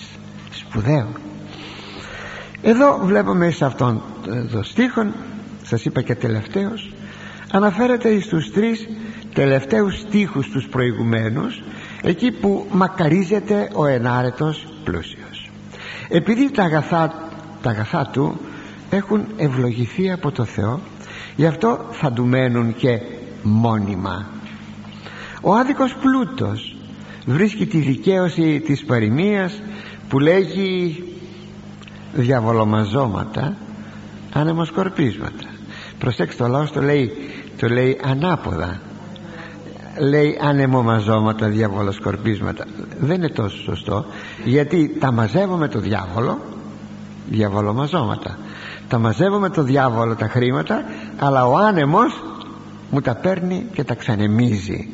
Σπουδαίο. 0.51 1.07
Εδώ 2.61 2.99
βλέπουμε 3.03 3.49
σε 3.49 3.65
αυτόν 3.65 4.01
τον 4.51 4.63
στίχο 4.63 5.05
σας 5.63 5.85
είπα 5.85 6.01
και 6.01 6.15
τελευταίος 6.15 6.91
αναφέρεται 7.51 8.19
στους 8.19 8.51
τρεις 8.51 8.89
τελευταίους 9.33 9.99
στίχους 9.99 10.49
τους 10.49 10.67
προηγουμένους 10.67 11.63
εκεί 12.01 12.31
που 12.31 12.65
μακαρίζεται 12.71 13.69
ο 13.73 13.85
ενάρετος 13.85 14.67
πλούσιος. 14.83 15.49
Επειδή 16.09 16.51
τα 16.51 16.63
αγαθά 16.63 17.29
τα 17.61 17.69
αγαθά 17.69 18.09
του 18.11 18.39
έχουν 18.89 19.25
ευλογηθεί 19.37 20.11
από 20.11 20.31
το 20.31 20.43
Θεό. 20.43 20.79
Γι' 21.35 21.45
αυτό 21.45 21.85
θα 21.91 22.11
του 22.11 22.25
μένουν 22.25 22.75
και 22.75 22.99
μόνιμα. 23.43 24.25
Ο 25.41 25.53
άδικος 25.55 25.95
πλούτος 25.95 26.75
βρίσκει 27.25 27.65
τη 27.65 27.77
δικαίωση 27.77 28.59
της 28.59 28.85
παροιμίας 28.85 29.61
που 30.09 30.19
λέγει 30.19 31.03
διαβολομαζώματα 32.13 33.55
ανεμοσκορπίσματα 34.33 35.51
προσέξτε 36.01 36.43
το 36.43 36.49
λαός 36.49 36.71
το 36.71 36.81
λέει, 36.81 37.11
το 37.59 37.67
λέει 37.67 37.99
ανάποδα. 38.03 38.81
Λέει 39.99 40.39
ανεμομαζώματα 40.41 41.47
διαβολοσκορπίσματα. 41.47 42.65
Δεν 42.99 43.15
είναι 43.15 43.29
τόσο 43.29 43.57
σωστό 43.57 44.05
γιατί 44.43 44.97
τα 44.99 45.11
μαζεύουμε 45.11 45.67
το 45.67 45.79
διάβολο 45.79 46.39
διαβολομαζώματα 47.29 48.37
τα 48.91 48.97
μαζεύω 48.97 49.39
με 49.39 49.49
το 49.49 49.63
διάβολο 49.63 50.15
τα 50.15 50.27
χρήματα 50.27 50.83
αλλά 51.19 51.47
ο 51.47 51.57
άνεμος 51.57 52.23
μου 52.89 53.01
τα 53.01 53.15
παίρνει 53.15 53.65
και 53.73 53.83
τα 53.83 53.95
ξανεμίζει. 53.95 54.89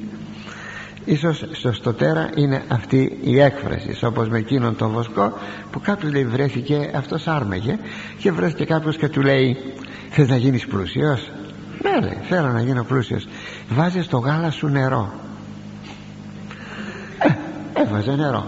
Ίσως 1.06 1.46
σωστοτέρα 1.52 2.30
είναι 2.36 2.64
αυτή 2.68 3.18
η 3.24 3.40
έκφραση 3.40 4.06
όπως 4.06 4.30
με 4.30 4.38
εκείνον 4.38 4.76
τον 4.76 4.92
βοσκό 4.92 5.34
που 5.72 5.80
κάποιος 5.80 6.12
λέει 6.12 6.26
βρέθηκε 6.26 6.92
αυτός 6.96 7.28
άρμεγε 7.28 7.80
και 8.18 8.32
βρέθηκε 8.32 8.66
κάποιος 8.66 8.98
και 8.98 9.08
του 9.08 9.22
λέει 9.22 9.58
θες 10.10 10.30
να 10.30 10.36
γίνεις 10.36 10.68
πλούσιος; 10.68 11.32
Ναι 11.84 12.08
λέει 12.08 12.18
θέλω 12.30 12.48
να 12.48 12.62
γίνω 12.62 12.84
πλούσιος 12.84 13.28
βάζεις 13.70 14.06
στο 14.06 14.18
γάλα 14.18 14.52
σου 14.52 14.68
νερό 14.68 15.14
ε, 17.20 17.82
έβαζε 17.82 18.16
νερό 18.16 18.46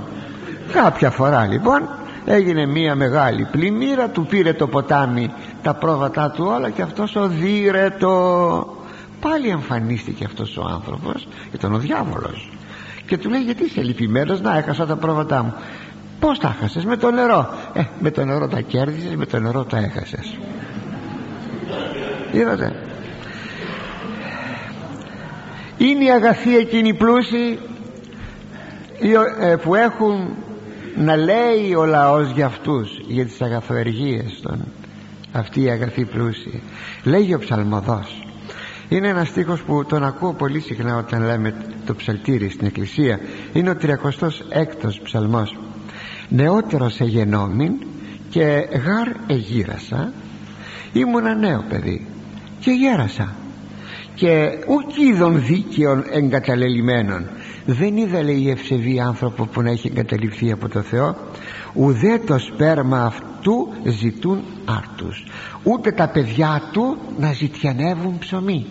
κάποια 0.72 1.10
φορά 1.10 1.46
λοιπόν 1.46 1.90
έγινε 2.34 2.66
μια 2.66 2.96
μεγάλη 2.96 3.48
πλημμύρα 3.52 4.10
του 4.10 4.26
πήρε 4.26 4.54
το 4.54 4.68
ποτάμι 4.68 5.32
τα 5.62 5.74
πρόβατά 5.74 6.32
του 6.32 6.46
όλα 6.46 6.70
και 6.70 6.82
αυτός 6.82 7.16
οδύρετο 7.16 8.78
πάλι 9.20 9.48
εμφανίστηκε 9.48 10.26
αυτός 10.26 10.58
ο 10.58 10.66
άνθρωπος 10.74 11.28
ήταν 11.54 11.74
ο 11.74 11.78
διάβολος. 11.78 12.52
Και 13.06 13.18
του 13.18 13.30
λέει 13.30 13.42
γιατί 13.42 13.64
είσαι 13.64 13.82
λυπημένος 13.82 14.42
να 14.42 14.58
έχασα 14.58 14.86
τα 14.86 14.96
πρόβατά 14.96 15.44
μου 15.44 15.54
πως 16.20 16.40
τα 16.40 16.56
έχασες 16.58 16.86
με 16.86 16.98
το 16.98 17.12
νερό 17.12 17.50
ε 17.74 17.82
με 18.00 18.12
το 18.12 18.26
νερό 18.26 18.48
τα 18.48 18.62
κέρδισες 18.62 19.16
με 19.16 19.26
το 19.26 19.40
νερό 19.40 19.64
τα 19.64 19.78
έχασες 19.78 20.38
είδατε. 22.32 22.76
Είναι 25.78 26.04
οι 26.04 26.12
αγαθοί 26.12 26.58
εκείνοι 26.58 26.94
πλούσιοι 26.94 27.60
ε, 29.40 29.56
που 29.56 29.76
έχουν 29.76 30.36
να 30.98 31.16
λέει 31.16 31.74
ο 31.78 31.86
λαός 31.86 32.32
για 32.32 32.46
αυτούς 32.46 33.00
για 33.08 33.26
τις 33.26 33.42
αγαθοεργίες 33.42 34.40
των 34.42 34.66
αυτοί 35.32 35.62
οι 35.62 35.70
αγαθοί 35.70 36.06
πλούσιοι 36.06 36.62
λέγει 37.04 37.34
ο 37.34 37.40
ψαλμοδός. 37.40 38.24
Είναι 38.90 39.08
ένας 39.08 39.28
στίχος 39.28 39.62
που 39.62 39.86
τον 39.86 40.04
ακούω 40.04 40.34
πολύ 40.34 40.60
συχνά 40.60 40.98
όταν 40.98 41.24
λέμε 41.24 41.56
το 41.86 41.96
ψαλτήρι 41.96 42.50
στην 42.50 42.68
εκκλησία. 42.68 43.20
Είναι 43.54 43.70
ο 43.70 43.76
36ος 43.82 45.00
ψαλμός. 45.04 45.58
Νεότερος 46.30 47.00
εγενόμην 47.00 47.74
και 48.30 48.68
γάρ 48.86 49.08
εγύρασα 49.28 50.14
ήμουνα 50.94 51.36
νέο 51.36 51.66
παιδί 51.70 52.08
και 52.60 52.72
γέρασα. 52.72 53.36
Και 54.16 54.50
ουκ 54.68 54.98
είδων 54.98 55.46
δίκαιων 55.46 56.04
εγκαταλελειμμένων 56.12 57.26
δεν 57.74 57.98
είδα 57.98 58.24
λέει 58.24 58.50
ευσεβή 58.50 59.00
άνθρωπο 59.00 59.46
που 59.46 59.62
να 59.62 59.72
έχει 59.72 59.88
εγκαταλειφθεί 59.88 60.52
από 60.52 60.70
το 60.70 60.82
Θεό. 60.82 61.16
Ουδέ 61.74 62.20
το 62.26 62.40
σπέρμα 62.40 63.04
αυτού 63.06 63.70
ζητούν 63.84 64.44
άρτους. 64.66 65.26
Ούτε 65.64 65.92
τα 65.92 66.10
παιδιά 66.10 66.62
του 66.72 66.98
να 67.18 67.34
ζητιανεύουν 67.34 68.18
ψωμί. 68.18 68.66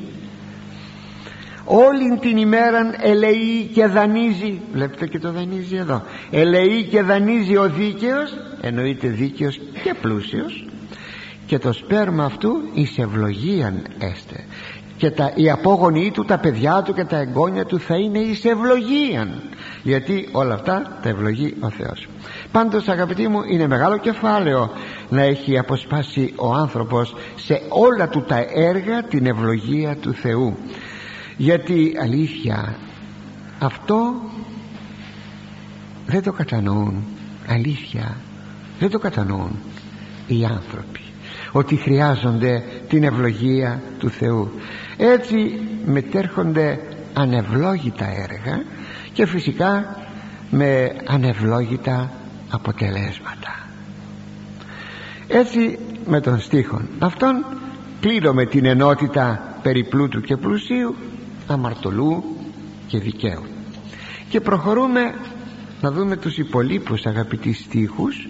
Όλη 1.64 2.18
την 2.20 2.36
ημέρα 2.36 2.90
ελεεί 3.00 3.70
και 3.72 3.86
δανείζει 3.86 4.60
βλέπετε 4.72 5.06
και 5.06 5.18
το 5.18 5.32
δανείζει 5.32 5.76
εδώ 5.76 6.02
ελεεί 6.30 6.82
και 6.82 7.02
δανείζει 7.02 7.56
ο 7.56 7.68
δίκαιος 7.68 8.30
εννοείται 8.60 9.08
δίκαιος 9.08 9.60
και 9.84 9.94
πλούσιος 10.00 10.66
και 11.46 11.58
το 11.58 11.72
σπέρμα 11.72 12.24
αυτού 12.24 12.50
εις 12.74 12.98
ευλογίαν 12.98 13.86
έστε 13.98 14.44
και 14.98 15.10
τα, 15.10 15.32
οι 15.34 15.50
απόγονοι 15.50 16.10
του, 16.10 16.24
τα 16.24 16.38
παιδιά 16.38 16.82
του 16.82 16.94
και 16.94 17.04
τα 17.04 17.16
εγγόνια 17.16 17.64
του 17.64 17.80
θα 17.80 17.96
είναι 17.96 18.18
εις 18.18 18.44
ευλογίαν. 18.44 19.42
Γιατί 19.82 20.28
όλα 20.32 20.54
αυτά 20.54 20.98
τα 21.02 21.08
ευλογεί 21.08 21.56
ο 21.60 21.70
Θεός. 21.70 22.08
Πάντως 22.52 22.88
αγαπητοί 22.88 23.28
μου 23.28 23.42
είναι 23.42 23.66
μεγάλο 23.66 23.96
κεφάλαιο 23.96 24.70
να 25.08 25.22
έχει 25.22 25.58
αποσπάσει 25.58 26.32
ο 26.36 26.52
άνθρωπος 26.52 27.14
σε 27.36 27.62
όλα 27.68 28.08
του 28.08 28.22
τα 28.22 28.44
έργα 28.54 29.02
την 29.02 29.26
ευλογία 29.26 29.96
του 29.96 30.12
Θεού. 30.12 30.56
Γιατί 31.36 31.96
αλήθεια 32.02 32.74
αυτό 33.58 34.14
δεν 36.06 36.22
το 36.22 36.32
κατανοούν. 36.32 37.04
Αλήθεια 37.48 38.16
δεν 38.78 38.90
το 38.90 38.98
κατανοούν 38.98 39.58
οι 40.26 40.44
άνθρωποι 40.44 41.00
ότι 41.52 41.76
χρειάζονται 41.76 42.62
την 42.88 43.04
ευλογία 43.04 43.82
του 43.98 44.10
Θεού 44.10 44.50
έτσι 44.98 45.60
μετέρχονται 45.86 46.80
ανευλόγητα 47.14 48.06
έργα 48.06 48.62
και 49.12 49.26
φυσικά 49.26 49.96
με 50.50 50.96
ανευλόγητα 51.06 52.10
αποτελέσματα. 52.50 53.68
Έτσι 55.28 55.78
με 56.06 56.20
τον 56.20 56.40
στίχον 56.40 56.88
αυτόν 56.98 57.44
πλήρω 58.00 58.32
την 58.50 58.64
ενότητα 58.64 59.56
περί 59.62 59.84
πλούτου 59.84 60.20
και 60.20 60.36
πλουσίου 60.36 60.94
αμαρτωλού 61.46 62.24
και 62.86 62.98
δικαίου. 62.98 63.44
Και 64.28 64.40
προχωρούμε 64.40 65.14
να 65.80 65.90
δούμε 65.90 66.16
τους 66.16 66.38
υπολείπους 66.38 67.06
αγαπητοί 67.06 67.52
στίχους 67.52 68.28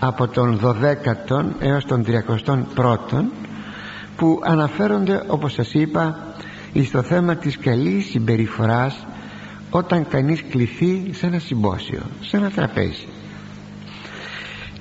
από 0.00 0.28
τον 0.28 0.60
12ο 0.62 1.44
έως 1.58 1.84
τον 1.84 2.04
31ο 2.06 3.24
που 4.16 4.40
αναφέρονται 4.44 5.22
όπως 5.26 5.52
σας 5.52 5.74
είπα 5.74 6.34
στο 6.84 7.02
θέμα 7.02 7.36
της 7.36 7.58
καλής 7.58 8.04
συμπεριφοράς 8.04 9.06
όταν 9.70 10.08
κανείς 10.08 10.44
κληθεί 10.50 11.10
σε 11.12 11.26
ένα 11.26 11.38
συμπόσιο 11.38 12.02
σε 12.20 12.36
ένα 12.36 12.50
τραπέζι. 12.50 13.06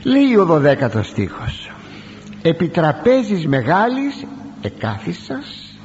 Λέει 0.04 0.36
ο 0.36 0.48
12ο 0.52 1.04
στίχος 1.04 1.72
επί 2.42 2.68
τραπέζης 2.68 3.48
μεγάλης 3.48 4.26
εκάθισας 4.62 5.78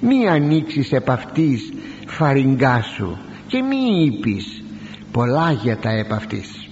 μη 0.00 0.28
ανοίξεις 0.28 0.92
επ' 0.92 1.10
αυτής 1.10 1.72
φαριγγά 2.06 2.82
σου 2.82 3.18
και 3.46 3.62
μη 3.62 4.04
είπεις 4.04 4.62
πολλά 5.12 5.52
για 5.52 5.76
τα 5.76 5.90
επ' 5.90 6.12
αυτής 6.12 6.68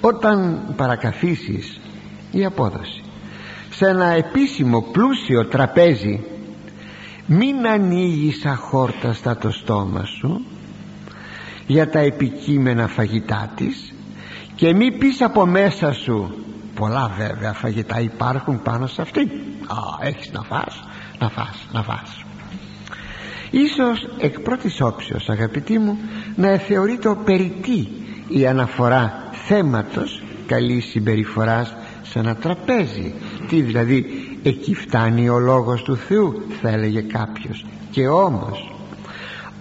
όταν 0.00 0.62
παρακαθίσεις 0.76 1.80
η 2.30 2.44
απόδοση 2.44 3.01
σε 3.74 3.86
ένα 3.86 4.06
επίσημο 4.06 4.80
πλούσιο 4.80 5.46
τραπέζι. 5.46 6.24
Μην 7.26 7.66
ανοίγεις 7.66 8.44
αχόρταστα 8.44 9.36
το 9.36 9.50
στόμα 9.50 10.04
σου 10.04 10.44
για 11.66 11.90
τα 11.90 11.98
επικείμενα 11.98 12.86
φαγητά 12.88 13.50
της 13.56 13.94
και 14.54 14.74
μη 14.74 14.92
πεις 14.92 15.22
από 15.22 15.46
μέσα 15.46 15.92
σου 15.92 16.44
πολλά 16.74 17.10
βέβαια 17.18 17.52
φαγητά 17.52 18.00
υπάρχουν 18.00 18.62
πάνω 18.62 18.86
σε 18.86 19.02
αυτή 19.02 19.20
α, 19.66 20.06
έχεις 20.06 20.30
να 20.32 20.42
φας 20.42 20.82
να 21.18 21.28
φας 21.28 21.66
να 21.72 21.82
φας. 21.82 22.24
Ίσως 23.50 24.08
εκ 24.18 24.40
πρώτης 24.40 24.80
όψεως 24.80 25.28
αγαπητοί 25.28 25.78
μου 25.78 25.98
να 26.36 26.56
θεωρεί 26.56 26.98
το 26.98 27.16
περιττή 27.24 27.88
η 28.28 28.46
αναφορά 28.46 29.30
θέματος 29.46 30.22
καλής 30.46 30.84
συμπεριφοράς 30.84 31.74
σε 32.02 32.18
ένα 32.18 32.36
τραπέζι. 32.36 33.14
Τι 33.48 33.60
δηλαδή 33.60 34.06
εκεί 34.42 34.74
φτάνει 34.74 35.28
ο 35.28 35.38
λόγος 35.38 35.82
του 35.82 35.96
Θεού 35.96 36.42
θα 36.60 36.68
έλεγε 36.68 37.00
κάποιος. 37.00 37.64
Και 37.90 38.08
όμως 38.08 38.72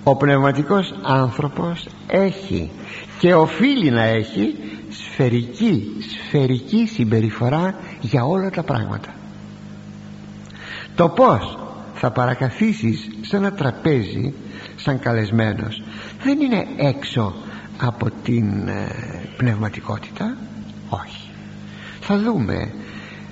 ο 0.04 0.16
πνευματικός 0.16 0.94
άνθρωπος 1.02 1.88
έχει 2.08 2.72
και 3.20 3.34
οφείλει 3.34 3.90
να 3.90 4.04
έχει 4.04 4.56
σφαιρική 4.90 5.88
σφαιρική 6.10 6.86
συμπεριφορά 6.86 7.76
για 8.02 8.26
όλα 8.26 8.50
τα 8.50 8.64
πράγματα. 8.64 9.14
Το 10.96 11.10
πως 11.10 11.58
θα 11.94 12.12
παρακαθίσεις 12.12 13.10
σε 13.22 13.38
ένα 13.38 13.54
τραπέζι 13.54 14.34
σαν 14.76 15.00
καλεσμένος 15.00 15.84
δεν 16.24 16.40
είναι 16.40 16.68
έξω 16.78 17.34
από 17.82 18.10
την 18.24 18.68
ε, 18.68 18.88
πνευματικότητα; 19.38 20.38
Όχι 20.90 21.21
θα 22.02 22.20
δούμε. 22.20 22.74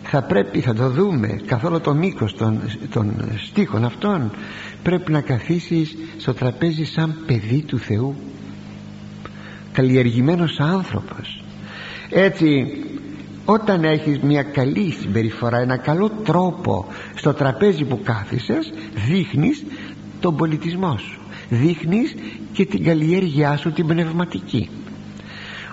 Θα 0.04 0.22
πρέπει 0.22 0.60
θα 0.62 0.74
το 0.74 0.90
δούμε 0.90 1.42
καθόλου 1.46 1.82
το 1.82 1.94
μήκος 1.94 2.36
των, 2.36 2.62
των 2.90 3.14
στίχων 3.48 3.86
αυτών. 3.86 4.32
Πρέπει 4.84 5.12
να 5.12 5.22
καθίσεις 5.22 5.98
στο 6.18 6.34
τραπέζι 6.34 6.86
σαν 6.86 7.16
παιδί 7.26 7.62
του 7.62 7.80
Θεού. 7.80 8.16
Καλλιεργημένος 9.72 10.60
άνθρωπος. 10.60 11.44
Έτσι 12.10 12.66
όταν 13.46 13.84
έχεις 13.84 14.20
μια 14.20 14.44
καλή 14.44 14.92
συμπεριφορά 15.02 15.58
ένα 15.58 15.78
καλό 15.78 16.10
τρόπο 16.24 16.86
στο 17.16 17.34
τραπέζι 17.34 17.84
που 17.84 18.02
κάθισες 18.04 18.74
δείχνεις 19.08 19.64
τον 20.20 20.36
πολιτισμό 20.36 20.98
σου. 20.98 21.20
Δείχνεις 21.50 22.16
και 22.52 22.66
την 22.66 22.84
καλλιέργειά 22.84 23.58
σου 23.58 23.72
την 23.72 23.88
πνευματική 23.88 24.70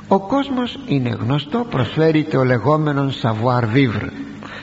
ο 0.09 0.21
κόσμος 0.21 0.79
είναι 0.87 1.17
γνωστό 1.21 1.67
προσφέρει 1.71 2.25
το 2.25 2.45
λεγόμενο 2.45 3.11
savoir 3.23 3.63
vivre. 3.75 4.09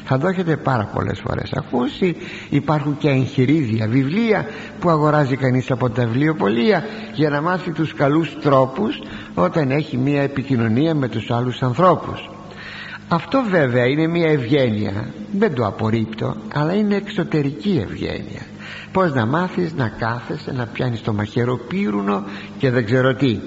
Θα 0.06 0.18
το 0.18 0.28
έχετε 0.28 0.58
πάρα 0.58 0.90
πολλές 0.94 1.20
φορές 1.20 1.54
ακούσει. 1.54 2.16
Υπάρχουν 2.50 2.98
και 2.98 3.10
εγχειρίδια 3.10 3.88
βιβλία 3.88 4.46
που 4.80 4.90
αγοράζει 4.90 5.36
κανείς 5.36 5.72
από 5.72 5.90
τα 5.90 6.06
βιβλιοπολία 6.06 6.84
για 7.14 7.30
να 7.30 7.42
μάθει 7.42 7.72
τους 7.72 7.94
καλούς 7.94 8.38
τρόπους 8.42 9.02
όταν 9.34 9.72
έχει 9.72 9.98
μία 9.98 10.22
επικοινωνία 10.22 10.96
με 10.96 11.08
τους 11.08 11.32
άλλους 11.32 11.62
ανθρώπους. 11.62 12.30
Αυτό 13.08 13.44
βέβαια 13.50 13.86
είναι 13.86 14.08
μία 14.08 14.30
ευγένεια. 14.30 15.08
Δεν 15.32 15.54
το 15.54 15.66
απορρίπτω 15.66 16.36
αλλά 16.54 16.74
είναι 16.74 16.96
εξωτερική 16.96 17.86
ευγένεια. 17.90 18.42
Πως 18.92 19.14
να 19.14 19.26
μάθεις 19.26 19.74
να 19.74 19.88
κάθεσαι 19.88 20.52
να 20.52 20.66
πιάνεις 20.66 21.02
το 21.02 21.14
μαχαίρο 21.14 21.58
πύρουνο 21.68 22.24
και 22.58 22.72
δεν 22.72 22.86
ξέρω 22.86 23.14
τι 23.14 23.40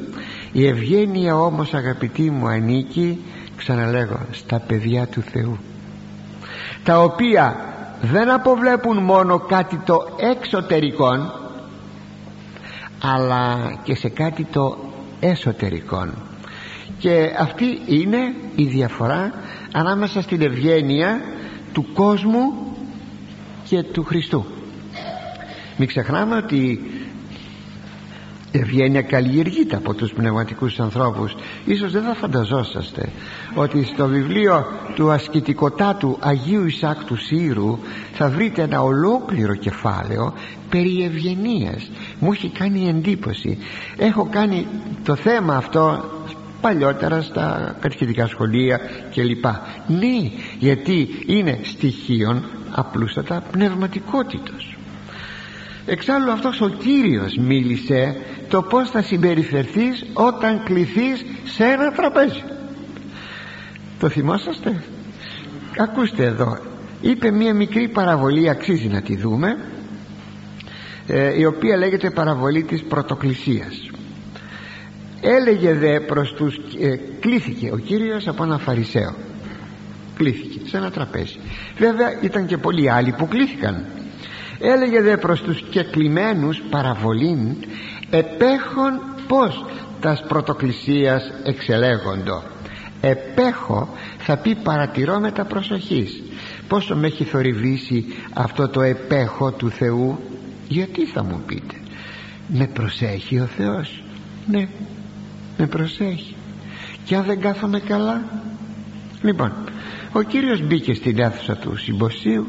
η 0.56 0.66
ευγένεια 0.66 1.36
όμως 1.36 1.74
αγαπητοί 1.74 2.30
μου 2.30 2.46
ανήκει 2.46 3.18
ξαναλέγω 3.56 4.20
στα 4.30 4.58
παιδιά 4.58 5.06
του 5.06 5.20
Θεού 5.20 5.58
τα 6.84 7.00
οποία 7.00 7.56
δεν 8.00 8.30
αποβλέπουν 8.30 9.02
μόνο 9.02 9.38
κάτι 9.38 9.76
το 9.76 10.06
εξωτερικό 10.16 11.08
αλλά 13.02 13.74
και 13.82 13.94
σε 13.94 14.08
κάτι 14.08 14.44
το 14.44 14.78
εσωτερικό 15.20 16.08
και 16.98 17.30
αυτή 17.38 17.80
είναι 17.86 18.34
η 18.56 18.64
διαφορά 18.64 19.32
ανάμεσα 19.72 20.22
στην 20.22 20.42
ευγένεια 20.42 21.20
του 21.72 21.86
κόσμου 21.92 22.52
και 23.68 23.82
του 23.82 24.04
Χριστού. 24.04 24.44
Μην 25.76 25.88
ξεχνάμε 25.88 26.36
ότι 26.36 26.56
η 26.56 26.80
ευγένεια 28.58 29.02
καλλιεργείται 29.02 29.76
από 29.76 29.94
τους 29.94 30.12
πνευματικούς 30.12 30.80
ανθρώπους. 30.80 31.36
Ίσως 31.64 31.92
δεν 31.92 32.02
θα 32.02 32.14
φανταζόσαστε 32.14 33.08
ότι 33.54 33.84
στο 33.84 34.06
βιβλίο 34.06 34.64
του 34.94 35.10
ασκητικοτάτου 35.10 36.18
Αγίου 36.20 36.66
Ισάκ 36.66 37.04
του 37.04 37.16
Σύρου 37.16 37.78
θα 38.12 38.28
βρείτε 38.28 38.62
ένα 38.62 38.82
ολόκληρο 38.82 39.54
κεφάλαιο 39.54 40.32
περί 40.70 41.04
ευγενίας. 41.04 41.90
Μου 42.18 42.32
έχει 42.32 42.48
κάνει 42.48 42.88
εντύπωση. 42.88 43.58
Έχω 43.96 44.28
κάνει 44.30 44.66
το 45.04 45.14
θέμα 45.14 45.56
αυτό 45.56 46.04
παλιότερα 46.60 47.22
στα 47.22 47.76
κατηχητικά 47.80 48.26
σχολεία 48.26 48.80
κλπ. 49.14 49.44
Ναι 49.86 50.30
γιατί 50.58 51.08
είναι 51.26 51.58
στοιχείων 51.62 52.44
απλούστατα 52.70 53.42
πνευματικότητος 53.50 54.75
εξάλλου 55.86 56.30
αυτός 56.30 56.60
ο 56.60 56.68
Κύριος 56.68 57.36
μίλησε 57.36 58.16
το 58.48 58.62
πως 58.62 58.90
θα 58.90 59.02
συμπεριφερθείς 59.02 60.04
όταν 60.12 60.62
κληθείς 60.64 61.24
σε 61.44 61.64
ένα 61.64 61.92
τραπέζι. 61.92 62.44
Το 63.98 64.08
θυμόσαστε; 64.08 64.82
Ακούστε 65.78 66.24
εδώ. 66.24 66.58
Είπε 67.00 67.30
μία 67.30 67.54
μικρή 67.54 67.88
παραβολή 67.88 68.48
αξίζει 68.48 68.88
να 68.88 69.02
τη 69.02 69.16
δούμε 69.16 69.56
ε, 71.06 71.38
η 71.38 71.44
οποία 71.44 71.76
λέγεται 71.76 72.10
παραβολή 72.10 72.62
της 72.62 72.82
πρωτοκλησίας. 72.82 73.90
Έλεγε 75.20 75.74
δε 75.74 76.00
προς 76.00 76.32
τους 76.32 76.56
ε, 76.80 76.96
κλήθηκε 77.20 77.70
ο 77.72 77.76
Κύριος 77.76 78.28
από 78.28 78.44
ένα 78.44 78.58
φαρισαίο. 78.58 79.14
Κλήθηκε 80.16 80.60
σε 80.64 80.76
ένα 80.76 80.90
τραπέζι. 80.90 81.38
Βέβαια 81.78 82.20
ήταν 82.20 82.46
και 82.46 82.56
πολλοί 82.56 82.90
άλλοι 82.90 83.12
που 83.12 83.28
κλήθηκαν 83.28 83.84
έλεγε 84.58 85.00
δε 85.00 85.16
προς 85.16 85.40
τους 85.42 85.62
κεκλημένους 85.70 86.62
παραβολήν 86.70 87.56
επέχον 88.10 89.00
πως 89.28 89.64
τας 90.00 90.24
πρωτοκλησίας 90.28 91.32
εξελέγοντο. 91.44 92.42
Επέχω 93.00 93.88
θα 94.18 94.36
πει 94.36 94.54
παρατηρώ 94.54 95.18
με 95.18 95.30
τα 95.30 95.44
προσοχής. 95.44 96.22
Πόσο 96.68 96.96
με 96.96 97.06
έχει 97.06 97.24
θορυβήσει 97.24 98.04
αυτό 98.32 98.68
το 98.68 98.82
επέχω 98.82 99.52
του 99.52 99.70
Θεού. 99.70 100.18
Γιατί 100.68 101.06
θα 101.06 101.24
μου 101.24 101.42
πείτε. 101.46 101.74
Με 102.46 102.66
προσέχει 102.66 103.38
ο 103.38 103.48
Θεός. 103.56 104.02
Ναι 104.46 104.68
με 105.58 105.66
προσέχει. 105.66 106.34
Και 107.04 107.16
αν 107.16 107.24
δεν 107.24 107.40
κάθομαι 107.40 107.80
καλά. 107.80 108.24
Λοιπόν 109.22 109.52
ο 110.12 110.22
Κύριος 110.22 110.60
μπήκε 110.60 110.94
στην 110.94 111.18
αίθουσα 111.18 111.56
του 111.56 111.76
συμποσίου 111.76 112.46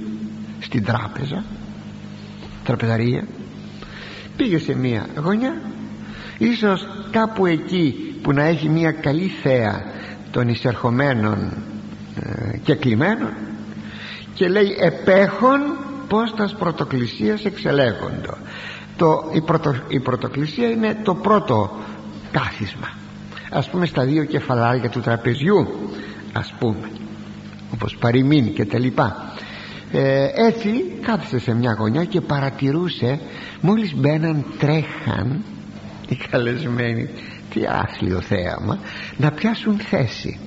στην 0.59 0.83
τράπεζα 0.83 1.43
τραπεζαρία. 2.67 3.27
Πήγε 4.35 4.57
σε 4.57 4.75
μία 4.75 5.05
γωνιά. 5.15 5.61
Ίσως 6.37 6.87
κάπου 7.11 7.45
εκεί 7.45 8.15
που 8.21 8.31
να 8.31 8.43
έχει 8.43 8.69
μία 8.69 8.91
καλή 8.91 9.27
θέα 9.27 9.83
των 10.31 10.47
εισερχομένων 10.47 11.53
ε, 12.15 12.57
και 12.57 12.75
κλειμένων 12.75 13.33
και 14.33 14.47
λέει 14.47 14.77
επέχον 14.79 15.59
πως 16.07 16.33
τας 16.35 16.55
πρωτοκλησίας 16.55 17.45
εξελέγοντο 17.45 18.37
το, 18.97 19.29
η, 19.33 19.41
πρωτο, 19.41 19.75
η 19.87 19.99
πρωτοκλησία 19.99 20.69
είναι 20.69 20.97
το 21.03 21.15
πρώτο 21.15 21.77
κάθισμα. 22.31 22.89
Ας 23.51 23.69
πούμε 23.69 23.85
στα 23.85 24.05
δύο 24.05 24.23
κεφαλάρια 24.23 24.89
του 24.89 24.99
τραπεζιού 24.99 25.67
ας 26.33 26.53
πούμε 26.59 26.89
όπως 27.73 27.97
παροιμήν 27.97 28.53
και 28.53 28.65
τα 28.65 28.79
λοιπά 28.79 29.33
ε, 29.91 30.27
έτσι 30.47 30.69
κάθισε 31.01 31.39
σε 31.39 31.53
μια 31.53 31.75
γωνιά 31.79 32.03
και 32.03 32.21
παρατηρούσε 32.21 33.19
μόλις 33.61 33.93
μπαίναν 33.95 34.45
τρέχαν 34.59 35.43
οι 36.07 36.15
καλεσμένοι 36.15 37.09
τι 37.53 37.61
άθλιο 37.65 38.21
θέαμα 38.21 38.79
να 39.17 39.31
πιάσουν 39.31 39.77
θέση. 39.79 40.39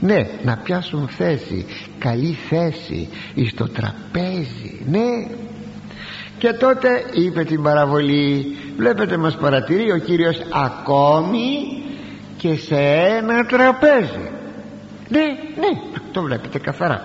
Ναι 0.00 0.28
να 0.44 0.56
πιάσουν 0.56 1.08
θέση 1.08 1.66
καλή 1.98 2.38
θέση 2.48 3.08
εις 3.34 3.54
το 3.54 3.68
τραπέζι 3.68 4.80
ναι. 4.90 5.36
Και 6.38 6.52
τότε 6.52 7.04
είπε 7.12 7.44
την 7.44 7.62
παραβολή 7.62 8.56
βλέπετε 8.76 9.16
μας 9.16 9.36
παρατηρεί 9.36 9.92
ο 9.92 9.98
Κύριος 9.98 10.40
ακόμη 10.52 11.82
και 12.36 12.56
σε 12.56 12.76
ένα 13.18 13.44
τραπέζι 13.44 14.30
ναι 15.08 15.24
ναι 15.56 16.00
το 16.12 16.22
βλέπετε 16.22 16.58
καθαρά 16.58 17.02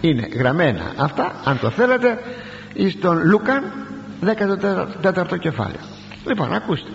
είναι 0.00 0.28
γραμμένα 0.36 0.92
αυτά 0.96 1.32
αν 1.44 1.58
το 1.58 1.70
θέλετε 1.70 2.18
εις 2.74 3.00
τον 3.00 3.22
Λούκαν 3.24 3.62
14ο 5.02 5.38
κεφάλαιο. 5.38 5.80
Λοιπόν 6.26 6.54
ακούστε. 6.54 6.90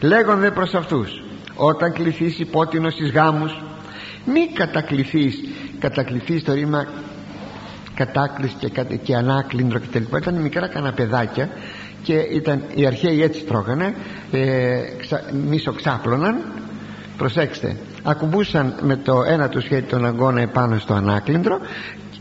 Λέγον 0.00 0.38
δε 0.40 0.50
προς 0.50 0.74
αυτούς 0.74 1.22
όταν 1.54 1.92
κληθείς 1.92 2.38
υπότινος 2.38 2.92
στις 2.92 3.10
γάμους 3.10 3.62
μη 4.24 4.46
κατακληθείς 4.54 5.40
κατακληθείς 5.78 6.44
το 6.44 6.52
ρήμα 6.52 6.86
κατάκληση 7.94 8.54
και, 8.58 8.68
και 9.02 9.14
ανάκλυντρο 9.16 9.78
και 9.78 9.86
τελικά 9.92 10.18
ήταν 10.18 10.34
μικρά 10.34 10.68
καναπεδάκια 10.68 11.48
και 12.02 12.14
ήταν, 12.14 12.62
οι 12.74 12.86
αρχαίοι 12.86 13.22
έτσι 13.22 13.44
τρώγανε 13.44 13.94
ε, 14.30 14.80
μισοξάπλωναν 15.48 16.36
προσέξτε 17.16 17.76
ακουμπούσαν 18.02 18.74
με 18.80 18.96
το 18.96 19.22
ένα 19.22 19.48
του 19.48 19.60
χέρι 19.60 19.82
τον 19.82 20.06
αγκώνα 20.06 20.40
επάνω 20.40 20.78
στο 20.78 20.94
ανάκλυντρο 20.94 21.58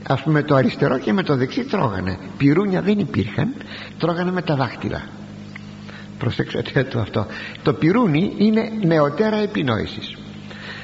ας 0.08 0.22
πούμε 0.22 0.44
το 0.44 0.56
αριστερό 0.56 0.98
και 0.98 1.14
με 1.14 1.24
το 1.24 1.36
δεξί 1.36 1.64
τρώγανε. 1.64 2.18
Πυρούνια 2.38 2.82
δεν 2.82 3.00
υπήρχαν 3.00 3.54
τρώγανε 4.00 4.32
με 4.32 4.42
τα 4.42 4.56
δάχτυλα. 4.56 5.02
Προσέξτε 6.18 6.84
το 6.84 7.00
αυτό. 7.00 7.26
Το 7.64 7.74
πυρούνι 7.74 8.34
είναι 8.38 8.72
νεωτέρα 8.86 9.36
επινόησης. 9.36 10.16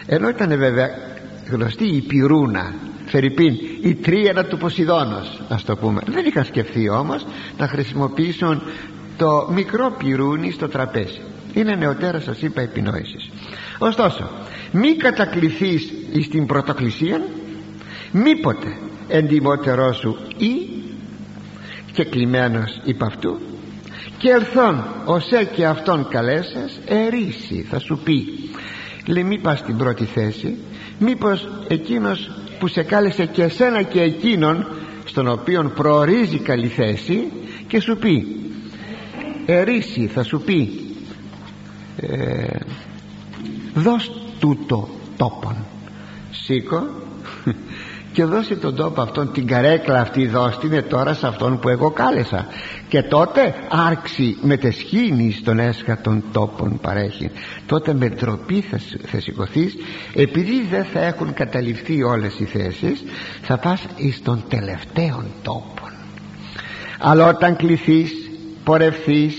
Ενώ 0.06 0.30
ήταν 0.30 0.58
βέβαια 0.58 0.90
γνωστή 1.50 1.86
η 1.86 2.02
πυρούνα 2.02 2.74
Φερρυπίν 3.10 3.54
η 3.82 3.96
τρίανα 3.96 4.46
του 4.46 4.58
Ποσειδώνος 4.58 5.42
ας 5.50 5.64
το 5.64 5.76
πούμε. 5.76 6.02
Δεν 6.06 6.26
είχαν 6.26 6.46
σκεφτεί 6.46 6.90
όμως 6.90 7.26
να 7.58 7.68
χρησιμοποιήσουν 7.68 8.62
το 9.18 9.50
μικρό 9.54 9.96
πυρούνι 9.98 10.52
στο 10.52 10.68
τραπέζι. 10.68 11.22
Είναι 11.54 11.76
νεωτέρα 11.76 12.20
σας 12.20 12.42
είπα 12.42 12.62
επινόησης. 12.62 13.30
Ωστόσο 13.78 14.30
μη 14.72 14.96
κατακληθείς 14.96 15.94
στην 16.24 16.46
πρωτοκλησία 16.46 17.22
μήποτε 18.12 18.78
εντιμότερό 19.10 19.94
σου 19.94 20.18
ή 20.38 20.70
και 21.92 22.04
κλειμένος 22.04 22.82
υπ' 22.84 23.04
αυτού. 23.04 23.40
Και 24.18 24.30
ελθόν 24.30 24.84
οσέ 25.06 25.50
και 25.56 25.66
αυτόν 25.66 26.08
καλέσας 26.10 26.80
ερήσει 26.86 27.62
θα 27.70 27.80
σου 27.80 28.00
πει. 28.04 28.26
Λέει 29.08 29.24
μη 29.24 29.40
πας 29.40 29.60
στην 29.60 29.78
πρώτη 29.78 30.06
θέση 30.06 30.58
μήπως 31.00 31.48
εκείνος 31.68 32.32
που 32.60 32.68
σε 32.68 32.84
κάλεσε 32.84 33.26
και 33.26 33.44
εσένα 33.44 33.82
και 33.82 34.02
εκείνον 34.02 34.68
στον 35.06 35.28
οποίον 35.28 35.74
προορίζει 35.74 36.40
καλή 36.40 36.68
θέση 36.68 37.32
και 37.68 37.80
σου 37.80 37.98
πει 37.98 38.28
ερήσει 39.46 40.08
θα 40.08 40.24
σου 40.24 40.42
πει 40.42 40.86
ε, 41.98 42.60
δώσ' 43.74 44.12
τούτο 44.40 44.90
τόπον 45.18 45.56
σήκω 46.32 46.88
και 48.20 48.26
δώσε 48.26 48.56
τον 48.56 48.76
τόπο 48.76 49.02
αυτόν 49.02 49.32
την 49.32 49.48
καρέκλα 49.48 50.00
αυτή 50.00 50.28
δώσ' 50.28 50.64
είναι 50.64 50.82
τώρα 50.82 51.14
σε 51.14 51.28
αυτόν 51.28 51.60
που 51.60 51.70
εγώ 51.70 51.92
κάλεσα. 51.92 52.48
Και 52.88 53.04
τότε 53.04 53.56
άρξει 53.88 54.38
με 54.42 54.58
τεσχήνη 54.58 55.32
στον 55.32 55.60
έσχα 55.60 56.02
των 56.02 56.24
τόπων 56.32 56.80
παρέχει. 56.82 57.32
Τότε 57.66 57.94
με 57.94 58.10
ντροπή 58.10 58.62
θα, 58.62 58.80
θα 59.06 59.20
σηκωθείς. 59.20 59.76
Επειδή 60.14 60.68
δεν 60.72 60.84
θα 60.84 61.00
έχουν 61.00 61.34
καταληφθεί 61.34 62.04
όλες 62.04 62.40
οι 62.40 62.46
θέσεις 62.46 63.04
θα 63.42 63.58
πας 63.58 63.86
εις 63.96 64.22
των 64.22 64.44
τελευταίων 64.50 65.26
τόπων 65.44 65.92
αλλά 67.00 67.28
όταν 67.28 67.56
κληθείς 67.56 68.12
πορευθείς 68.64 69.36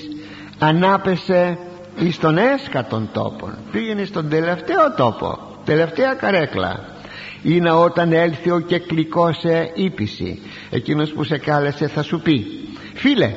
ανάπεσε 0.59 1.59
εις 1.99 2.19
τον 2.19 2.39
έσκα 2.39 2.87
των 2.87 3.09
τόπων. 3.13 3.59
Πήγαινε 3.73 4.05
στον 4.05 4.29
τελευταίο 4.29 4.95
τόπο 4.97 5.39
τελευταία 5.65 6.15
καρέκλα 6.15 6.99
είναι 7.43 7.71
όταν 7.71 8.13
έλθει 8.13 8.51
ο 8.51 8.61
και 8.61 8.81
σε 9.41 9.71
ύπηση. 9.75 10.41
Εκείνος 10.71 11.13
που 11.13 11.25
σε 11.25 11.39
κάλεσε 11.39 11.89
θα 11.89 12.03
σου 12.03 12.21
πει 12.21 12.47
φίλε 12.95 13.33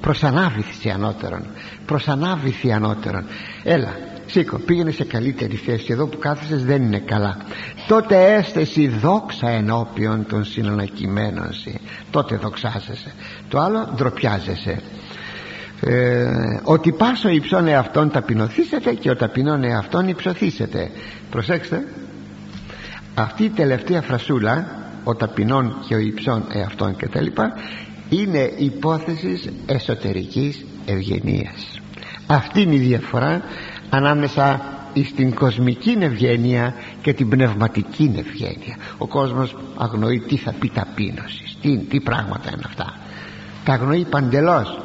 προσανάβηθη 0.00 0.90
ανώτερον 0.90 1.46
προσανάβηθη 1.86 2.72
ανώτερον. 2.72 3.24
Έλα 3.62 3.96
σήκω 4.26 4.58
πήγαινε 4.58 4.90
σε 4.90 5.04
καλύτερη 5.04 5.56
θέση. 5.56 5.86
Εδώ 5.92 6.06
που 6.06 6.18
κάθεσες 6.18 6.64
δεν 6.64 6.82
είναι 6.82 6.98
καλά. 6.98 7.36
Τότε 7.88 8.34
έστεση 8.34 8.88
δόξα 8.88 9.48
ενώπιον 9.48 10.26
των 10.26 10.44
συνανακειμένων 10.44 11.48
τότε 12.10 12.36
δοξάζεσαι. 12.36 13.12
Το 13.48 13.58
άλλο 13.58 13.92
ντροπιάζεσαι. 13.96 14.80
Ε, 15.80 16.26
ότι 16.62 16.92
πάσο 16.92 17.28
υψών 17.28 17.66
εαυτόν 17.66 18.10
ταπεινωθήσετε 18.10 18.94
και 18.94 19.10
ο 19.10 19.16
ταπεινών 19.16 19.64
εαυτόν 19.64 20.08
υψωθήσετε 20.08 20.90
προσέξτε 21.30 21.84
αυτή 23.14 23.44
η 23.44 23.50
τελευταία 23.50 24.02
φρασούλα 24.02 24.66
ο 25.04 25.14
ταπεινών 25.14 25.76
και 25.86 25.94
ο 25.94 25.98
υψών 25.98 26.44
εαυτόν 26.52 26.96
κτλ 26.96 27.26
είναι 28.08 28.52
υπόθεσης 28.56 29.48
εσωτερικής 29.66 30.64
ευγενίας. 30.84 31.80
Αυτή 32.26 32.60
είναι 32.60 32.74
η 32.74 32.78
διαφορά 32.78 33.42
ανάμεσα 33.90 34.60
στην 35.04 35.34
κοσμική 35.34 35.96
ευγένεια 36.00 36.74
και 37.02 37.12
την 37.12 37.28
πνευματική 37.28 38.14
ευγένεια. 38.16 38.76
Ο 38.98 39.06
κόσμος 39.06 39.56
αγνοεί 39.76 40.18
τι 40.20 40.36
θα 40.36 40.52
πει 40.52 40.68
ταπείνωση 40.68 41.42
τι, 41.62 41.78
τι 41.78 42.00
πράγματα 42.00 42.50
είναι 42.52 42.62
αυτά. 42.66 42.94
Τα 43.64 43.72
αγνοεί 43.72 44.04
παντελώς. 44.10 44.80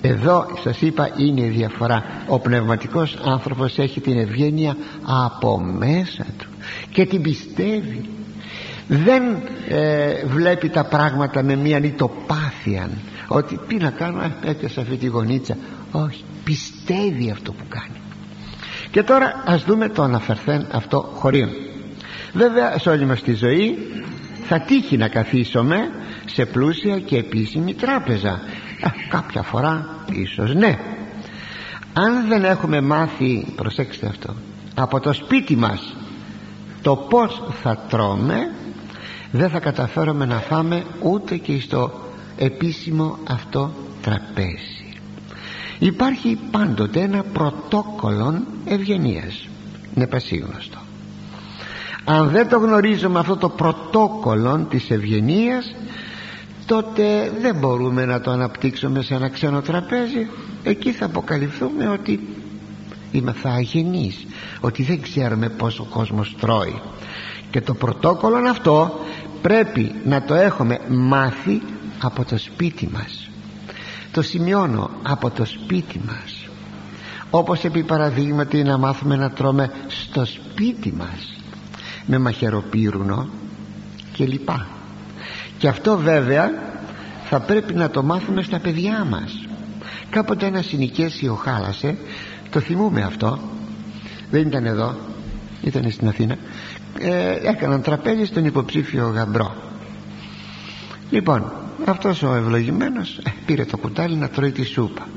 Εδώ 0.00 0.46
σας 0.62 0.80
είπα 0.80 1.10
είναι 1.16 1.40
η 1.40 1.48
διαφορά. 1.48 2.04
Ο 2.28 2.38
πνευματικός 2.38 3.18
άνθρωπος 3.24 3.78
έχει 3.78 4.00
την 4.00 4.18
ευγένεια 4.18 4.76
από 5.26 5.60
μέσα 5.60 6.26
του 6.38 6.47
και 6.90 7.06
την 7.06 7.22
πιστεύει. 7.22 8.08
Δεν 8.88 9.22
ε, 9.68 10.24
βλέπει 10.26 10.68
τα 10.68 10.84
πράγματα 10.84 11.42
με 11.42 11.56
μια 11.56 11.78
νητοπάθεια 11.78 12.90
ότι 13.28 13.60
τι 13.68 13.76
να 13.76 13.90
κάνω 13.90 14.22
ε, 14.22 14.50
έπιασα 14.50 14.80
αυτή 14.80 14.96
τη 14.96 15.06
γονίτσα. 15.06 15.56
Όχι 15.92 16.24
πιστεύει 16.44 17.30
αυτό 17.30 17.52
που 17.52 17.64
κάνει. 17.68 18.00
Και 18.90 19.02
τώρα 19.02 19.42
ας 19.46 19.64
δούμε 19.64 19.88
το 19.88 20.02
αναφερθέν 20.02 20.66
αυτό 20.70 21.12
χωρίον. 21.14 21.48
Βέβαια 22.32 22.78
σε 22.78 22.90
όλη 22.90 23.04
μας 23.04 23.22
τη 23.22 23.34
ζωή 23.34 23.78
θα 24.46 24.60
τύχει 24.60 24.96
να 24.96 25.08
καθίσουμε 25.08 25.90
σε 26.26 26.44
πλούσια 26.44 26.98
και 26.98 27.16
επίσημη 27.16 27.74
τράπεζα. 27.74 28.30
Α, 28.80 28.90
κάποια 29.08 29.42
φορά 29.42 30.04
ίσως 30.12 30.54
ναι. 30.54 30.78
Αν 31.92 32.28
δεν 32.28 32.44
έχουμε 32.44 32.80
μάθει 32.80 33.46
προσέξτε 33.56 34.06
αυτό 34.06 34.34
από 34.74 35.00
το 35.00 35.12
σπίτι 35.12 35.56
μας 35.56 35.96
το 36.88 36.96
πως 36.96 37.42
θα 37.62 37.76
τρώμε 37.88 38.50
δεν 39.30 39.50
θα 39.50 39.58
καταφέρουμε 39.58 40.24
να 40.26 40.38
φάμε 40.38 40.84
ούτε 41.02 41.36
και 41.36 41.60
στο 41.60 41.90
επίσημο 42.36 43.18
αυτό 43.28 43.70
τραπέζι. 44.02 44.94
Υπάρχει 45.78 46.38
πάντοτε 46.50 47.00
ένα 47.00 47.24
πρωτόκολλο 47.32 48.42
ευγενίας. 48.64 49.48
Είναι 49.94 50.06
πασίγνωστο. 50.06 50.78
Αν 52.04 52.28
δεν 52.28 52.48
το 52.48 52.58
γνωρίζουμε 52.58 53.18
αυτό 53.18 53.36
το 53.36 53.48
πρωτόκολλο 53.48 54.66
της 54.70 54.90
ευγενίας 54.90 55.74
τότε 56.66 57.32
δεν 57.40 57.54
μπορούμε 57.54 58.04
να 58.04 58.20
το 58.20 58.30
αναπτύξουμε 58.30 59.02
σε 59.02 59.14
ένα 59.14 59.28
ξένο 59.28 59.60
τραπέζι. 59.60 60.26
Εκεί 60.62 60.92
θα 60.92 61.04
αποκαλυφθούμε 61.04 61.88
ότι 61.88 62.20
είμαστε 63.12 63.48
αγενείς 63.48 64.26
ότι 64.60 64.82
δεν 64.82 65.02
ξέρουμε 65.02 65.48
πως 65.48 65.78
ο 65.78 65.84
κόσμος 65.84 66.36
τρώει. 66.40 66.80
Και 67.50 67.60
το 67.60 67.74
πρωτόκολλο 67.74 68.48
αυτό 68.50 69.00
πρέπει 69.42 69.94
να 70.04 70.22
το 70.22 70.34
έχουμε 70.34 70.80
μάθει 70.88 71.62
από 72.02 72.24
το 72.24 72.38
σπίτι 72.38 72.88
μας. 72.92 73.28
Το 74.12 74.22
σημειώνω 74.22 74.90
από 75.02 75.30
το 75.30 75.44
σπίτι 75.44 76.00
μας. 76.06 76.48
Όπως 77.30 77.64
επί 77.64 77.82
παραδείγματι 77.82 78.62
να 78.62 78.78
μάθουμε 78.78 79.16
να 79.16 79.30
τρώμε 79.30 79.70
στο 79.86 80.24
σπίτι 80.24 80.92
μας 80.92 81.36
με 82.06 82.18
μαχαιροπύρουνο 82.18 83.28
και 84.12 84.26
λοιπά. 84.26 84.66
Και 85.58 85.68
αυτό 85.68 85.98
βέβαια 85.98 86.50
θα 87.24 87.40
πρέπει 87.40 87.74
να 87.74 87.90
το 87.90 88.02
μάθουμε 88.02 88.42
στα 88.42 88.58
παιδιά 88.58 89.06
μας. 89.10 89.46
Κάποτε 90.10 90.46
ένα 90.46 90.62
συνοικέσιο 90.62 91.34
χάλασε 91.34 91.96
το 92.50 92.60
θυμούμε 92.60 93.02
αυτό. 93.02 93.38
Δεν 94.30 94.46
ήταν 94.46 94.66
εδώ. 94.66 94.94
Ήταν 95.62 95.90
στην 95.90 96.08
Αθήνα. 96.08 96.36
Ε, 96.98 97.48
έκαναν 97.48 97.82
τραπέζι 97.82 98.24
στον 98.24 98.44
υποψήφιο 98.44 99.08
γαμπρό. 99.14 99.54
Λοιπόν 101.10 101.52
αυτός 101.84 102.22
ο 102.22 102.34
ευλογημένος 102.34 103.18
ε, 103.22 103.30
πήρε 103.46 103.64
το 103.64 103.76
κουτάλι 103.76 104.16
να 104.16 104.28
τρώει 104.28 104.50
τη 104.50 104.64
σούπα. 104.64 105.08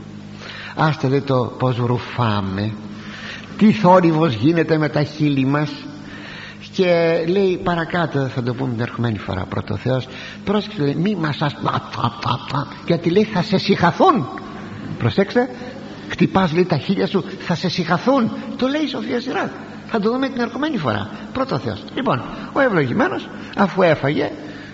Άστε 0.75 1.07
λέει 1.07 1.21
το 1.21 1.55
πως 1.59 1.77
ρουφάμε. 1.77 2.73
Τι 3.57 3.71
θόρυβος 3.71 4.33
γίνεται 4.33 4.77
με 4.77 4.89
τα 4.89 5.03
χείλη 5.03 5.45
μας. 5.45 5.71
Και 6.73 7.23
λέει 7.27 7.59
παρακάτω 7.63 8.27
θα 8.27 8.43
το 8.43 8.53
πούμε 8.53 8.71
την 8.71 8.81
ερχομένη 8.81 9.17
φορά 9.17 9.45
πρώτο 9.45 9.75
Θεός 9.75 10.07
πρόσεξε 10.43 10.81
λέει 10.81 10.95
μη 10.95 11.15
μας 11.15 11.41
ας 11.41 11.55
γιατί 12.85 13.09
λέει 13.09 13.23
θα 13.23 13.41
σε 13.41 13.57
συχαθούν 13.57 14.27
προσέξτε 14.97 15.49
χτυπάς 16.21 16.53
λέει 16.53 16.65
τα 16.65 16.77
χείλια 16.77 17.07
σου 17.07 17.23
θα 17.39 17.55
σε 17.55 17.69
συχαθούν 17.69 18.31
το 18.57 18.67
λέει 18.67 18.81
η 18.81 18.87
Σοφία 18.87 19.21
Σειρά 19.21 19.51
θα 19.85 19.99
το 19.99 20.11
δούμε 20.11 20.29
την 20.29 20.41
ερχομένη 20.41 20.77
φορά. 20.77 21.09
Πρώτο 21.33 21.57
Θεός. 21.57 21.83
Λοιπόν 21.95 22.23
ο 22.53 22.59
ευλογημένος 22.59 23.29
αφού 23.57 23.81
έφαγε 23.81 24.31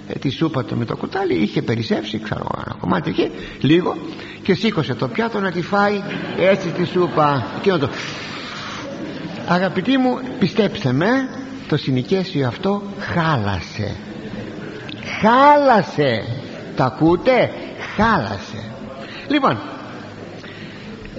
ε, 0.08 0.20
τη 0.20 0.30
σούπα 0.30 0.64
του 0.64 0.78
με 0.78 0.86
το 0.86 0.96
κουτάλι 0.96 1.34
είχε 1.34 1.62
περισσεύσει 1.62 2.20
ξέρω 2.20 2.48
ένα 2.66 2.76
κομμάτι 2.80 3.10
εκεί 3.10 3.32
λίγο 3.60 3.98
και 4.44 4.54
σήκωσε 4.54 4.94
το 4.94 5.08
πιάτο 5.08 5.40
να 5.40 5.52
τη 5.52 5.62
φάει 5.62 6.02
έτσι 6.38 6.68
τη 6.68 6.86
σούπα. 6.86 7.46
Και 7.62 7.72
να 7.72 7.80
το 7.80 7.90
αγαπητοί 9.48 9.98
μου 9.98 10.20
πιστέψτε 10.40 10.92
με 10.92 11.30
το 11.68 11.78
συνοικέσιο 11.78 12.48
αυτό 12.48 12.84
χάλασε. 13.00 13.96
Χάλασε. 15.22 16.24
Τα 16.76 16.86
ακούτε; 16.86 17.52
Χάλασε 17.96 18.64
λοιπόν 19.28 19.58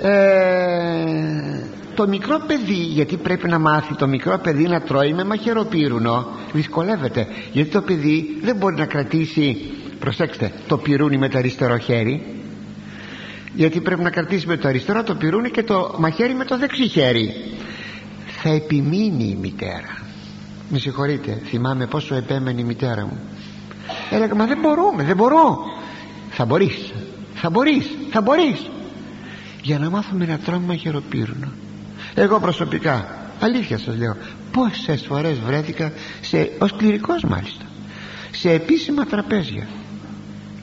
ε, 0.03 1.69
το 1.95 2.09
μικρό 2.09 2.43
παιδί 2.47 2.73
γιατί 2.73 3.17
πρέπει 3.17 3.49
να 3.49 3.59
μάθει 3.59 3.95
το 3.95 4.07
μικρό 4.07 4.39
παιδί 4.39 4.63
να 4.63 4.81
τρώει 4.81 5.13
με 5.13 5.25
μαχαιροπύρουνο. 5.25 6.27
Δυσκολεύεται 6.53 7.27
γιατί 7.53 7.71
το 7.71 7.81
παιδί 7.81 8.39
δεν 8.43 8.57
μπορεί 8.57 8.75
να 8.75 8.87
κρατήσει 8.87 9.71
προσέξτε 9.99 10.53
το 10.67 10.79
πυρούνι 10.79 11.19
με 11.19 11.29
το 11.29 11.39
αριστερό 11.39 11.79
χέρι. 11.79 12.27
Γιατί 13.55 13.81
πρέπει 13.81 14.03
να 14.03 14.11
κρατήσει 14.11 14.47
με 14.47 14.57
το 14.57 14.69
αριστερό 14.69 15.03
το 15.03 15.15
πυρούνι 15.15 15.51
και 15.51 15.63
το 15.63 15.95
μαχαίρι 15.99 16.35
με 16.35 16.45
το 16.45 16.59
δεξί 16.59 16.89
χέρι. 16.89 17.35
Θα 18.43 18.49
επιμείνει 18.49 19.25
η 19.25 19.39
μητέρα. 19.41 20.03
Με 20.69 20.79
συγχωρείτε 20.79 21.41
θυμάμαι 21.45 21.87
πόσο 21.87 22.15
επέμενε 22.15 22.61
η 22.61 22.65
μητέρα 22.65 23.07
μου. 23.07 23.19
Έλεγα 24.11 24.35
μα 24.35 24.47
δεν 24.47 24.59
μπορούμε 24.61 25.03
δεν 25.05 25.17
μπορώ 25.17 25.59
θα 26.31 26.45
μπορείς 26.45 26.93
θα 27.35 27.51
μπορείς 27.51 27.87
θα 28.11 28.21
μπορείς 28.21 28.71
για 29.69 29.79
να 29.79 29.91
μάθουμε 29.91 30.27
να 30.27 30.39
τρώμε 30.39 30.67
μαχαιροπύρουνο 30.67 31.49
εγώ 32.15 32.41
προσωπικά 32.41 33.19
αλήθεια 33.41 33.79
σας 33.79 33.97
λέω 33.97 34.17
πόσες 34.53 35.03
φορές 35.07 35.39
βρέθηκα 35.39 35.93
σε, 36.21 36.51
ως 36.59 36.77
κληρικός 36.77 37.23
μάλιστα 37.23 37.65
σε 38.31 38.51
επίσημα 38.51 39.05
τραπέζια. 39.05 39.67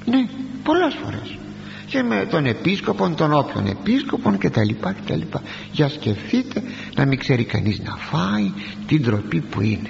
Ναι 0.05 0.25
πολλές 0.63 0.95
φορές. 1.03 1.37
Και 1.85 2.03
με 2.03 2.25
τον 2.29 2.45
επίσκοπο 2.45 3.09
τον 3.09 3.33
όποιον 3.33 3.65
επίσκοπον 3.67 4.37
και 4.37 4.49
τα 4.49 4.63
λοιπά 4.63 4.93
και 4.93 5.11
τα 5.11 5.15
λοιπά 5.15 5.41
για 5.71 5.89
σκεφτείτε 5.89 6.63
να 6.95 7.05
μην 7.05 7.19
ξέρει 7.19 7.43
κανείς 7.43 7.79
να 7.79 7.95
φάει 7.95 8.51
την 8.87 9.03
τροπή 9.03 9.39
που 9.41 9.61
είναι. 9.61 9.89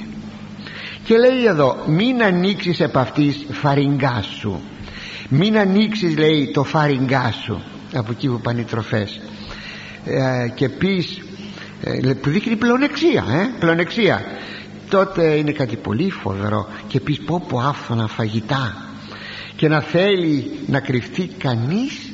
Και 1.04 1.18
λέει 1.18 1.46
εδώ 1.46 1.84
μην 1.88 2.24
ανοίξεις 2.24 2.80
επ' 2.80 2.98
αυτής 2.98 3.46
φαριγγά 3.52 4.22
σου 4.40 4.62
μην 5.30 5.58
ανοίξεις 5.58 6.18
λέει 6.18 6.52
το 6.54 6.64
φαριγγά 6.64 7.32
σου 7.32 7.62
από 8.00 8.12
εκεί 8.12 8.28
που 8.28 8.40
πάνε 8.42 8.60
οι 8.62 8.64
τροφές. 8.64 9.22
Ε, 10.06 10.48
και 10.56 10.70
πεις 10.70 11.22
ε, 11.82 12.14
που 12.14 12.30
δείχνει 12.30 12.56
πλεονεξία 12.56 13.26
ε, 13.32 13.50
πλεονεξία. 13.60 14.22
Τότε 14.90 15.24
είναι 15.24 15.52
κάτι 15.52 15.76
πολύ 15.76 16.10
φοβερό. 16.10 16.68
Και 16.88 17.00
πεις 17.00 17.22
πω 17.22 17.46
πω 17.48 17.60
άφθονα 17.60 18.08
φαγητά. 18.08 18.76
Και 19.56 19.68
να 19.68 19.82
θέλει 19.82 20.52
να 20.68 20.80
κρυφτεί 20.80 21.28
κανείς 21.38 22.12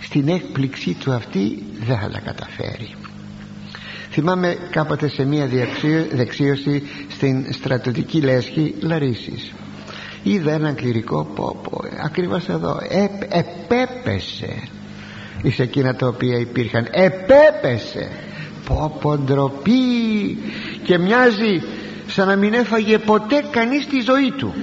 στην 0.00 0.28
έκπληξή 0.28 0.94
του 0.94 1.12
αυτή 1.12 1.62
δεν 1.86 1.98
θα 1.98 2.08
τα 2.08 2.20
καταφέρει. 2.20 2.94
Θυμάμαι 4.10 4.56
κάποτε 4.70 5.08
σε 5.08 5.24
μια 5.24 5.48
δεξίωση 6.12 6.82
στην 7.08 7.52
στρατιωτική 7.52 8.20
λέσχη 8.20 8.74
Λαρίσης. 8.80 9.52
Είδα 10.22 10.52
έναν 10.52 10.74
κληρικό 10.74 11.24
πόπο 11.24 11.80
ακριβώς 12.04 12.48
εδώ. 12.48 12.78
Επέπεσε 13.28 14.68
εις 15.42 15.58
εκείνα 15.58 15.94
τα 15.94 16.06
οποία 16.06 16.38
υπήρχαν. 16.38 16.86
Επέπεσε. 16.90 18.10
Πω 19.00 19.18
ντροπή 19.18 20.38
και 20.82 20.98
μοιάζει 20.98 21.62
σαν 22.06 22.26
να 22.26 22.36
μην 22.36 22.52
έφαγε 22.52 22.98
ποτέ 22.98 23.44
κανείς 23.50 23.86
τη 23.86 24.00
ζωή 24.00 24.30
του. 24.30 24.54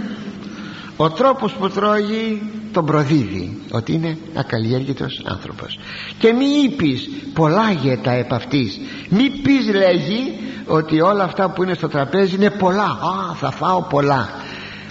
Ο 0.98 1.10
τρόπος 1.10 1.54
που 1.54 1.70
τρώγει 1.70 2.42
τον 2.72 2.86
προδίδει 2.86 3.58
ότι 3.72 3.94
είναι 3.94 4.18
ακαλλιέργητος 4.34 5.22
άνθρωπος. 5.26 5.80
Και 6.20 6.34
μη 6.34 6.46
είπεις 6.64 7.10
πολλά 7.34 7.72
γέτα 7.72 8.12
επ' 8.12 8.34
αυτής 8.34 8.80
μη 9.10 9.30
πεις 9.30 9.74
λέγει 9.74 10.40
ότι 10.66 11.02
όλα 11.02 11.24
αυτά 11.24 11.50
που 11.50 11.64
είναι 11.64 11.74
στο 11.74 11.88
τραπέζι 11.88 12.36
είναι 12.36 12.50
πολλά. 12.50 12.84
Α 12.84 13.36
θα 13.36 13.52
φάω 13.52 13.82
πολλά 13.82 14.30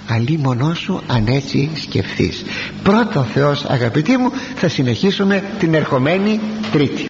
αλίμονό 0.09 0.75
σου 0.75 1.03
αν 1.07 1.27
έτσι 1.27 1.71
σκεφτείς. 1.75 2.43
Πρώτο 2.83 3.23
Θεός 3.23 3.65
αγαπητοί 3.65 4.17
μου 4.17 4.31
θα 4.57 4.69
συνεχίσουμε 4.69 5.43
την 5.59 5.75
ερχομένη 5.75 6.41
Τρίτη 6.73 7.07